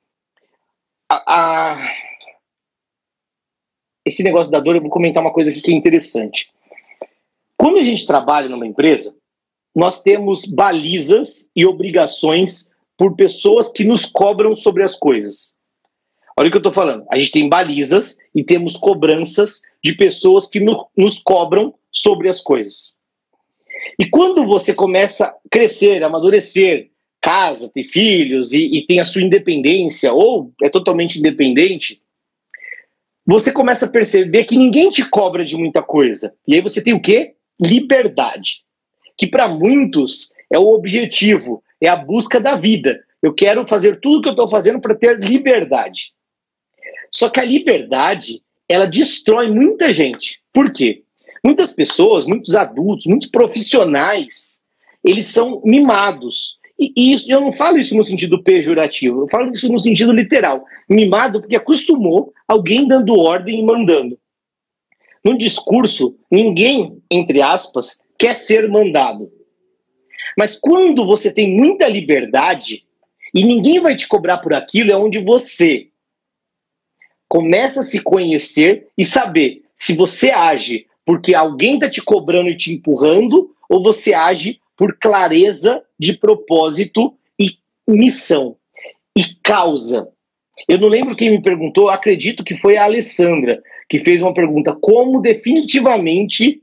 A, 1.11 1.35
a, 1.35 1.93
esse 4.07 4.23
negócio 4.23 4.51
da 4.51 4.61
dor, 4.61 4.77
eu 4.77 4.83
vou 4.83 4.91
comentar 4.91 5.23
uma 5.23 5.33
coisa 5.33 5.51
aqui 5.51 5.61
que 5.61 5.71
é 5.71 5.75
interessante. 5.75 6.51
Quando 7.57 7.79
a 7.79 7.83
gente 7.83 8.07
trabalha 8.07 8.49
numa 8.49 8.67
empresa, 8.67 9.17
nós 9.75 10.03
temos 10.03 10.45
balizas 10.45 11.51
e 11.55 11.67
obrigações 11.67 12.71
por 12.97 13.15
pessoas 13.15 13.71
que 13.71 13.85
nos 13.85 14.07
cobram 14.07 14.55
sobre 14.55 14.83
as 14.83 14.99
coisas. 14.99 15.58
Olha 16.39 16.47
o 16.47 16.51
que 16.53 16.57
eu 16.57 16.61
estou 16.61 16.73
falando. 16.73 17.05
A 17.11 17.19
gente 17.19 17.33
tem 17.33 17.49
balizas 17.49 18.17
e 18.33 18.45
temos 18.45 18.77
cobranças 18.77 19.63
de 19.83 19.97
pessoas 19.97 20.49
que 20.49 20.61
no, 20.61 20.87
nos 20.97 21.19
cobram 21.19 21.75
sobre 21.91 22.29
as 22.29 22.41
coisas. 22.41 22.95
E 23.99 24.09
quando 24.09 24.47
você 24.47 24.73
começa 24.73 25.27
a 25.27 25.35
crescer, 25.51 26.01
amadurecer, 26.05 26.91
casa, 27.21 27.69
ter 27.75 27.83
filhos 27.91 28.53
e, 28.53 28.71
e 28.73 28.87
tem 28.87 29.01
a 29.01 29.05
sua 29.05 29.23
independência, 29.23 30.13
ou 30.13 30.53
é 30.63 30.69
totalmente 30.69 31.19
independente, 31.19 32.01
você 33.27 33.51
começa 33.51 33.87
a 33.87 33.91
perceber 33.91 34.45
que 34.45 34.57
ninguém 34.57 34.91
te 34.91 35.11
cobra 35.11 35.45
de 35.45 35.57
muita 35.57 35.83
coisa. 35.83 36.33
E 36.47 36.55
aí 36.55 36.61
você 36.61 36.81
tem 36.81 36.95
o 36.95 37.03
quê? 37.03 37.35
Liberdade. 37.61 38.63
Que 39.17 39.27
para 39.27 39.49
muitos 39.49 40.33
é 40.49 40.57
o 40.57 40.69
objetivo, 40.69 41.65
é 41.81 41.89
a 41.89 41.97
busca 41.97 42.39
da 42.39 42.55
vida. 42.55 42.97
Eu 43.21 43.35
quero 43.35 43.67
fazer 43.67 43.99
tudo 43.99 44.19
o 44.19 44.23
que 44.23 44.29
eu 44.29 44.35
estou 44.35 44.49
fazendo 44.49 44.81
para 44.81 44.95
ter 44.95 45.19
liberdade. 45.19 46.17
Só 47.11 47.29
que 47.29 47.41
a 47.41 47.45
liberdade, 47.45 48.43
ela 48.69 48.87
destrói 48.87 49.51
muita 49.51 49.93
gente. 49.93 50.41
Por 50.53 50.73
quê? 50.73 51.03
Muitas 51.45 51.73
pessoas, 51.73 52.27
muitos 52.27 52.55
adultos, 52.55 53.07
muitos 53.07 53.29
profissionais, 53.29 54.61
eles 55.05 55.27
são 55.27 55.63
mimados. 55.65 56.59
E, 56.79 57.13
isso, 57.13 57.31
eu 57.31 57.41
não 57.41 57.53
falo 57.53 57.79
isso 57.79 57.97
no 57.97 58.05
sentido 58.05 58.43
pejorativo, 58.43 59.23
eu 59.23 59.29
falo 59.29 59.51
isso 59.51 59.71
no 59.73 59.79
sentido 59.79 60.13
literal. 60.13 60.65
Mimado 60.89 61.41
porque 61.41 61.57
acostumou 61.57 62.33
alguém 62.47 62.87
dando 62.87 63.19
ordem 63.19 63.61
e 63.61 63.65
mandando. 63.65 64.19
No 65.25 65.37
discurso, 65.37 66.17
ninguém, 66.31 67.03
entre 67.11 67.43
aspas, 67.43 68.01
quer 68.17 68.35
ser 68.35 68.69
mandado. 68.69 69.31
Mas 70.37 70.59
quando 70.59 71.05
você 71.05 71.33
tem 71.33 71.57
muita 71.57 71.89
liberdade 71.89 72.85
e 73.35 73.45
ninguém 73.45 73.81
vai 73.81 73.97
te 73.97 74.07
cobrar 74.07 74.39
por 74.39 74.55
aquilo, 74.55 74.93
é 74.93 74.97
onde 74.97 75.19
você 75.19 75.89
começa 77.29 77.81
a 77.81 77.83
se 77.83 78.01
conhecer 78.01 78.89
e 78.97 79.05
saber 79.05 79.63
se 79.75 79.95
você 79.95 80.31
age 80.31 80.87
porque 81.05 81.35
alguém 81.35 81.75
está 81.75 81.89
te 81.89 82.03
cobrando 82.03 82.49
e 82.49 82.57
te 82.57 82.73
empurrando 82.73 83.51
ou 83.69 83.83
você 83.83 84.13
age 84.15 84.61
por 84.77 84.97
clareza 84.99 85.83
de 85.99 86.17
propósito 86.17 87.15
e 87.39 87.57
missão 87.87 88.57
e 89.17 89.25
causa. 89.43 90.09
Eu 90.69 90.79
não 90.79 90.89
lembro 90.89 91.17
quem 91.17 91.31
me 91.31 91.43
perguntou, 91.43 91.89
acredito 91.89 92.45
que 92.45 92.55
foi 92.57 92.77
a 92.77 92.85
Alessandra, 92.85 93.63
que 93.89 94.05
fez 94.05 94.23
uma 94.23 94.35
pergunta: 94.35 94.77
como 94.81 95.21
definitivamente 95.21 96.61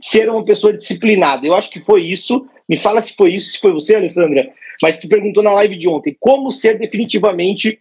ser 0.00 0.28
uma 0.30 0.44
pessoa 0.44 0.72
disciplinada? 0.72 1.46
Eu 1.46 1.54
acho 1.54 1.70
que 1.70 1.80
foi 1.80 2.02
isso. 2.02 2.46
Me 2.68 2.76
fala 2.76 3.02
se 3.02 3.14
foi 3.14 3.34
isso, 3.34 3.52
se 3.52 3.58
foi 3.58 3.72
você, 3.72 3.94
Alessandra, 3.94 4.52
mas 4.82 4.98
tu 4.98 5.08
perguntou 5.08 5.42
na 5.42 5.52
live 5.52 5.76
de 5.76 5.88
ontem: 5.88 6.16
como 6.20 6.50
ser 6.50 6.78
definitivamente 6.78 7.80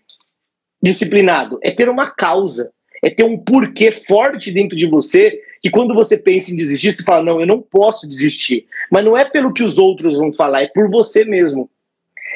disciplinado? 0.82 1.59
É 1.63 1.71
ter 1.71 1.89
uma 1.89 2.09
causa, 2.09 2.71
é 3.03 3.09
ter 3.09 3.23
um 3.23 3.38
porquê 3.38 3.91
forte 3.91 4.51
dentro 4.51 4.78
de 4.78 4.86
você 4.86 5.41
que 5.61 5.69
quando 5.69 5.93
você 5.93 6.17
pensa 6.17 6.51
em 6.51 6.55
desistir, 6.55 6.91
você 6.91 7.03
fala: 7.03 7.23
não, 7.23 7.39
eu 7.39 7.47
não 7.47 7.61
posso 7.61 8.07
desistir. 8.07 8.65
Mas 8.91 9.03
não 9.03 9.17
é 9.17 9.25
pelo 9.25 9.53
que 9.53 9.63
os 9.63 9.78
outros 9.78 10.17
vão 10.17 10.34
falar, 10.34 10.63
é 10.63 10.67
por 10.67 10.89
você 10.89 11.25
mesmo. 11.25 11.69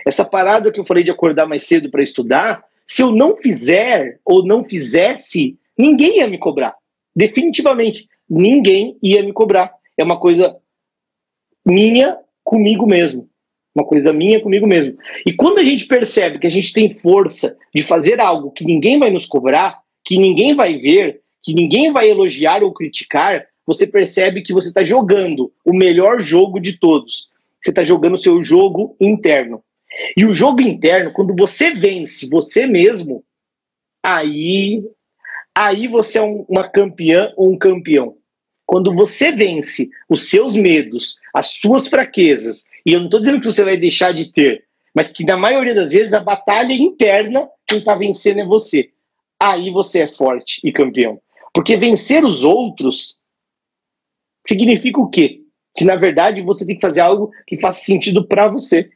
Essa 0.06 0.26
parada 0.26 0.72
que 0.72 0.80
eu 0.80 0.86
falei 0.86 1.04
de 1.04 1.12
acordar 1.12 1.46
mais 1.46 1.64
cedo 1.64 1.90
para 1.90 2.02
estudar, 2.02 2.64
se 2.86 3.02
eu 3.02 3.12
não 3.12 3.38
fizer 3.38 4.20
ou 4.26 4.46
não 4.46 4.64
fizesse, 4.64 5.58
ninguém 5.78 6.18
ia 6.18 6.28
me 6.28 6.38
cobrar. 6.38 6.76
Definitivamente, 7.16 8.08
ninguém 8.30 8.98
ia 9.02 9.24
me 9.24 9.32
cobrar. 9.32 9.72
É 9.98 10.04
uma 10.04 10.20
coisa 10.20 10.56
minha 11.66 12.18
comigo 12.44 12.88
mesmo. 12.88 13.30
Uma 13.74 13.86
coisa 13.86 14.12
minha 14.12 14.42
comigo 14.42 14.68
mesmo. 14.68 14.98
E 15.26 15.34
quando 15.34 15.60
a 15.60 15.64
gente 15.64 15.86
percebe 15.86 16.40
que 16.40 16.48
a 16.48 16.52
gente 16.52 16.74
tem 16.74 16.92
força 16.92 17.58
de 17.74 17.84
fazer 17.84 18.20
algo 18.20 18.52
que 18.52 18.66
ninguém 18.66 19.00
vai 19.00 19.10
nos 19.10 19.26
cobrar, 19.26 19.80
que 20.04 20.18
ninguém 20.18 20.54
vai 20.54 20.78
ver, 20.78 21.22
que 21.42 21.54
ninguém 21.54 21.92
vai 21.92 22.10
elogiar 22.10 22.64
ou 22.64 22.74
criticar, 22.74 23.46
você 23.66 23.88
percebe 23.88 24.42
que 24.42 24.54
você 24.54 24.68
está 24.68 24.84
jogando 24.84 25.52
o 25.64 25.74
melhor 25.74 26.20
jogo 26.20 26.60
de 26.60 26.78
todos. 26.78 27.30
Você 27.62 27.72
está 27.72 27.84
jogando 27.84 28.16
o 28.16 28.18
seu 28.18 28.42
jogo 28.44 28.96
interno. 29.00 29.64
E 30.18 30.26
o 30.26 30.34
jogo 30.34 30.62
interno, 30.62 31.12
quando 31.12 31.36
você 31.38 31.72
vence 31.72 32.28
você 32.30 32.66
mesmo, 32.66 33.24
aí, 34.04 34.84
aí 35.56 35.88
você 35.88 36.18
é 36.18 36.24
um, 36.24 36.46
uma 36.50 36.68
campeã 36.68 37.32
ou 37.38 37.52
um 37.52 37.58
campeão. 37.58 38.16
Quando 38.72 38.96
você 38.96 39.34
vence 39.34 39.90
os 40.08 40.30
seus 40.30 40.56
medos, 40.56 41.20
as 41.34 41.48
suas 41.48 41.90
fraquezas, 41.90 42.64
e 42.86 42.94
eu 42.94 43.00
não 43.00 43.08
estou 43.08 43.20
dizendo 43.20 43.42
que 43.42 43.46
você 43.46 43.66
vai 43.66 43.76
deixar 43.76 44.14
de 44.14 44.32
ter, 44.32 44.64
mas 44.96 45.12
que 45.12 45.26
na 45.26 45.36
maioria 45.36 45.76
das 45.76 45.92
vezes 45.92 46.14
a 46.14 46.22
batalha 46.22 46.72
interna, 46.72 47.50
quem 47.68 47.80
está 47.80 47.96
vencendo 47.96 48.40
é 48.40 48.46
você. 48.46 48.90
Aí 49.38 49.70
você 49.72 50.04
é 50.04 50.08
forte 50.08 50.62
e 50.64 50.72
campeão. 50.72 51.20
Porque 51.54 51.76
vencer 51.76 52.24
os 52.24 52.46
outros 52.46 53.20
significa 54.48 55.02
o 55.02 55.10
quê? 55.10 55.42
Se 55.78 55.84
na 55.84 55.98
verdade 55.98 56.42
você 56.42 56.66
tem 56.66 56.76
que 56.76 56.82
fazer 56.82 57.02
algo 57.02 57.30
que 57.46 57.60
faça 57.60 57.84
sentido 57.84 58.26
para 58.26 58.48
você. 58.48 58.88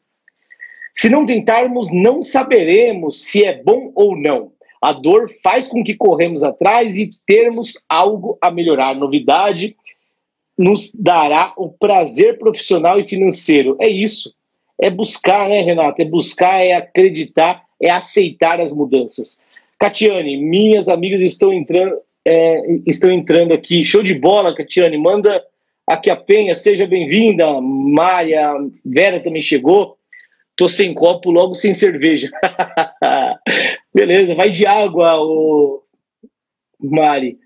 Se 0.95 1.09
não 1.09 1.26
tentarmos, 1.26 1.93
não 1.93 2.21
saberemos 2.21 3.26
se 3.26 3.43
é 3.43 3.61
bom 3.61 3.91
ou 3.93 4.17
não. 4.17 4.53
A 4.86 4.94
dor 4.94 5.28
faz 5.42 5.68
com 5.68 5.84
que 5.84 5.96
corremos 5.96 6.44
atrás 6.44 6.96
e 7.00 7.10
termos 7.26 7.84
algo 7.90 8.38
a 8.40 8.52
melhorar. 8.52 8.94
Novidade 8.94 9.76
nos 10.56 10.94
dará 10.94 11.56
o 11.58 11.70
prazer 11.70 12.38
profissional 12.38 13.00
e 13.00 13.08
financeiro. 13.08 13.76
É 13.82 13.90
isso. 13.90 14.36
É 14.80 14.92
buscar, 14.92 15.50
né, 15.50 15.64
Renato? 15.64 16.00
É 16.00 16.06
buscar, 16.06 16.64
é 16.64 16.74
acreditar, 16.74 17.64
é 17.82 17.90
aceitar 17.90 18.62
as 18.62 18.72
mudanças. 18.72 19.42
Catiane, 19.80 20.38
minhas 20.38 20.88
amigas 20.88 21.20
estão 21.22 21.52
entrando, 21.52 21.98
é, 22.24 22.62
estão 22.86 23.12
entrando 23.12 23.56
aqui. 23.56 23.84
Show 23.84 24.04
de 24.04 24.14
bola, 24.14 24.54
Catiane. 24.54 25.00
Manda 25.00 25.44
aqui 25.88 26.12
a 26.12 26.16
Penha, 26.16 26.54
seja 26.54 26.86
bem-vinda. 26.86 27.60
Mária, 27.60 28.54
Vera 28.86 29.20
também 29.20 29.42
chegou. 29.42 29.98
Tô 30.56 30.70
sem 30.70 30.94
copo, 30.94 31.32
logo 31.32 31.56
sem 31.56 31.74
cerveja. 31.74 32.30
Beleza, 33.96 34.36
vai 34.36 34.52
de 34.52 34.66
água, 34.66 35.16
ô 35.18 35.82
Mari. 36.78 37.39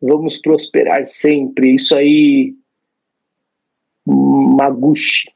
Vamos 0.00 0.40
prosperar 0.40 1.06
sempre. 1.06 1.74
Isso 1.74 1.94
aí, 1.94 2.54
Maguchi. 4.06 5.30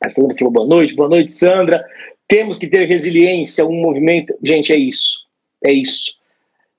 A 0.00 0.08
Sandra 0.08 0.36
falou 0.38 0.52
boa 0.52 0.66
noite, 0.68 0.94
boa 0.94 1.08
noite, 1.08 1.32
Sandra. 1.32 1.84
Temos 2.28 2.56
que 2.56 2.68
ter 2.68 2.86
resiliência, 2.86 3.66
um 3.66 3.74
movimento. 3.74 4.38
Gente, 4.40 4.72
é 4.72 4.76
isso. 4.76 5.26
É 5.64 5.72
isso. 5.72 6.16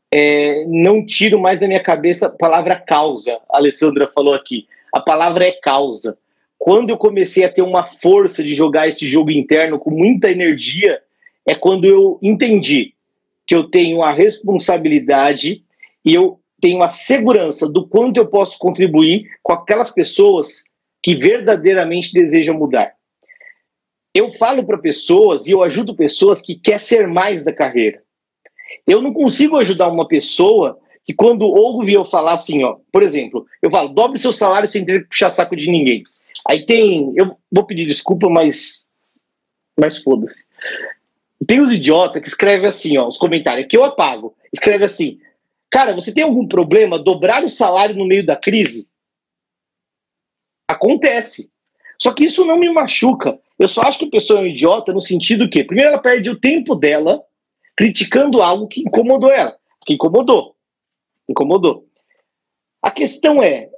É, 0.09 0.63
não 0.65 1.05
tiro 1.05 1.37
mais 1.37 1.59
da 1.59 1.67
minha 1.67 1.83
cabeça 1.83 2.27
a 2.27 2.29
palavra 2.29 2.79
causa. 2.79 3.37
A 3.49 3.57
Alessandra 3.57 4.09
falou 4.09 4.33
aqui. 4.33 4.65
A 4.93 5.01
palavra 5.01 5.45
é 5.45 5.51
causa. 5.51 6.17
Quando 6.57 6.89
eu 6.89 6.97
comecei 6.97 7.43
a 7.43 7.51
ter 7.51 7.63
uma 7.63 7.85
força 7.85 8.41
de 8.41 8.55
jogar 8.55 8.87
esse 8.87 9.05
jogo 9.05 9.29
interno 9.29 9.77
com 9.77 9.91
muita 9.91 10.31
energia, 10.31 11.01
é 11.45 11.55
quando 11.55 11.85
eu 11.85 12.19
entendi 12.21 12.93
que 13.45 13.55
eu 13.55 13.69
tenho 13.69 14.01
a 14.01 14.11
responsabilidade 14.11 15.63
e 16.05 16.13
eu 16.13 16.39
tenho 16.61 16.81
a 16.81 16.89
segurança 16.89 17.69
do 17.69 17.85
quanto 17.87 18.17
eu 18.17 18.25
posso 18.25 18.57
contribuir 18.57 19.29
com 19.41 19.53
aquelas 19.53 19.91
pessoas 19.91 20.63
que 21.01 21.15
verdadeiramente 21.15 22.13
desejam 22.13 22.57
mudar. 22.57 22.93
Eu 24.15 24.31
falo 24.31 24.65
para 24.65 24.77
pessoas 24.77 25.47
e 25.47 25.51
eu 25.51 25.61
ajudo 25.61 25.95
pessoas 25.95 26.41
que 26.41 26.55
quer 26.55 26.79
ser 26.79 27.07
mais 27.07 27.43
da 27.43 27.51
carreira. 27.51 28.01
Eu 28.87 29.01
não 29.01 29.13
consigo 29.13 29.57
ajudar 29.57 29.89
uma 29.89 30.07
pessoa 30.07 30.79
que 31.05 31.13
quando 31.13 31.43
ouve 31.43 31.93
eu 31.93 32.05
falar 32.05 32.33
assim, 32.33 32.63
ó, 32.63 32.77
por 32.91 33.03
exemplo, 33.03 33.45
eu 33.61 33.69
falo, 33.69 33.89
dobre 33.89 34.17
seu 34.17 34.31
salário 34.31 34.67
sem 34.67 34.85
ter 34.85 35.01
que 35.01 35.09
puxar 35.09 35.29
saco 35.29 35.55
de 35.55 35.69
ninguém. 35.69 36.03
Aí 36.47 36.65
tem. 36.65 37.13
Eu 37.15 37.37
vou 37.51 37.65
pedir 37.65 37.85
desculpa, 37.85 38.29
mas. 38.29 38.89
Mas 39.79 39.97
foda-se. 39.97 40.45
Tem 41.47 41.59
os 41.59 41.71
idiotas 41.71 42.21
que 42.21 42.27
escrevem 42.27 42.67
assim, 42.67 42.97
ó, 42.97 43.07
os 43.07 43.17
comentários, 43.17 43.67
que 43.67 43.75
eu 43.75 43.83
apago. 43.83 44.35
Escreve 44.53 44.85
assim: 44.85 45.19
Cara, 45.69 45.93
você 45.95 46.13
tem 46.13 46.23
algum 46.23 46.47
problema 46.47 46.99
dobrar 46.99 47.43
o 47.43 47.47
salário 47.47 47.95
no 47.95 48.05
meio 48.05 48.25
da 48.25 48.35
crise? 48.35 48.89
Acontece. 50.69 51.51
Só 52.01 52.13
que 52.13 52.25
isso 52.25 52.45
não 52.45 52.57
me 52.57 52.69
machuca. 52.71 53.39
Eu 53.57 53.67
só 53.67 53.81
acho 53.83 53.99
que 53.99 54.05
a 54.05 54.11
pessoa 54.11 54.39
é 54.39 54.43
um 54.43 54.47
idiota 54.47 54.91
no 54.91 55.01
sentido 55.01 55.49
que, 55.49 55.63
primeiro, 55.63 55.91
ela 55.91 56.01
perde 56.01 56.29
o 56.29 56.39
tempo 56.39 56.75
dela 56.75 57.23
criticando 57.75 58.41
algo 58.41 58.67
que 58.67 58.81
incomodou 58.81 59.31
ela. 59.31 59.57
Que 59.85 59.93
incomodou. 59.93 60.55
Incomodou. 61.29 61.87
A 62.81 62.91
questão 62.91 63.41
é, 63.41 63.69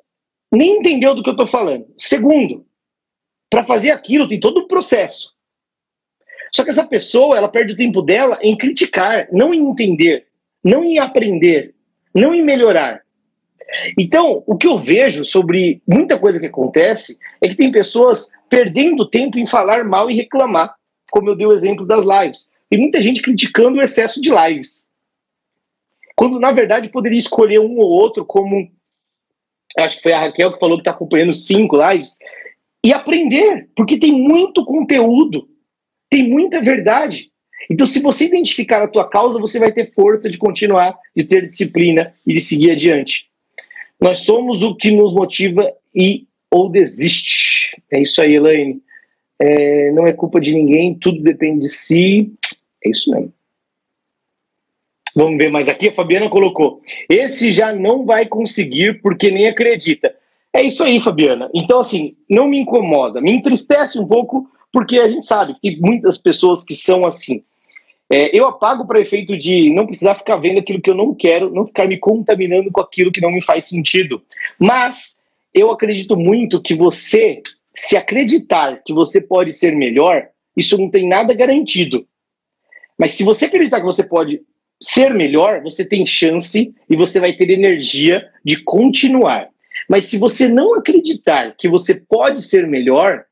nem 0.51 0.77
entendeu 0.77 1.13
do 1.13 1.21
que 1.21 1.29
eu 1.29 1.33
estou 1.33 1.47
falando. 1.47 1.85
Segundo, 1.97 2.65
para 3.49 3.63
fazer 3.63 3.91
aquilo 3.91 4.27
tem 4.27 4.39
todo 4.39 4.61
um 4.61 4.67
processo. 4.67 5.34
Só 6.55 6.63
que 6.63 6.69
essa 6.69 6.87
pessoa, 6.87 7.37
ela 7.37 7.49
perde 7.49 7.73
o 7.73 7.75
tempo 7.75 8.01
dela 8.01 8.39
em 8.41 8.55
criticar, 8.55 9.27
não 9.29 9.53
em 9.53 9.59
entender, 9.59 10.25
não 10.63 10.85
em 10.85 10.97
aprender, 10.99 11.75
não 12.13 12.33
em 12.33 12.41
melhorar. 12.41 13.01
Então, 13.99 14.41
o 14.47 14.55
que 14.55 14.65
eu 14.65 14.79
vejo 14.79 15.25
sobre 15.25 15.81
muita 15.85 16.17
coisa 16.17 16.39
que 16.39 16.45
acontece 16.45 17.19
é 17.41 17.49
que 17.49 17.57
tem 17.57 17.73
pessoas 17.73 18.31
perdendo 18.47 19.05
tempo 19.05 19.37
em 19.37 19.45
falar 19.45 19.83
mal 19.83 20.09
e 20.09 20.15
reclamar, 20.15 20.73
como 21.11 21.29
eu 21.29 21.35
dei 21.35 21.45
o 21.45 21.51
exemplo 21.51 21.85
das 21.85 22.05
lives. 22.05 22.49
Tem 22.69 22.79
muita 22.79 23.01
gente 23.01 23.21
criticando 23.21 23.79
o 23.79 23.81
excesso 23.81 24.21
de 24.21 24.31
lives. 24.31 24.87
Quando, 26.15 26.39
na 26.39 26.53
verdade, 26.53 26.87
poderia 26.87 27.19
escolher 27.19 27.59
um 27.59 27.77
ou 27.79 27.89
outro, 27.89 28.23
como 28.23 28.71
acho 29.77 29.97
que 29.97 30.03
foi 30.03 30.13
a 30.13 30.21
Raquel 30.21 30.53
que 30.53 30.59
falou 30.59 30.77
que 30.77 30.83
está 30.83 30.91
acompanhando 30.91 31.33
cinco 31.33 31.75
lives, 31.75 32.17
e 32.81 32.93
aprender, 32.93 33.67
porque 33.75 33.99
tem 33.99 34.13
muito 34.13 34.63
conteúdo, 34.63 35.49
tem 36.09 36.27
muita 36.27 36.61
verdade. 36.61 37.31
Então, 37.69 37.85
se 37.85 37.99
você 37.99 38.25
identificar 38.25 38.83
a 38.83 38.87
tua 38.87 39.09
causa, 39.09 39.39
você 39.39 39.59
vai 39.59 39.71
ter 39.71 39.91
força 39.93 40.29
de 40.29 40.37
continuar, 40.37 40.95
de 41.15 41.23
ter 41.23 41.45
disciplina 41.45 42.13
e 42.25 42.33
de 42.33 42.41
seguir 42.41 42.71
adiante. 42.71 43.27
Nós 43.99 44.19
somos 44.19 44.61
o 44.61 44.75
que 44.75 44.91
nos 44.91 45.13
motiva 45.13 45.73
e 45.93 46.27
ou 46.51 46.69
desiste. 46.69 47.75
É 47.91 48.01
isso 48.01 48.21
aí, 48.21 48.35
Elaine. 48.35 48.81
É, 49.39 49.91
não 49.91 50.07
é 50.07 50.13
culpa 50.13 50.39
de 50.39 50.53
ninguém, 50.53 50.95
tudo 50.95 51.21
depende 51.21 51.61
de 51.61 51.69
si. 51.69 52.31
É 52.83 52.89
isso 52.89 53.09
mesmo. 53.11 53.33
Vamos 55.15 55.37
ver 55.37 55.49
mais 55.49 55.69
aqui. 55.69 55.87
A 55.87 55.91
Fabiana 55.91 56.29
colocou: 56.29 56.81
esse 57.09 57.51
já 57.51 57.73
não 57.73 58.05
vai 58.05 58.27
conseguir 58.27 59.01
porque 59.01 59.31
nem 59.31 59.47
acredita. 59.47 60.13
É 60.53 60.61
isso 60.61 60.83
aí, 60.83 60.99
Fabiana. 60.99 61.49
Então, 61.53 61.79
assim, 61.79 62.15
não 62.29 62.47
me 62.47 62.59
incomoda, 62.59 63.19
me 63.19 63.31
entristece 63.31 63.99
um 63.99 64.07
pouco, 64.07 64.49
porque 64.75 64.99
a 64.99 65.07
gente 65.07 65.25
sabe 65.25 65.55
que 65.61 65.79
muitas 65.79 66.17
pessoas 66.17 66.65
que 66.65 66.75
são 66.75 67.05
assim. 67.05 67.41
É, 68.09 68.37
eu 68.37 68.45
apago 68.45 68.85
para 68.85 68.99
efeito 68.99 69.37
de 69.37 69.69
não 69.73 69.87
precisar 69.87 70.15
ficar 70.15 70.35
vendo 70.35 70.59
aquilo 70.59 70.81
que 70.81 70.89
eu 70.89 70.95
não 70.95 71.15
quero, 71.15 71.49
não 71.49 71.65
ficar 71.65 71.87
me 71.87 71.97
contaminando 71.97 72.69
com 72.69 72.81
aquilo 72.81 73.09
que 73.09 73.21
não 73.21 73.31
me 73.31 73.41
faz 73.41 73.69
sentido. 73.69 74.21
Mas 74.59 75.21
eu 75.53 75.71
acredito 75.71 76.17
muito 76.17 76.61
que 76.61 76.75
você, 76.75 77.41
se 77.73 77.95
acreditar 77.95 78.81
que 78.85 78.93
você 78.93 79.21
pode 79.21 79.53
ser 79.53 79.73
melhor, 79.73 80.27
isso 80.57 80.77
não 80.77 80.91
tem 80.91 81.07
nada 81.07 81.33
garantido. 81.33 82.05
Mas 82.99 83.11
se 83.11 83.23
você 83.23 83.45
acreditar 83.45 83.79
que 83.79 83.85
você 83.85 84.05
pode 84.05 84.41
ser 84.81 85.13
melhor, 85.13 85.63
você 85.63 85.85
tem 85.85 86.05
chance 86.05 86.75
e 86.89 86.97
você 86.97 87.21
vai 87.21 87.31
ter 87.31 87.49
energia 87.49 88.27
de 88.43 88.61
continuar. 88.61 89.47
Mas 89.87 90.03
se 90.03 90.17
você 90.17 90.49
não 90.49 90.75
acreditar 90.75 91.55
que 91.57 91.69
você 91.69 91.95
pode 91.95 92.41
ser 92.41 92.67
melhor, 92.67 93.23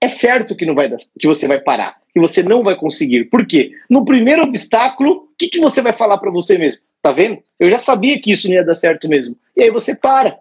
é 0.00 0.08
certo 0.08 0.56
que 0.56 0.64
não 0.64 0.74
vai 0.74 0.90
que 1.18 1.26
você 1.26 1.48
vai 1.48 1.60
parar, 1.60 2.00
que 2.12 2.20
você 2.20 2.42
não 2.42 2.62
vai 2.62 2.76
conseguir. 2.76 3.24
Por 3.24 3.46
quê? 3.46 3.72
No 3.90 4.04
primeiro 4.04 4.42
obstáculo, 4.42 5.12
o 5.12 5.28
que, 5.36 5.48
que 5.48 5.60
você 5.60 5.82
vai 5.82 5.92
falar 5.92 6.18
para 6.18 6.30
você 6.30 6.56
mesmo? 6.56 6.82
Tá 7.02 7.12
vendo? 7.12 7.42
Eu 7.58 7.68
já 7.68 7.78
sabia 7.78 8.20
que 8.20 8.30
isso 8.30 8.48
não 8.48 8.54
ia 8.54 8.64
dar 8.64 8.74
certo 8.74 9.08
mesmo. 9.08 9.36
E 9.56 9.62
aí 9.62 9.70
você 9.70 9.96
para. 9.96 10.38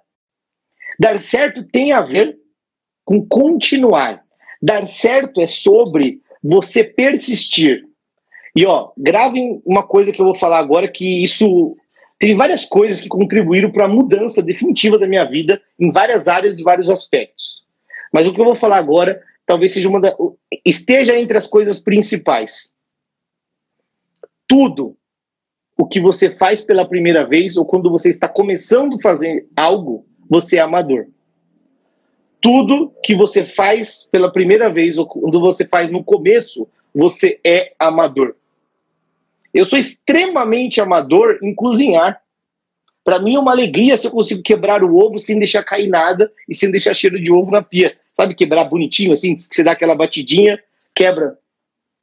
Dar 1.00 1.20
certo 1.20 1.64
tem 1.64 1.92
a 1.92 2.02
ver 2.02 2.38
com 3.04 3.26
continuar. 3.26 4.24
Dar 4.62 4.88
certo 4.88 5.42
é 5.42 5.48
sobre 5.48 6.22
você 6.44 6.84
persistir. 6.84 7.84
E 8.56 8.66
ó, 8.66 8.92
gravem 8.98 9.62
uma 9.66 9.84
coisa 9.84 10.12
que 10.12 10.20
eu 10.20 10.26
vou 10.26 10.36
falar 10.36 10.60
agora 10.60 10.88
que 10.88 11.24
isso 11.24 11.76
tem 12.20 12.36
várias 12.36 12.66
coisas 12.66 13.02
que 13.02 13.08
contribuíram 13.08 13.72
para 13.72 13.86
a 13.86 13.90
mudança 13.90 14.42
definitiva 14.42 14.98
da 14.98 15.08
minha 15.08 15.26
vida 15.26 15.62
em 15.80 15.92
várias 15.92 16.28
áreas 16.28 16.58
e 16.58 16.64
vários 16.64 16.90
aspectos. 16.90 17.64
Mas 18.12 18.26
o 18.26 18.34
que 18.34 18.42
eu 18.42 18.46
vou 18.46 18.56
falar 18.56 18.78
agora 18.78 19.22
talvez 19.48 19.72
seja 19.72 19.88
uma 19.88 20.02
da, 20.02 20.16
esteja 20.64 21.18
entre 21.18 21.38
as 21.38 21.48
coisas 21.48 21.80
principais. 21.80 22.76
Tudo 24.46 24.96
o 25.78 25.88
que 25.88 26.02
você 26.02 26.30
faz 26.30 26.64
pela 26.64 26.88
primeira 26.88 27.26
vez 27.26 27.56
ou 27.56 27.66
quando 27.66 27.90
você 27.90 28.10
está 28.10 28.28
começando 28.28 28.96
a 28.96 29.02
fazer 29.02 29.48
algo, 29.56 30.06
você 30.30 30.58
é 30.58 30.62
amador. 30.62 31.08
Tudo 32.42 32.94
que 33.02 33.16
você 33.16 33.44
faz 33.44 34.08
pela 34.12 34.32
primeira 34.32 34.70
vez 34.70 34.98
ou 34.98 35.08
quando 35.08 35.40
você 35.40 35.66
faz 35.66 35.90
no 35.90 36.04
começo, 36.04 36.68
você 36.94 37.40
é 37.44 37.74
amador. 37.80 38.36
Eu 39.54 39.64
sou 39.64 39.80
extremamente 39.80 40.82
amador 40.82 41.40
em 41.42 41.56
cozinhar. 41.56 42.22
Para 43.08 43.20
mim 43.20 43.36
é 43.36 43.40
uma 43.40 43.54
alegria 43.54 43.96
se 43.96 44.06
eu 44.06 44.12
consigo 44.12 44.44
quebrar 44.44 44.84
o 44.84 44.98
ovo 44.98 45.18
sem 45.18 45.40
deixar 45.40 45.64
cair 45.64 45.88
nada 45.88 46.30
e 46.46 46.54
sem 46.54 46.70
deixar 46.70 46.94
cheiro 46.94 47.18
de 47.24 47.32
ovo 47.32 47.50
na 47.50 47.62
pia. 47.64 47.98
Sabe 48.14 48.36
quebrar 48.36 48.66
bonitinho 48.66 49.14
assim, 49.14 49.34
que 49.34 49.42
você 49.44 49.64
dá 49.64 49.72
aquela 49.72 49.96
batidinha, 49.96 50.62
quebra. 50.94 51.40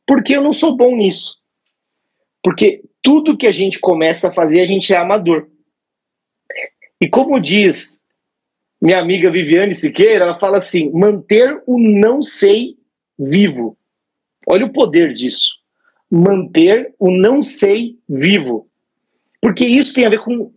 Porque 0.07 0.35
eu 0.35 0.41
não 0.41 0.51
sou 0.51 0.75
bom 0.75 0.97
nisso. 0.97 1.37
Porque 2.43 2.83
tudo 3.03 3.37
que 3.37 3.47
a 3.47 3.53
gente 3.53 3.81
começa 3.81 4.29
a 4.29 4.33
fazer, 4.33 4.63
a 4.63 4.65
gente 4.65 4.95
é 4.95 4.97
amador. 4.97 5.47
E 6.99 7.07
como 7.07 7.39
diz 7.39 8.03
minha 8.81 8.99
amiga 8.99 9.31
Viviane 9.31 9.75
Siqueira, 9.75 10.25
ela 10.25 10.39
fala 10.39 10.57
assim: 10.57 10.91
manter 10.91 11.63
o 11.67 11.79
não 11.79 12.23
sei 12.23 12.79
vivo. 13.19 13.77
Olha 14.47 14.65
o 14.65 14.73
poder 14.73 15.13
disso. 15.13 15.59
Manter 16.11 16.95
o 16.99 17.11
não 17.11 17.43
sei 17.43 17.99
vivo. 18.09 18.67
Porque 19.39 19.67
isso 19.67 19.93
tem 19.93 20.07
a 20.07 20.09
ver 20.09 20.21
com 20.21 20.51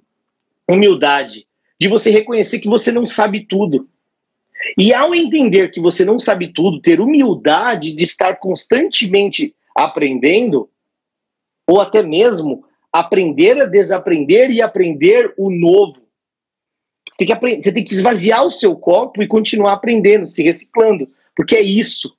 humildade, 0.70 1.47
de 1.80 1.88
você 1.88 2.09
reconhecer 2.11 2.59
que 2.59 2.68
você 2.68 2.91
não 2.91 3.05
sabe 3.05 3.45
tudo. 3.45 3.88
E 4.78 4.93
ao 4.93 5.13
entender 5.13 5.72
que 5.72 5.80
você 5.80 6.03
não 6.03 6.20
sabe 6.20 6.51
tudo, 6.51 6.82
ter 6.82 6.99
humildade 6.99 7.93
de 7.93 8.03
estar 8.03 8.36
constantemente 8.38 9.55
aprendendo, 9.76 10.70
ou 11.68 11.80
até 11.80 12.01
mesmo 12.01 12.65
aprender 12.91 13.61
a 13.61 13.65
desaprender 13.65 14.49
e 14.49 14.61
aprender 14.61 15.34
o 15.38 15.51
novo. 15.51 16.01
Você 17.11 17.26
tem, 17.26 17.28
que 17.28 17.61
você 17.61 17.72
tem 17.72 17.84
que 17.84 17.93
esvaziar 17.93 18.45
o 18.45 18.51
seu 18.51 18.76
copo 18.76 19.22
e 19.22 19.28
continuar 19.28 19.74
aprendendo, 19.74 20.26
se 20.26 20.43
reciclando, 20.43 21.07
porque 21.36 21.55
é 21.55 21.61
isso 21.61 22.15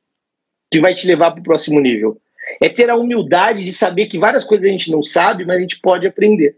que 0.71 0.81
vai 0.81 0.95
te 0.95 1.07
levar 1.07 1.33
para 1.33 1.41
o 1.41 1.45
próximo 1.45 1.81
nível. 1.81 2.21
É 2.63 2.69
ter 2.69 2.89
a 2.89 2.97
humildade 2.97 3.65
de 3.65 3.73
saber 3.73 4.07
que 4.07 4.19
várias 4.19 4.45
coisas 4.45 4.69
a 4.69 4.73
gente 4.73 4.91
não 4.91 5.03
sabe, 5.03 5.45
mas 5.45 5.57
a 5.57 5.61
gente 5.61 5.81
pode 5.81 6.07
aprender 6.07 6.57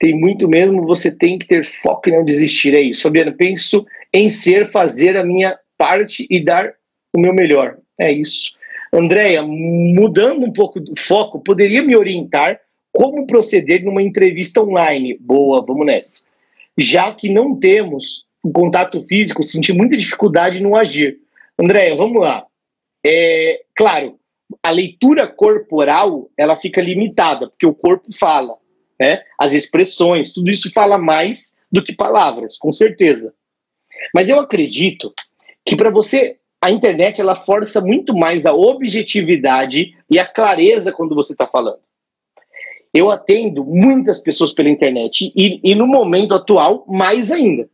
tem 0.00 0.18
muito 0.18 0.48
mesmo, 0.48 0.86
você 0.86 1.12
tem 1.12 1.38
que 1.38 1.46
ter 1.46 1.62
foco 1.62 2.08
e 2.08 2.12
não 2.12 2.24
desistir. 2.24 2.74
É 2.74 2.80
isso, 2.80 3.02
Fabiano. 3.02 3.34
Penso 3.34 3.86
em 4.12 4.30
ser, 4.30 4.66
fazer 4.66 5.14
a 5.14 5.24
minha 5.24 5.58
parte 5.76 6.26
e 6.30 6.42
dar 6.42 6.72
o 7.14 7.20
meu 7.20 7.34
melhor. 7.34 7.76
É 7.98 8.10
isso. 8.10 8.56
Andréia, 8.90 9.42
mudando 9.42 10.46
um 10.46 10.52
pouco 10.52 10.80
do 10.80 10.98
foco, 10.98 11.38
poderia 11.38 11.82
me 11.82 11.94
orientar 11.94 12.58
como 12.92 13.26
proceder 13.26 13.84
numa 13.84 14.02
entrevista 14.02 14.62
online? 14.62 15.16
Boa, 15.20 15.64
vamos 15.64 15.84
nessa. 15.86 16.24
Já 16.78 17.14
que 17.14 17.28
não 17.28 17.54
temos 17.54 18.24
o 18.42 18.50
contato 18.50 19.04
físico, 19.06 19.42
senti 19.42 19.72
muita 19.72 19.98
dificuldade 19.98 20.62
no 20.62 20.76
agir. 20.76 21.18
Andréia, 21.58 21.94
vamos 21.94 22.22
lá. 22.22 22.46
É, 23.04 23.60
claro, 23.76 24.18
a 24.62 24.70
leitura 24.70 25.28
corporal 25.28 26.30
ela 26.38 26.56
fica 26.56 26.80
limitada, 26.80 27.48
porque 27.48 27.66
o 27.66 27.74
corpo 27.74 28.08
fala 28.18 28.56
né? 29.00 29.24
as 29.38 29.54
expressões, 29.54 30.32
tudo 30.32 30.50
isso 30.50 30.70
fala 30.70 30.98
mais 30.98 31.56
do 31.72 31.82
que 31.82 31.94
palavras, 31.94 32.58
com 32.58 32.72
certeza. 32.72 33.32
Mas 34.14 34.28
eu 34.28 34.38
acredito 34.38 35.12
que 35.64 35.74
para 35.74 35.90
você 35.90 36.38
a 36.60 36.70
internet 36.70 37.20
ela 37.20 37.34
força 37.34 37.80
muito 37.80 38.14
mais 38.14 38.44
a 38.44 38.52
objetividade 38.52 39.96
e 40.10 40.18
a 40.18 40.26
clareza 40.26 40.92
quando 40.92 41.14
você 41.14 41.32
está 41.32 41.46
falando. 41.46 41.80
Eu 42.92 43.10
atendo 43.10 43.64
muitas 43.64 44.18
pessoas 44.18 44.52
pela 44.52 44.68
internet 44.68 45.32
e, 45.34 45.60
e 45.62 45.74
no 45.74 45.86
momento 45.86 46.34
atual 46.34 46.84
mais 46.86 47.32
ainda. 47.32 47.70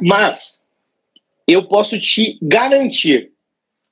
Mas 0.00 0.64
eu 1.46 1.68
posso 1.68 2.00
te 2.00 2.38
garantir 2.40 3.32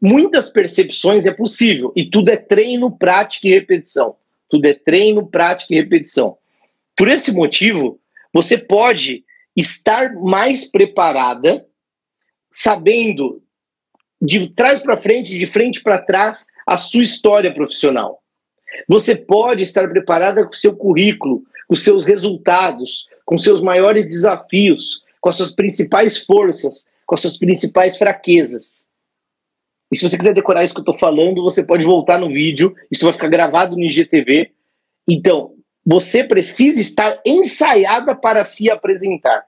muitas 0.00 0.50
percepções 0.50 1.26
é 1.26 1.32
possível 1.32 1.92
e 1.96 2.08
tudo 2.08 2.30
é 2.30 2.36
treino, 2.36 2.90
prática 2.90 3.48
e 3.48 3.52
repetição. 3.52 4.16
Tudo 4.48 4.66
é 4.66 4.74
treino, 4.74 5.26
prática 5.26 5.74
e 5.74 5.76
repetição. 5.76 6.38
Por 6.96 7.08
esse 7.08 7.32
motivo, 7.32 8.00
você 8.32 8.56
pode 8.56 9.24
estar 9.54 10.14
mais 10.14 10.70
preparada, 10.70 11.66
sabendo 12.50 13.42
de 14.20 14.48
trás 14.50 14.80
para 14.80 14.96
frente, 14.96 15.38
de 15.38 15.46
frente 15.46 15.82
para 15.82 16.02
trás, 16.02 16.46
a 16.66 16.76
sua 16.76 17.02
história 17.02 17.52
profissional. 17.52 18.22
Você 18.88 19.14
pode 19.14 19.62
estar 19.62 19.88
preparada 19.88 20.44
com 20.44 20.50
o 20.50 20.56
seu 20.56 20.74
currículo, 20.74 21.42
com 21.66 21.74
seus 21.74 22.04
resultados, 22.04 23.06
com 23.24 23.36
seus 23.36 23.60
maiores 23.60 24.06
desafios, 24.06 25.04
com 25.20 25.28
as 25.28 25.36
suas 25.36 25.54
principais 25.54 26.24
forças, 26.24 26.88
com 27.06 27.14
as 27.14 27.20
suas 27.20 27.36
principais 27.36 27.96
fraquezas. 27.96 28.87
E 29.90 29.96
se 29.96 30.08
você 30.08 30.18
quiser 30.18 30.34
decorar 30.34 30.64
isso 30.64 30.74
que 30.74 30.80
eu 30.80 30.82
estou 30.82 30.98
falando, 30.98 31.42
você 31.42 31.64
pode 31.64 31.84
voltar 31.84 32.18
no 32.18 32.28
vídeo, 32.28 32.74
isso 32.90 33.04
vai 33.04 33.12
ficar 33.12 33.28
gravado 33.28 33.76
no 33.76 33.84
IGTV. 33.84 34.50
Então, 35.08 35.54
você 35.84 36.22
precisa 36.22 36.80
estar 36.80 37.20
ensaiada 37.24 38.14
para 38.14 38.44
se 38.44 38.70
apresentar. 38.70 39.44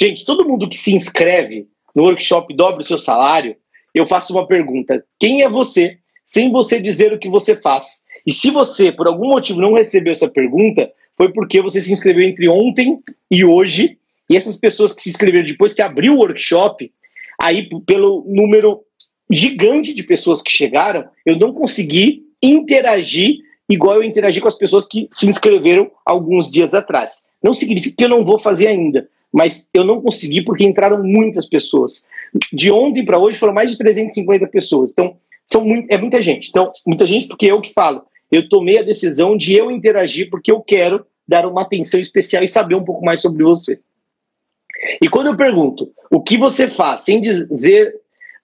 Gente, 0.00 0.24
todo 0.24 0.46
mundo 0.46 0.68
que 0.68 0.76
se 0.76 0.94
inscreve 0.94 1.66
no 1.94 2.04
workshop 2.04 2.54
Dobre 2.54 2.82
o 2.82 2.86
Seu 2.86 2.98
Salário, 2.98 3.56
eu 3.94 4.06
faço 4.06 4.32
uma 4.32 4.46
pergunta: 4.46 5.02
quem 5.18 5.42
é 5.42 5.48
você? 5.48 5.98
Sem 6.24 6.52
você 6.52 6.80
dizer 6.80 7.12
o 7.12 7.18
que 7.18 7.28
você 7.28 7.56
faz. 7.56 8.02
E 8.26 8.32
se 8.32 8.50
você, 8.50 8.92
por 8.92 9.08
algum 9.08 9.28
motivo, 9.28 9.60
não 9.60 9.72
recebeu 9.72 10.12
essa 10.12 10.28
pergunta, 10.28 10.92
foi 11.16 11.32
porque 11.32 11.62
você 11.62 11.80
se 11.80 11.92
inscreveu 11.92 12.22
entre 12.22 12.48
ontem 12.50 12.98
e 13.30 13.44
hoje, 13.44 13.98
e 14.28 14.36
essas 14.36 14.58
pessoas 14.58 14.94
que 14.94 15.02
se 15.02 15.10
inscreveram 15.10 15.46
depois 15.46 15.74
que 15.74 15.82
abriu 15.82 16.14
o 16.14 16.18
workshop, 16.18 16.92
aí 17.40 17.68
pelo 17.86 18.24
número 18.28 18.82
gigante 19.30 19.94
de 19.94 20.02
pessoas 20.02 20.42
que 20.42 20.50
chegaram, 20.50 21.04
eu 21.24 21.36
não 21.36 21.52
consegui 21.52 22.24
interagir 22.42 23.38
igual 23.68 23.96
eu 23.96 24.02
interagi 24.02 24.40
com 24.40 24.48
as 24.48 24.56
pessoas 24.56 24.86
que 24.86 25.08
se 25.12 25.28
inscreveram 25.28 25.90
alguns 26.04 26.50
dias 26.50 26.74
atrás. 26.74 27.22
Não 27.42 27.54
significa 27.54 27.94
que 27.96 28.04
eu 28.04 28.08
não 28.08 28.24
vou 28.24 28.38
fazer 28.38 28.66
ainda, 28.66 29.08
mas 29.32 29.68
eu 29.72 29.84
não 29.84 30.00
consegui 30.02 30.42
porque 30.42 30.64
entraram 30.64 31.02
muitas 31.02 31.46
pessoas. 31.46 32.04
De 32.52 32.72
ontem 32.72 33.04
para 33.04 33.20
hoje 33.20 33.38
foram 33.38 33.54
mais 33.54 33.70
de 33.70 33.78
350 33.78 34.46
pessoas. 34.48 34.90
Então, 34.90 35.16
são 35.46 35.64
muito, 35.64 35.90
é 35.90 35.96
muita 35.96 36.20
gente. 36.20 36.48
Então, 36.48 36.72
muita 36.84 37.06
gente 37.06 37.28
porque 37.28 37.46
eu 37.46 37.60
que 37.60 37.72
falo. 37.72 38.02
Eu 38.30 38.48
tomei 38.48 38.78
a 38.78 38.82
decisão 38.82 39.36
de 39.36 39.54
eu 39.54 39.70
interagir 39.70 40.28
porque 40.30 40.50
eu 40.50 40.60
quero 40.60 41.06
dar 41.26 41.46
uma 41.46 41.62
atenção 41.62 42.00
especial 42.00 42.42
e 42.42 42.48
saber 42.48 42.74
um 42.74 42.84
pouco 42.84 43.04
mais 43.04 43.20
sobre 43.20 43.44
você. 43.44 43.80
E 45.00 45.08
quando 45.08 45.28
eu 45.28 45.36
pergunto 45.36 45.92
o 46.10 46.20
que 46.20 46.36
você 46.36 46.66
faz, 46.66 47.00
sem 47.00 47.20
dizer 47.20 47.94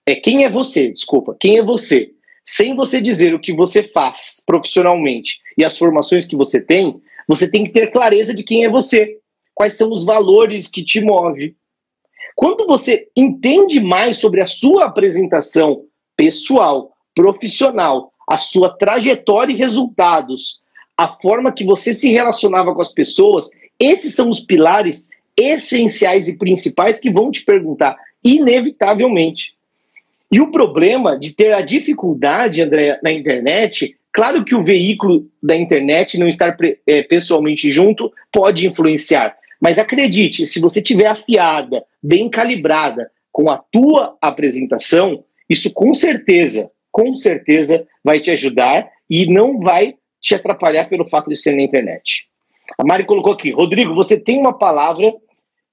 é, 0.07 0.15
quem 0.15 0.45
é 0.45 0.49
você, 0.49 0.89
desculpa, 0.89 1.35
quem 1.37 1.57
é 1.57 1.63
você, 1.63 2.11
sem 2.45 2.73
você 2.73 3.01
dizer 3.01 3.35
o 3.35 3.41
que 3.41 3.53
você 3.53 3.83
faz 3.83 4.41
profissionalmente 4.45 5.41
e 5.57 5.65
as 5.65 5.77
formações 5.77 6.25
que 6.25 6.35
você 6.35 6.61
tem, 6.61 7.01
você 7.27 7.51
tem 7.51 7.65
que 7.65 7.71
ter 7.71 7.91
clareza 7.91 8.33
de 8.33 8.41
quem 8.41 8.63
é 8.63 8.69
você, 8.69 9.17
quais 9.53 9.73
são 9.73 9.91
os 9.91 10.05
valores 10.05 10.69
que 10.69 10.81
te 10.81 11.01
movem. 11.01 11.53
Quando 12.37 12.65
você 12.65 13.09
entende 13.17 13.81
mais 13.81 14.15
sobre 14.15 14.41
a 14.41 14.47
sua 14.47 14.85
apresentação 14.85 15.83
pessoal, 16.15 16.93
profissional, 17.13 18.13
a 18.29 18.37
sua 18.37 18.77
trajetória 18.77 19.51
e 19.51 19.57
resultados, 19.57 20.61
a 20.97 21.09
forma 21.09 21.51
que 21.51 21.65
você 21.65 21.91
se 21.91 22.11
relacionava 22.11 22.73
com 22.73 22.79
as 22.79 22.93
pessoas, 22.93 23.49
esses 23.77 24.15
são 24.15 24.29
os 24.29 24.39
pilares 24.39 25.09
essenciais 25.35 26.29
e 26.29 26.37
principais 26.37 26.97
que 26.97 27.11
vão 27.11 27.29
te 27.29 27.43
perguntar, 27.43 27.97
inevitavelmente. 28.23 29.56
E 30.31 30.41
o 30.41 30.51
problema 30.51 31.17
de 31.17 31.33
ter 31.35 31.53
a 31.53 31.61
dificuldade, 31.61 32.61
André, 32.61 32.99
na 33.01 33.11
internet, 33.11 33.95
claro 34.13 34.43
que 34.43 34.55
o 34.55 34.63
veículo 34.63 35.25
da 35.41 35.55
internet 35.55 36.19
não 36.19 36.27
estar 36.27 36.55
é, 36.85 37.03
pessoalmente 37.03 37.71
junto 37.71 38.11
pode 38.31 38.67
influenciar. 38.67 39.37
Mas 39.61 39.79
acredite, 39.79 40.45
se 40.45 40.59
você 40.59 40.81
tiver 40.81 41.07
afiada, 41.07 41.83
bem 42.03 42.29
calibrada 42.29 43.09
com 43.31 43.49
a 43.49 43.57
tua 43.57 44.17
apresentação, 44.21 45.23
isso 45.49 45.71
com 45.73 45.93
certeza, 45.93 46.69
com 46.91 47.15
certeza 47.15 47.87
vai 48.03 48.19
te 48.19 48.31
ajudar 48.31 48.89
e 49.09 49.25
não 49.31 49.59
vai 49.59 49.95
te 50.19 50.35
atrapalhar 50.35 50.89
pelo 50.89 51.07
fato 51.07 51.29
de 51.29 51.37
ser 51.37 51.55
na 51.55 51.61
internet. 51.61 52.27
A 52.77 52.83
Mari 52.83 53.05
colocou 53.05 53.33
aqui, 53.33 53.51
Rodrigo, 53.51 53.95
você 53.95 54.19
tem 54.19 54.37
uma 54.37 54.57
palavra 54.57 55.13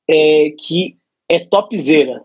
é, 0.08 0.50
que 0.58 0.96
é 1.28 1.40
topzera. 1.40 2.22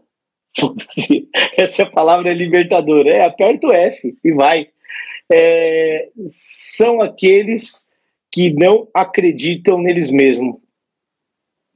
Essa 1.58 1.86
palavra 1.86 2.32
é 2.32 2.34
libertadora. 2.34 3.10
É, 3.10 3.26
aperta 3.26 3.68
o 3.68 3.74
F 3.74 4.18
e 4.24 4.32
vai. 4.32 4.68
É, 5.32 6.10
são 6.26 7.02
aqueles 7.02 7.90
que 8.32 8.52
não 8.54 8.88
acreditam 8.94 9.80
neles 9.80 10.12
mesmos. 10.12 10.56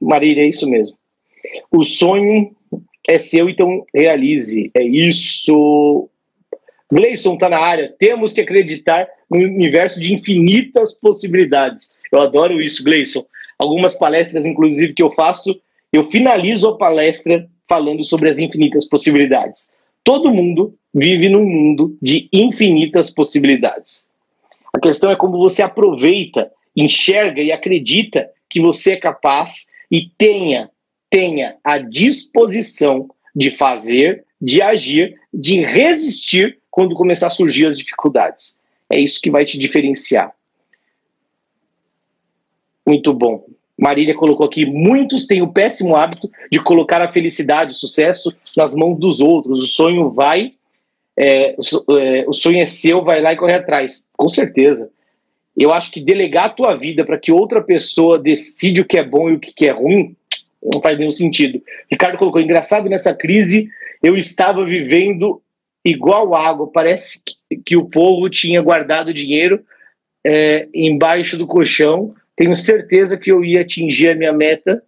Marília, 0.00 0.42
é 0.42 0.48
isso 0.48 0.68
mesmo. 0.68 0.96
O 1.70 1.84
sonho 1.84 2.54
é 3.08 3.18
seu, 3.18 3.48
então 3.48 3.84
realize. 3.94 4.70
É 4.74 4.82
isso. 4.82 6.08
Gleison 6.92 7.34
está 7.34 7.48
na 7.48 7.58
área. 7.58 7.94
Temos 7.98 8.32
que 8.32 8.40
acreditar 8.40 9.08
no 9.30 9.38
universo 9.38 10.00
de 10.00 10.14
infinitas 10.14 10.94
possibilidades. 10.94 11.94
Eu 12.12 12.20
adoro 12.20 12.60
isso, 12.60 12.84
Gleison. 12.84 13.24
Algumas 13.58 13.94
palestras, 13.94 14.44
inclusive, 14.44 14.92
que 14.92 15.02
eu 15.02 15.10
faço, 15.10 15.60
eu 15.92 16.04
finalizo 16.04 16.68
a 16.68 16.78
palestra 16.78 17.48
falando 17.68 18.04
sobre 18.04 18.28
as 18.28 18.38
infinitas 18.38 18.86
possibilidades. 18.86 19.72
Todo 20.02 20.32
mundo 20.32 20.74
vive 20.92 21.28
num 21.28 21.44
mundo 21.44 21.96
de 22.00 22.28
infinitas 22.32 23.10
possibilidades. 23.10 24.08
A 24.74 24.80
questão 24.80 25.10
é 25.10 25.16
como 25.16 25.38
você 25.38 25.62
aproveita, 25.62 26.50
enxerga 26.76 27.40
e 27.40 27.52
acredita 27.52 28.30
que 28.50 28.60
você 28.60 28.92
é 28.92 28.96
capaz 28.96 29.66
e 29.90 30.08
tenha, 30.18 30.70
tenha 31.08 31.56
a 31.64 31.78
disposição 31.78 33.08
de 33.34 33.50
fazer, 33.50 34.24
de 34.40 34.60
agir, 34.60 35.18
de 35.32 35.60
resistir 35.60 36.58
quando 36.70 36.94
começar 36.94 37.28
a 37.28 37.30
surgir 37.30 37.66
as 37.66 37.78
dificuldades. 37.78 38.60
É 38.90 39.00
isso 39.00 39.20
que 39.20 39.30
vai 39.30 39.44
te 39.44 39.58
diferenciar. 39.58 40.32
Muito 42.86 43.12
bom. 43.14 43.46
Marília 43.84 44.14
colocou 44.14 44.46
aqui: 44.46 44.64
muitos 44.64 45.26
têm 45.26 45.42
o 45.42 45.52
péssimo 45.52 45.94
hábito 45.94 46.30
de 46.50 46.58
colocar 46.58 47.02
a 47.02 47.08
felicidade, 47.08 47.72
o 47.72 47.76
sucesso 47.76 48.34
nas 48.56 48.74
mãos 48.74 48.98
dos 48.98 49.20
outros. 49.20 49.62
O 49.62 49.66
sonho 49.66 50.08
vai, 50.08 50.52
é, 51.14 51.54
o, 51.86 51.98
é, 51.98 52.24
sonho 52.32 52.60
é 52.60 52.64
seu, 52.64 53.04
vai 53.04 53.20
lá 53.20 53.34
e 53.34 53.36
corre 53.36 53.52
atrás. 53.52 54.06
Com 54.16 54.26
certeza. 54.26 54.90
Eu 55.54 55.70
acho 55.70 55.92
que 55.92 56.00
delegar 56.00 56.46
a 56.46 56.50
tua 56.50 56.74
vida 56.74 57.04
para 57.04 57.18
que 57.18 57.30
outra 57.30 57.62
pessoa 57.62 58.18
decide 58.18 58.80
o 58.80 58.86
que 58.86 58.96
é 58.96 59.04
bom 59.04 59.28
e 59.28 59.34
o 59.34 59.38
que 59.38 59.66
é 59.66 59.70
ruim 59.70 60.16
não 60.62 60.80
faz 60.80 60.98
nenhum 60.98 61.10
sentido. 61.10 61.62
Ricardo 61.90 62.16
colocou: 62.16 62.40
engraçado 62.40 62.88
nessa 62.88 63.14
crise, 63.14 63.68
eu 64.02 64.16
estava 64.16 64.64
vivendo 64.64 65.42
igual 65.84 66.34
água. 66.34 66.70
Parece 66.72 67.22
que, 67.22 67.56
que 67.58 67.76
o 67.76 67.84
povo 67.84 68.30
tinha 68.30 68.62
guardado 68.62 69.12
dinheiro 69.12 69.62
é, 70.24 70.68
embaixo 70.72 71.36
do 71.36 71.46
colchão 71.46 72.14
tenho 72.36 72.54
certeza 72.54 73.16
que 73.16 73.30
eu 73.30 73.44
ia 73.44 73.60
atingir 73.60 74.10
a 74.10 74.14
minha 74.14 74.32
meta, 74.32 74.82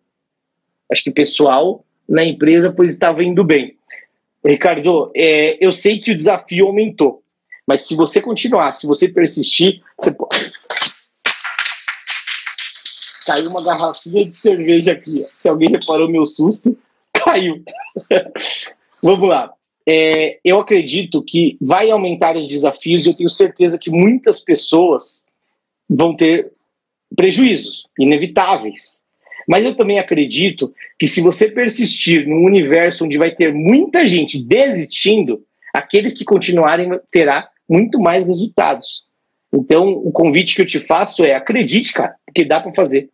acho 0.91 1.05
que 1.05 1.11
pessoal, 1.11 1.85
na 2.09 2.25
empresa, 2.25 2.73
pois 2.73 2.93
estava 2.93 3.23
indo 3.23 3.45
bem. 3.45 3.77
Ricardo, 4.45 5.11
é, 5.15 5.65
eu 5.65 5.73
sei 5.73 5.99
que 5.99 6.13
o 6.13 6.17
desafio 6.17 6.67
aumentou, 6.67 7.23
mas 7.67 7.83
se 7.83 7.97
você 7.97 8.21
continuar, 8.21 8.73
se 8.73 8.87
você 8.87 9.09
persistir, 9.09 9.83
você 9.99 10.13
pode. 10.13 10.53
Caiu 13.27 13.51
uma 13.51 13.65
garrafinha 13.65 14.25
de 14.25 14.33
cerveja 14.33 14.93
aqui. 14.93 15.11
Se 15.11 15.49
alguém 15.49 15.71
reparou 15.71 16.09
meu 16.09 16.25
susto, 16.25 16.77
caiu. 17.13 17.63
Vamos 19.03 19.29
lá. 19.29 19.53
É, 19.89 20.39
eu 20.45 20.61
acredito 20.61 21.23
que 21.23 21.57
vai 21.61 21.91
aumentar 21.91 22.37
os 22.37 22.47
desafios 22.47 23.05
e 23.05 23.11
eu 23.11 23.17
tenho 23.17 23.29
certeza 23.29 23.79
que 23.81 23.91
muitas 23.91 24.41
pessoas 24.41 25.25
vão 25.89 26.15
ter 26.15 26.53
prejuízos 27.17 27.87
inevitáveis. 27.99 29.05
Mas 29.49 29.65
eu 29.65 29.75
também 29.77 29.99
acredito 29.99 30.73
que 30.99 31.07
se 31.07 31.23
você 31.23 31.49
persistir 31.49 32.27
num 32.27 32.45
universo 32.45 33.05
onde 33.05 33.17
vai 33.17 33.35
ter 33.35 33.53
muita 33.53 34.07
gente 34.07 34.43
desistindo, 34.43 35.45
aqueles 35.73 36.13
que 36.13 36.25
continuarem 36.25 36.91
terá 37.11 37.49
muito 37.69 37.99
mais 37.99 38.27
resultados. 38.27 39.07
Então, 39.53 39.89
o 39.89 40.11
convite 40.11 40.55
que 40.55 40.63
eu 40.63 40.67
te 40.67 40.81
faço 40.81 41.25
é 41.25 41.35
acredite, 41.35 41.93
cara, 41.93 42.17
porque 42.27 42.45
dá 42.45 42.61
para 42.61 42.75
fazer. 42.75 43.09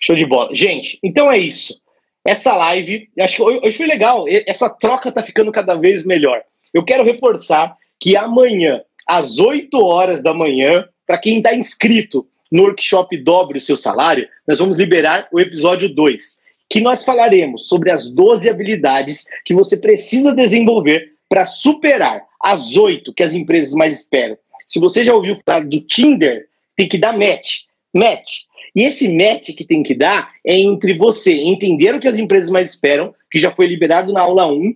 Show 0.00 0.16
de 0.16 0.26
bola. 0.26 0.54
Gente, 0.54 0.98
então 1.02 1.32
é 1.32 1.38
isso. 1.38 1.80
Essa 2.26 2.54
live, 2.54 3.08
acho 3.20 3.36
que 3.36 3.42
hoje 3.42 3.76
foi 3.76 3.86
legal. 3.86 4.26
Essa 4.46 4.68
troca 4.68 5.10
tá 5.10 5.22
ficando 5.22 5.50
cada 5.52 5.76
vez 5.76 6.04
melhor. 6.04 6.42
Eu 6.74 6.84
quero 6.84 7.04
reforçar 7.04 7.76
que 8.00 8.16
amanhã, 8.16 8.82
às 9.06 9.38
8 9.38 9.78
horas 9.78 10.24
da 10.24 10.34
manhã, 10.34 10.88
para 11.06 11.18
quem 11.18 11.36
está 11.38 11.54
inscrito 11.54 12.26
no 12.50 12.64
workshop 12.64 13.16
Dobre 13.16 13.58
o 13.58 13.60
Seu 13.60 13.76
Salário, 13.76 14.28
nós 14.46 14.58
vamos 14.58 14.76
liberar 14.76 15.28
o 15.32 15.38
episódio 15.38 15.88
2, 15.88 16.42
que 16.68 16.80
nós 16.80 17.04
falaremos 17.04 17.68
sobre 17.68 17.92
as 17.92 18.10
12 18.10 18.50
habilidades 18.50 19.26
que 19.44 19.54
você 19.54 19.76
precisa 19.76 20.34
desenvolver 20.34 21.12
para 21.28 21.44
superar 21.44 22.22
as 22.42 22.76
8 22.76 23.14
que 23.14 23.22
as 23.22 23.34
empresas 23.34 23.72
mais 23.72 24.00
esperam. 24.00 24.36
Se 24.66 24.80
você 24.80 25.04
já 25.04 25.14
ouviu 25.14 25.36
falar 25.46 25.64
do 25.64 25.80
Tinder, 25.80 26.48
tem 26.74 26.88
que 26.88 26.98
dar 26.98 27.16
match. 27.16 27.62
Match. 27.94 28.42
E 28.74 28.82
esse 28.82 29.14
match 29.16 29.54
que 29.56 29.64
tem 29.64 29.84
que 29.84 29.94
dar 29.94 30.32
é 30.44 30.58
entre 30.58 30.98
você 30.98 31.32
entender 31.32 31.94
o 31.94 32.00
que 32.00 32.08
as 32.08 32.18
empresas 32.18 32.50
mais 32.50 32.70
esperam, 32.70 33.14
que 33.30 33.38
já 33.38 33.52
foi 33.52 33.68
liberado 33.68 34.12
na 34.12 34.22
aula 34.22 34.50
1, 34.50 34.74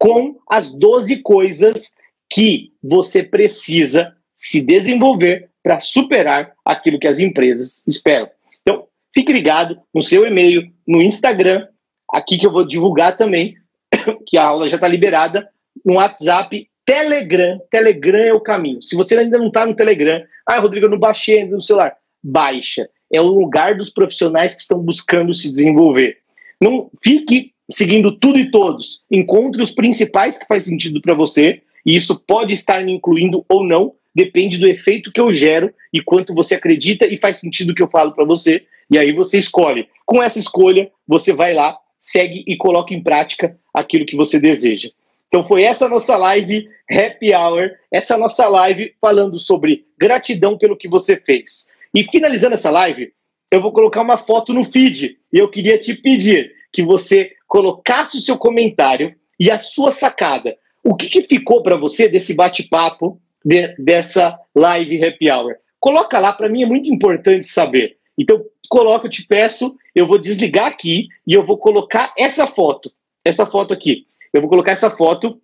com 0.00 0.40
as 0.48 0.74
12 0.74 1.18
coisas 1.18 1.92
que 2.32 2.72
você 2.82 3.22
precisa 3.22 4.16
se 4.34 4.62
desenvolver 4.62 5.50
para 5.62 5.78
superar 5.78 6.54
aquilo 6.64 6.98
que 6.98 7.06
as 7.06 7.20
empresas 7.20 7.86
esperam. 7.86 8.30
Então, 8.62 8.86
fique 9.14 9.30
ligado 9.30 9.78
no 9.94 10.02
seu 10.02 10.26
e-mail, 10.26 10.62
no 10.88 11.02
Instagram, 11.02 11.68
aqui 12.10 12.38
que 12.38 12.46
eu 12.46 12.52
vou 12.52 12.66
divulgar 12.66 13.18
também, 13.18 13.56
que 14.26 14.38
a 14.38 14.44
aula 14.44 14.66
já 14.66 14.76
está 14.76 14.88
liberada, 14.88 15.46
no 15.84 15.96
WhatsApp, 15.96 16.66
Telegram. 16.86 17.60
Telegram 17.70 18.20
é 18.20 18.32
o 18.32 18.40
caminho. 18.40 18.82
Se 18.82 18.96
você 18.96 19.18
ainda 19.18 19.36
não 19.36 19.48
está 19.48 19.66
no 19.66 19.76
Telegram, 19.76 20.24
ah, 20.46 20.58
Rodrigo, 20.58 20.86
eu 20.86 20.90
não 20.90 20.98
baixei 20.98 21.40
ainda 21.40 21.56
no 21.56 21.62
celular. 21.62 21.94
Baixa. 22.22 22.88
É 23.12 23.20
o 23.20 23.26
lugar 23.26 23.76
dos 23.76 23.90
profissionais 23.90 24.54
que 24.54 24.62
estão 24.62 24.78
buscando 24.78 25.34
se 25.34 25.52
desenvolver. 25.52 26.18
Não 26.60 26.90
fique 27.02 27.52
seguindo 27.70 28.12
tudo 28.12 28.38
e 28.38 28.50
todos. 28.50 29.02
Encontre 29.10 29.62
os 29.62 29.70
principais 29.70 30.38
que 30.38 30.46
faz 30.46 30.64
sentido 30.64 31.00
para 31.00 31.14
você, 31.14 31.62
e 31.86 31.96
isso 31.96 32.18
pode 32.18 32.52
estar 32.52 32.84
me 32.84 32.92
incluindo 32.92 33.44
ou 33.48 33.64
não, 33.64 33.94
depende 34.14 34.58
do 34.58 34.68
efeito 34.68 35.12
que 35.12 35.20
eu 35.20 35.30
gero 35.30 35.72
e 35.92 36.02
quanto 36.02 36.34
você 36.34 36.56
acredita 36.56 37.06
e 37.06 37.16
faz 37.16 37.38
sentido 37.38 37.70
o 37.70 37.74
que 37.74 37.82
eu 37.82 37.88
falo 37.88 38.12
para 38.12 38.24
você, 38.24 38.64
e 38.90 38.98
aí 38.98 39.12
você 39.12 39.38
escolhe. 39.38 39.88
Com 40.04 40.22
essa 40.22 40.38
escolha, 40.38 40.90
você 41.06 41.32
vai 41.32 41.54
lá, 41.54 41.78
segue 41.98 42.44
e 42.46 42.56
coloca 42.56 42.92
em 42.92 43.02
prática 43.02 43.56
aquilo 43.72 44.04
que 44.04 44.16
você 44.16 44.40
deseja. 44.40 44.90
Então 45.28 45.44
foi 45.44 45.62
essa 45.62 45.88
nossa 45.88 46.16
live 46.16 46.68
Happy 46.90 47.32
Hour, 47.32 47.70
essa 47.90 48.18
nossa 48.18 48.48
live 48.48 48.92
falando 49.00 49.38
sobre 49.38 49.84
gratidão 49.96 50.58
pelo 50.58 50.76
que 50.76 50.88
você 50.88 51.16
fez. 51.16 51.68
E 51.94 52.02
finalizando 52.02 52.54
essa 52.54 52.70
live, 52.70 53.12
eu 53.48 53.60
vou 53.60 53.72
colocar 53.72 54.02
uma 54.02 54.16
foto 54.16 54.52
no 54.52 54.64
feed 54.64 55.16
e 55.32 55.38
eu 55.38 55.48
queria 55.48 55.78
te 55.78 55.94
pedir 55.94 56.52
que 56.72 56.82
você 56.82 57.32
colocasse 57.50 58.16
o 58.16 58.20
seu 58.20 58.38
comentário 58.38 59.12
e 59.38 59.50
a 59.50 59.58
sua 59.58 59.90
sacada. 59.90 60.56
O 60.84 60.96
que, 60.96 61.08
que 61.08 61.20
ficou 61.20 61.64
para 61.64 61.76
você 61.76 62.08
desse 62.08 62.36
bate-papo, 62.36 63.20
de, 63.44 63.74
dessa 63.74 64.38
live 64.54 65.04
Happy 65.04 65.28
Hour? 65.28 65.56
Coloca 65.80 66.16
lá, 66.20 66.32
para 66.32 66.48
mim 66.48 66.62
é 66.62 66.66
muito 66.66 66.88
importante 66.88 67.46
saber. 67.46 67.98
Então, 68.16 68.40
coloca, 68.68 69.06
eu 69.06 69.10
te 69.10 69.26
peço, 69.26 69.76
eu 69.92 70.06
vou 70.06 70.16
desligar 70.16 70.66
aqui 70.66 71.08
e 71.26 71.34
eu 71.34 71.44
vou 71.44 71.58
colocar 71.58 72.14
essa 72.16 72.46
foto, 72.46 72.92
essa 73.24 73.44
foto 73.44 73.74
aqui. 73.74 74.06
Eu 74.32 74.42
vou 74.42 74.48
colocar 74.48 74.70
essa 74.70 74.88
foto 74.88 75.42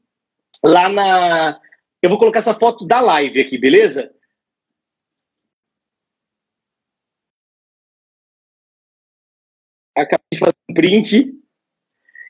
lá 0.64 0.88
na. 0.88 1.61
Eu 2.00 2.09
vou 2.09 2.18
colocar 2.20 2.38
essa 2.38 2.54
foto 2.54 2.86
da 2.86 3.00
live 3.00 3.40
aqui, 3.40 3.59
beleza? 3.59 4.14
Acabei 9.96 10.26
de 10.32 10.38
fazer 10.38 10.57
um 10.70 10.74
print. 10.74 11.36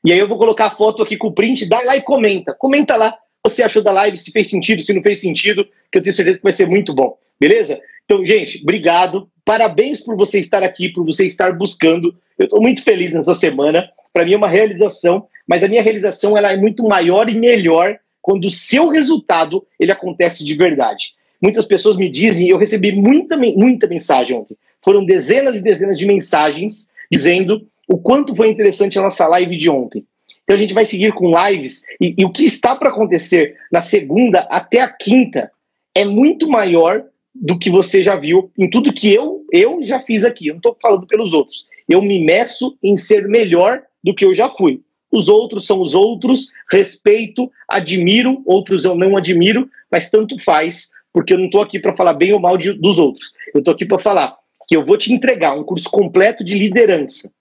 E 0.06 0.12
aí 0.12 0.20
eu 0.20 0.28
vou 0.28 0.38
colocar 0.38 0.66
a 0.66 0.70
foto 0.70 1.02
aqui 1.02 1.16
com 1.16 1.26
o 1.26 1.32
print, 1.32 1.68
dá 1.68 1.80
lá 1.80 1.96
e 1.96 2.00
comenta. 2.00 2.54
Comenta 2.54 2.94
lá 2.94 3.08
o 3.08 3.48
que 3.48 3.56
você 3.56 3.64
achou 3.64 3.82
da 3.82 3.90
live, 3.90 4.16
se 4.16 4.30
fez 4.30 4.48
sentido, 4.48 4.80
se 4.80 4.94
não 4.94 5.02
fez 5.02 5.20
sentido, 5.20 5.64
que 5.90 5.98
eu 5.98 6.02
tenho 6.02 6.14
certeza 6.14 6.38
que 6.38 6.44
vai 6.44 6.52
ser 6.52 6.68
muito 6.68 6.94
bom. 6.94 7.18
Beleza? 7.40 7.80
Então, 8.04 8.24
gente, 8.24 8.62
obrigado. 8.62 9.28
Parabéns 9.44 10.04
por 10.04 10.16
você 10.16 10.38
estar 10.38 10.62
aqui, 10.62 10.90
por 10.90 11.04
você 11.04 11.26
estar 11.26 11.52
buscando. 11.58 12.14
Eu 12.38 12.44
estou 12.44 12.62
muito 12.62 12.84
feliz 12.84 13.14
nessa 13.14 13.34
semana. 13.34 13.90
Para 14.12 14.24
mim 14.24 14.34
é 14.34 14.36
uma 14.36 14.48
realização, 14.48 15.26
mas 15.44 15.64
a 15.64 15.68
minha 15.68 15.82
realização 15.82 16.38
ela 16.38 16.52
é 16.52 16.56
muito 16.56 16.84
maior 16.84 17.28
e 17.28 17.34
melhor 17.34 17.98
quando 18.22 18.44
o 18.44 18.50
seu 18.50 18.88
resultado 18.88 19.66
ele 19.76 19.90
acontece 19.90 20.44
de 20.44 20.54
verdade. 20.54 21.14
Muitas 21.42 21.66
pessoas 21.66 21.96
me 21.96 22.08
dizem, 22.08 22.48
eu 22.48 22.58
recebi 22.58 22.92
muita, 22.92 23.36
muita 23.36 23.88
mensagem 23.88 24.36
ontem. 24.36 24.56
Foram 24.84 25.04
dezenas 25.04 25.56
e 25.56 25.62
dezenas 25.62 25.98
de 25.98 26.06
mensagens 26.06 26.92
dizendo 27.10 27.66
o 27.88 27.98
quanto 27.98 28.34
foi 28.34 28.48
interessante 28.48 28.98
a 28.98 29.02
nossa 29.02 29.26
live 29.28 29.56
de 29.56 29.70
ontem. 29.70 30.04
Então 30.42 30.54
a 30.54 30.58
gente 30.58 30.74
vai 30.74 30.84
seguir 30.84 31.12
com 31.12 31.32
lives 31.44 31.82
e, 32.00 32.14
e 32.16 32.24
o 32.24 32.30
que 32.30 32.44
está 32.44 32.74
para 32.76 32.90
acontecer 32.90 33.56
na 33.70 33.80
segunda 33.80 34.40
até 34.50 34.80
a 34.80 34.88
quinta 34.88 35.50
é 35.94 36.04
muito 36.04 36.48
maior 36.48 37.04
do 37.34 37.58
que 37.58 37.70
você 37.70 38.02
já 38.02 38.16
viu 38.16 38.50
em 38.56 38.70
tudo 38.70 38.92
que 38.92 39.12
eu, 39.12 39.44
eu 39.52 39.80
já 39.82 40.00
fiz 40.00 40.24
aqui. 40.24 40.48
Eu 40.48 40.54
não 40.54 40.58
estou 40.58 40.76
falando 40.80 41.06
pelos 41.06 41.32
outros. 41.32 41.66
Eu 41.88 42.00
me 42.00 42.24
meço 42.24 42.76
em 42.82 42.96
ser 42.96 43.28
melhor 43.28 43.82
do 44.02 44.14
que 44.14 44.24
eu 44.24 44.34
já 44.34 44.48
fui. 44.48 44.80
Os 45.12 45.28
outros 45.28 45.66
são 45.66 45.80
os 45.80 45.94
outros, 45.94 46.50
respeito, 46.70 47.50
admiro, 47.68 48.42
outros 48.44 48.84
eu 48.84 48.94
não 48.94 49.16
admiro, 49.16 49.68
mas 49.90 50.10
tanto 50.10 50.38
faz, 50.42 50.90
porque 51.12 51.32
eu 51.32 51.38
não 51.38 51.46
estou 51.46 51.62
aqui 51.62 51.78
para 51.78 51.96
falar 51.96 52.14
bem 52.14 52.32
ou 52.32 52.40
mal 52.40 52.56
de, 52.56 52.72
dos 52.72 52.98
outros. 52.98 53.30
Eu 53.54 53.60
estou 53.60 53.72
aqui 53.72 53.84
para 53.84 53.98
falar 53.98 54.36
que 54.68 54.76
eu 54.76 54.84
vou 54.84 54.98
te 54.98 55.12
entregar 55.12 55.56
um 55.56 55.64
curso 55.64 55.90
completo 55.90 56.44
de 56.44 56.58
liderança. 56.58 57.32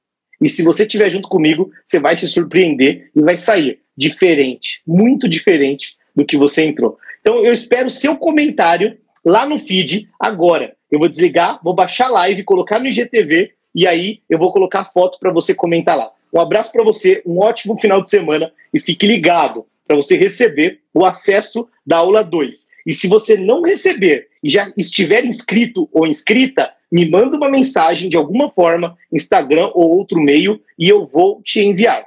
E 0.41 0.49
se 0.49 0.63
você 0.63 0.83
estiver 0.83 1.09
junto 1.09 1.27
comigo, 1.27 1.71
você 1.85 1.99
vai 1.99 2.15
se 2.15 2.27
surpreender 2.27 3.09
e 3.15 3.21
vai 3.21 3.37
sair 3.37 3.79
diferente, 3.97 4.81
muito 4.85 5.27
diferente 5.27 5.95
do 6.15 6.25
que 6.25 6.37
você 6.37 6.63
entrou. 6.63 6.97
Então 7.21 7.43
eu 7.43 7.51
espero 7.51 7.89
seu 7.89 8.15
comentário 8.15 8.97
lá 9.23 9.47
no 9.47 9.57
feed 9.57 10.07
agora. 10.19 10.75
Eu 10.91 10.99
vou 10.99 11.07
desligar, 11.07 11.59
vou 11.63 11.73
baixar 11.73 12.07
a 12.07 12.11
live, 12.11 12.43
colocar 12.43 12.79
no 12.79 12.87
IGTV 12.87 13.51
e 13.73 13.87
aí 13.87 14.21
eu 14.29 14.37
vou 14.37 14.51
colocar 14.51 14.81
a 14.81 14.85
foto 14.85 15.17
para 15.19 15.31
você 15.31 15.55
comentar 15.55 15.97
lá. 15.97 16.11
Um 16.33 16.39
abraço 16.39 16.71
para 16.71 16.83
você, 16.83 17.21
um 17.25 17.39
ótimo 17.39 17.77
final 17.77 18.01
de 18.01 18.09
semana 18.09 18.51
e 18.73 18.79
fique 18.79 19.07
ligado 19.07 19.65
para 19.87 19.95
você 19.95 20.15
receber 20.17 20.79
o 20.93 21.05
acesso 21.05 21.67
da 21.85 21.97
aula 21.97 22.23
2. 22.23 22.67
E 22.85 22.93
se 22.93 23.07
você 23.07 23.35
não 23.35 23.61
receber 23.63 24.27
e 24.43 24.49
já 24.49 24.71
estiver 24.77 25.25
inscrito 25.25 25.89
ou 25.91 26.05
inscrita, 26.05 26.71
me 26.91 27.09
manda 27.09 27.35
uma 27.35 27.49
mensagem 27.49 28.09
de 28.09 28.15
alguma 28.15 28.49
forma, 28.51 28.95
Instagram 29.11 29.71
ou 29.73 29.97
outro 29.97 30.21
meio, 30.21 30.61
e 30.77 30.87
eu 30.87 31.07
vou 31.07 31.41
te 31.41 31.61
enviar. 31.61 32.05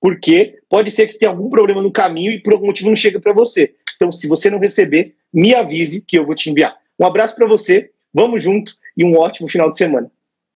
Porque 0.00 0.58
pode 0.68 0.90
ser 0.90 1.08
que 1.08 1.18
tenha 1.18 1.30
algum 1.30 1.48
problema 1.48 1.82
no 1.82 1.90
caminho 1.90 2.32
e 2.32 2.40
por 2.40 2.52
algum 2.52 2.66
motivo 2.66 2.88
não 2.88 2.96
chega 2.96 3.18
para 3.18 3.32
você. 3.32 3.74
Então, 3.96 4.12
se 4.12 4.28
você 4.28 4.50
não 4.50 4.60
receber, 4.60 5.14
me 5.32 5.54
avise 5.54 6.04
que 6.06 6.18
eu 6.18 6.26
vou 6.26 6.34
te 6.34 6.50
enviar. 6.50 6.76
Um 6.98 7.06
abraço 7.06 7.34
para 7.34 7.48
você, 7.48 7.90
vamos 8.12 8.42
junto 8.42 8.74
e 8.96 9.04
um 9.04 9.16
ótimo 9.16 9.48
final 9.48 9.70
de 9.70 9.78
semana. 9.78 10.10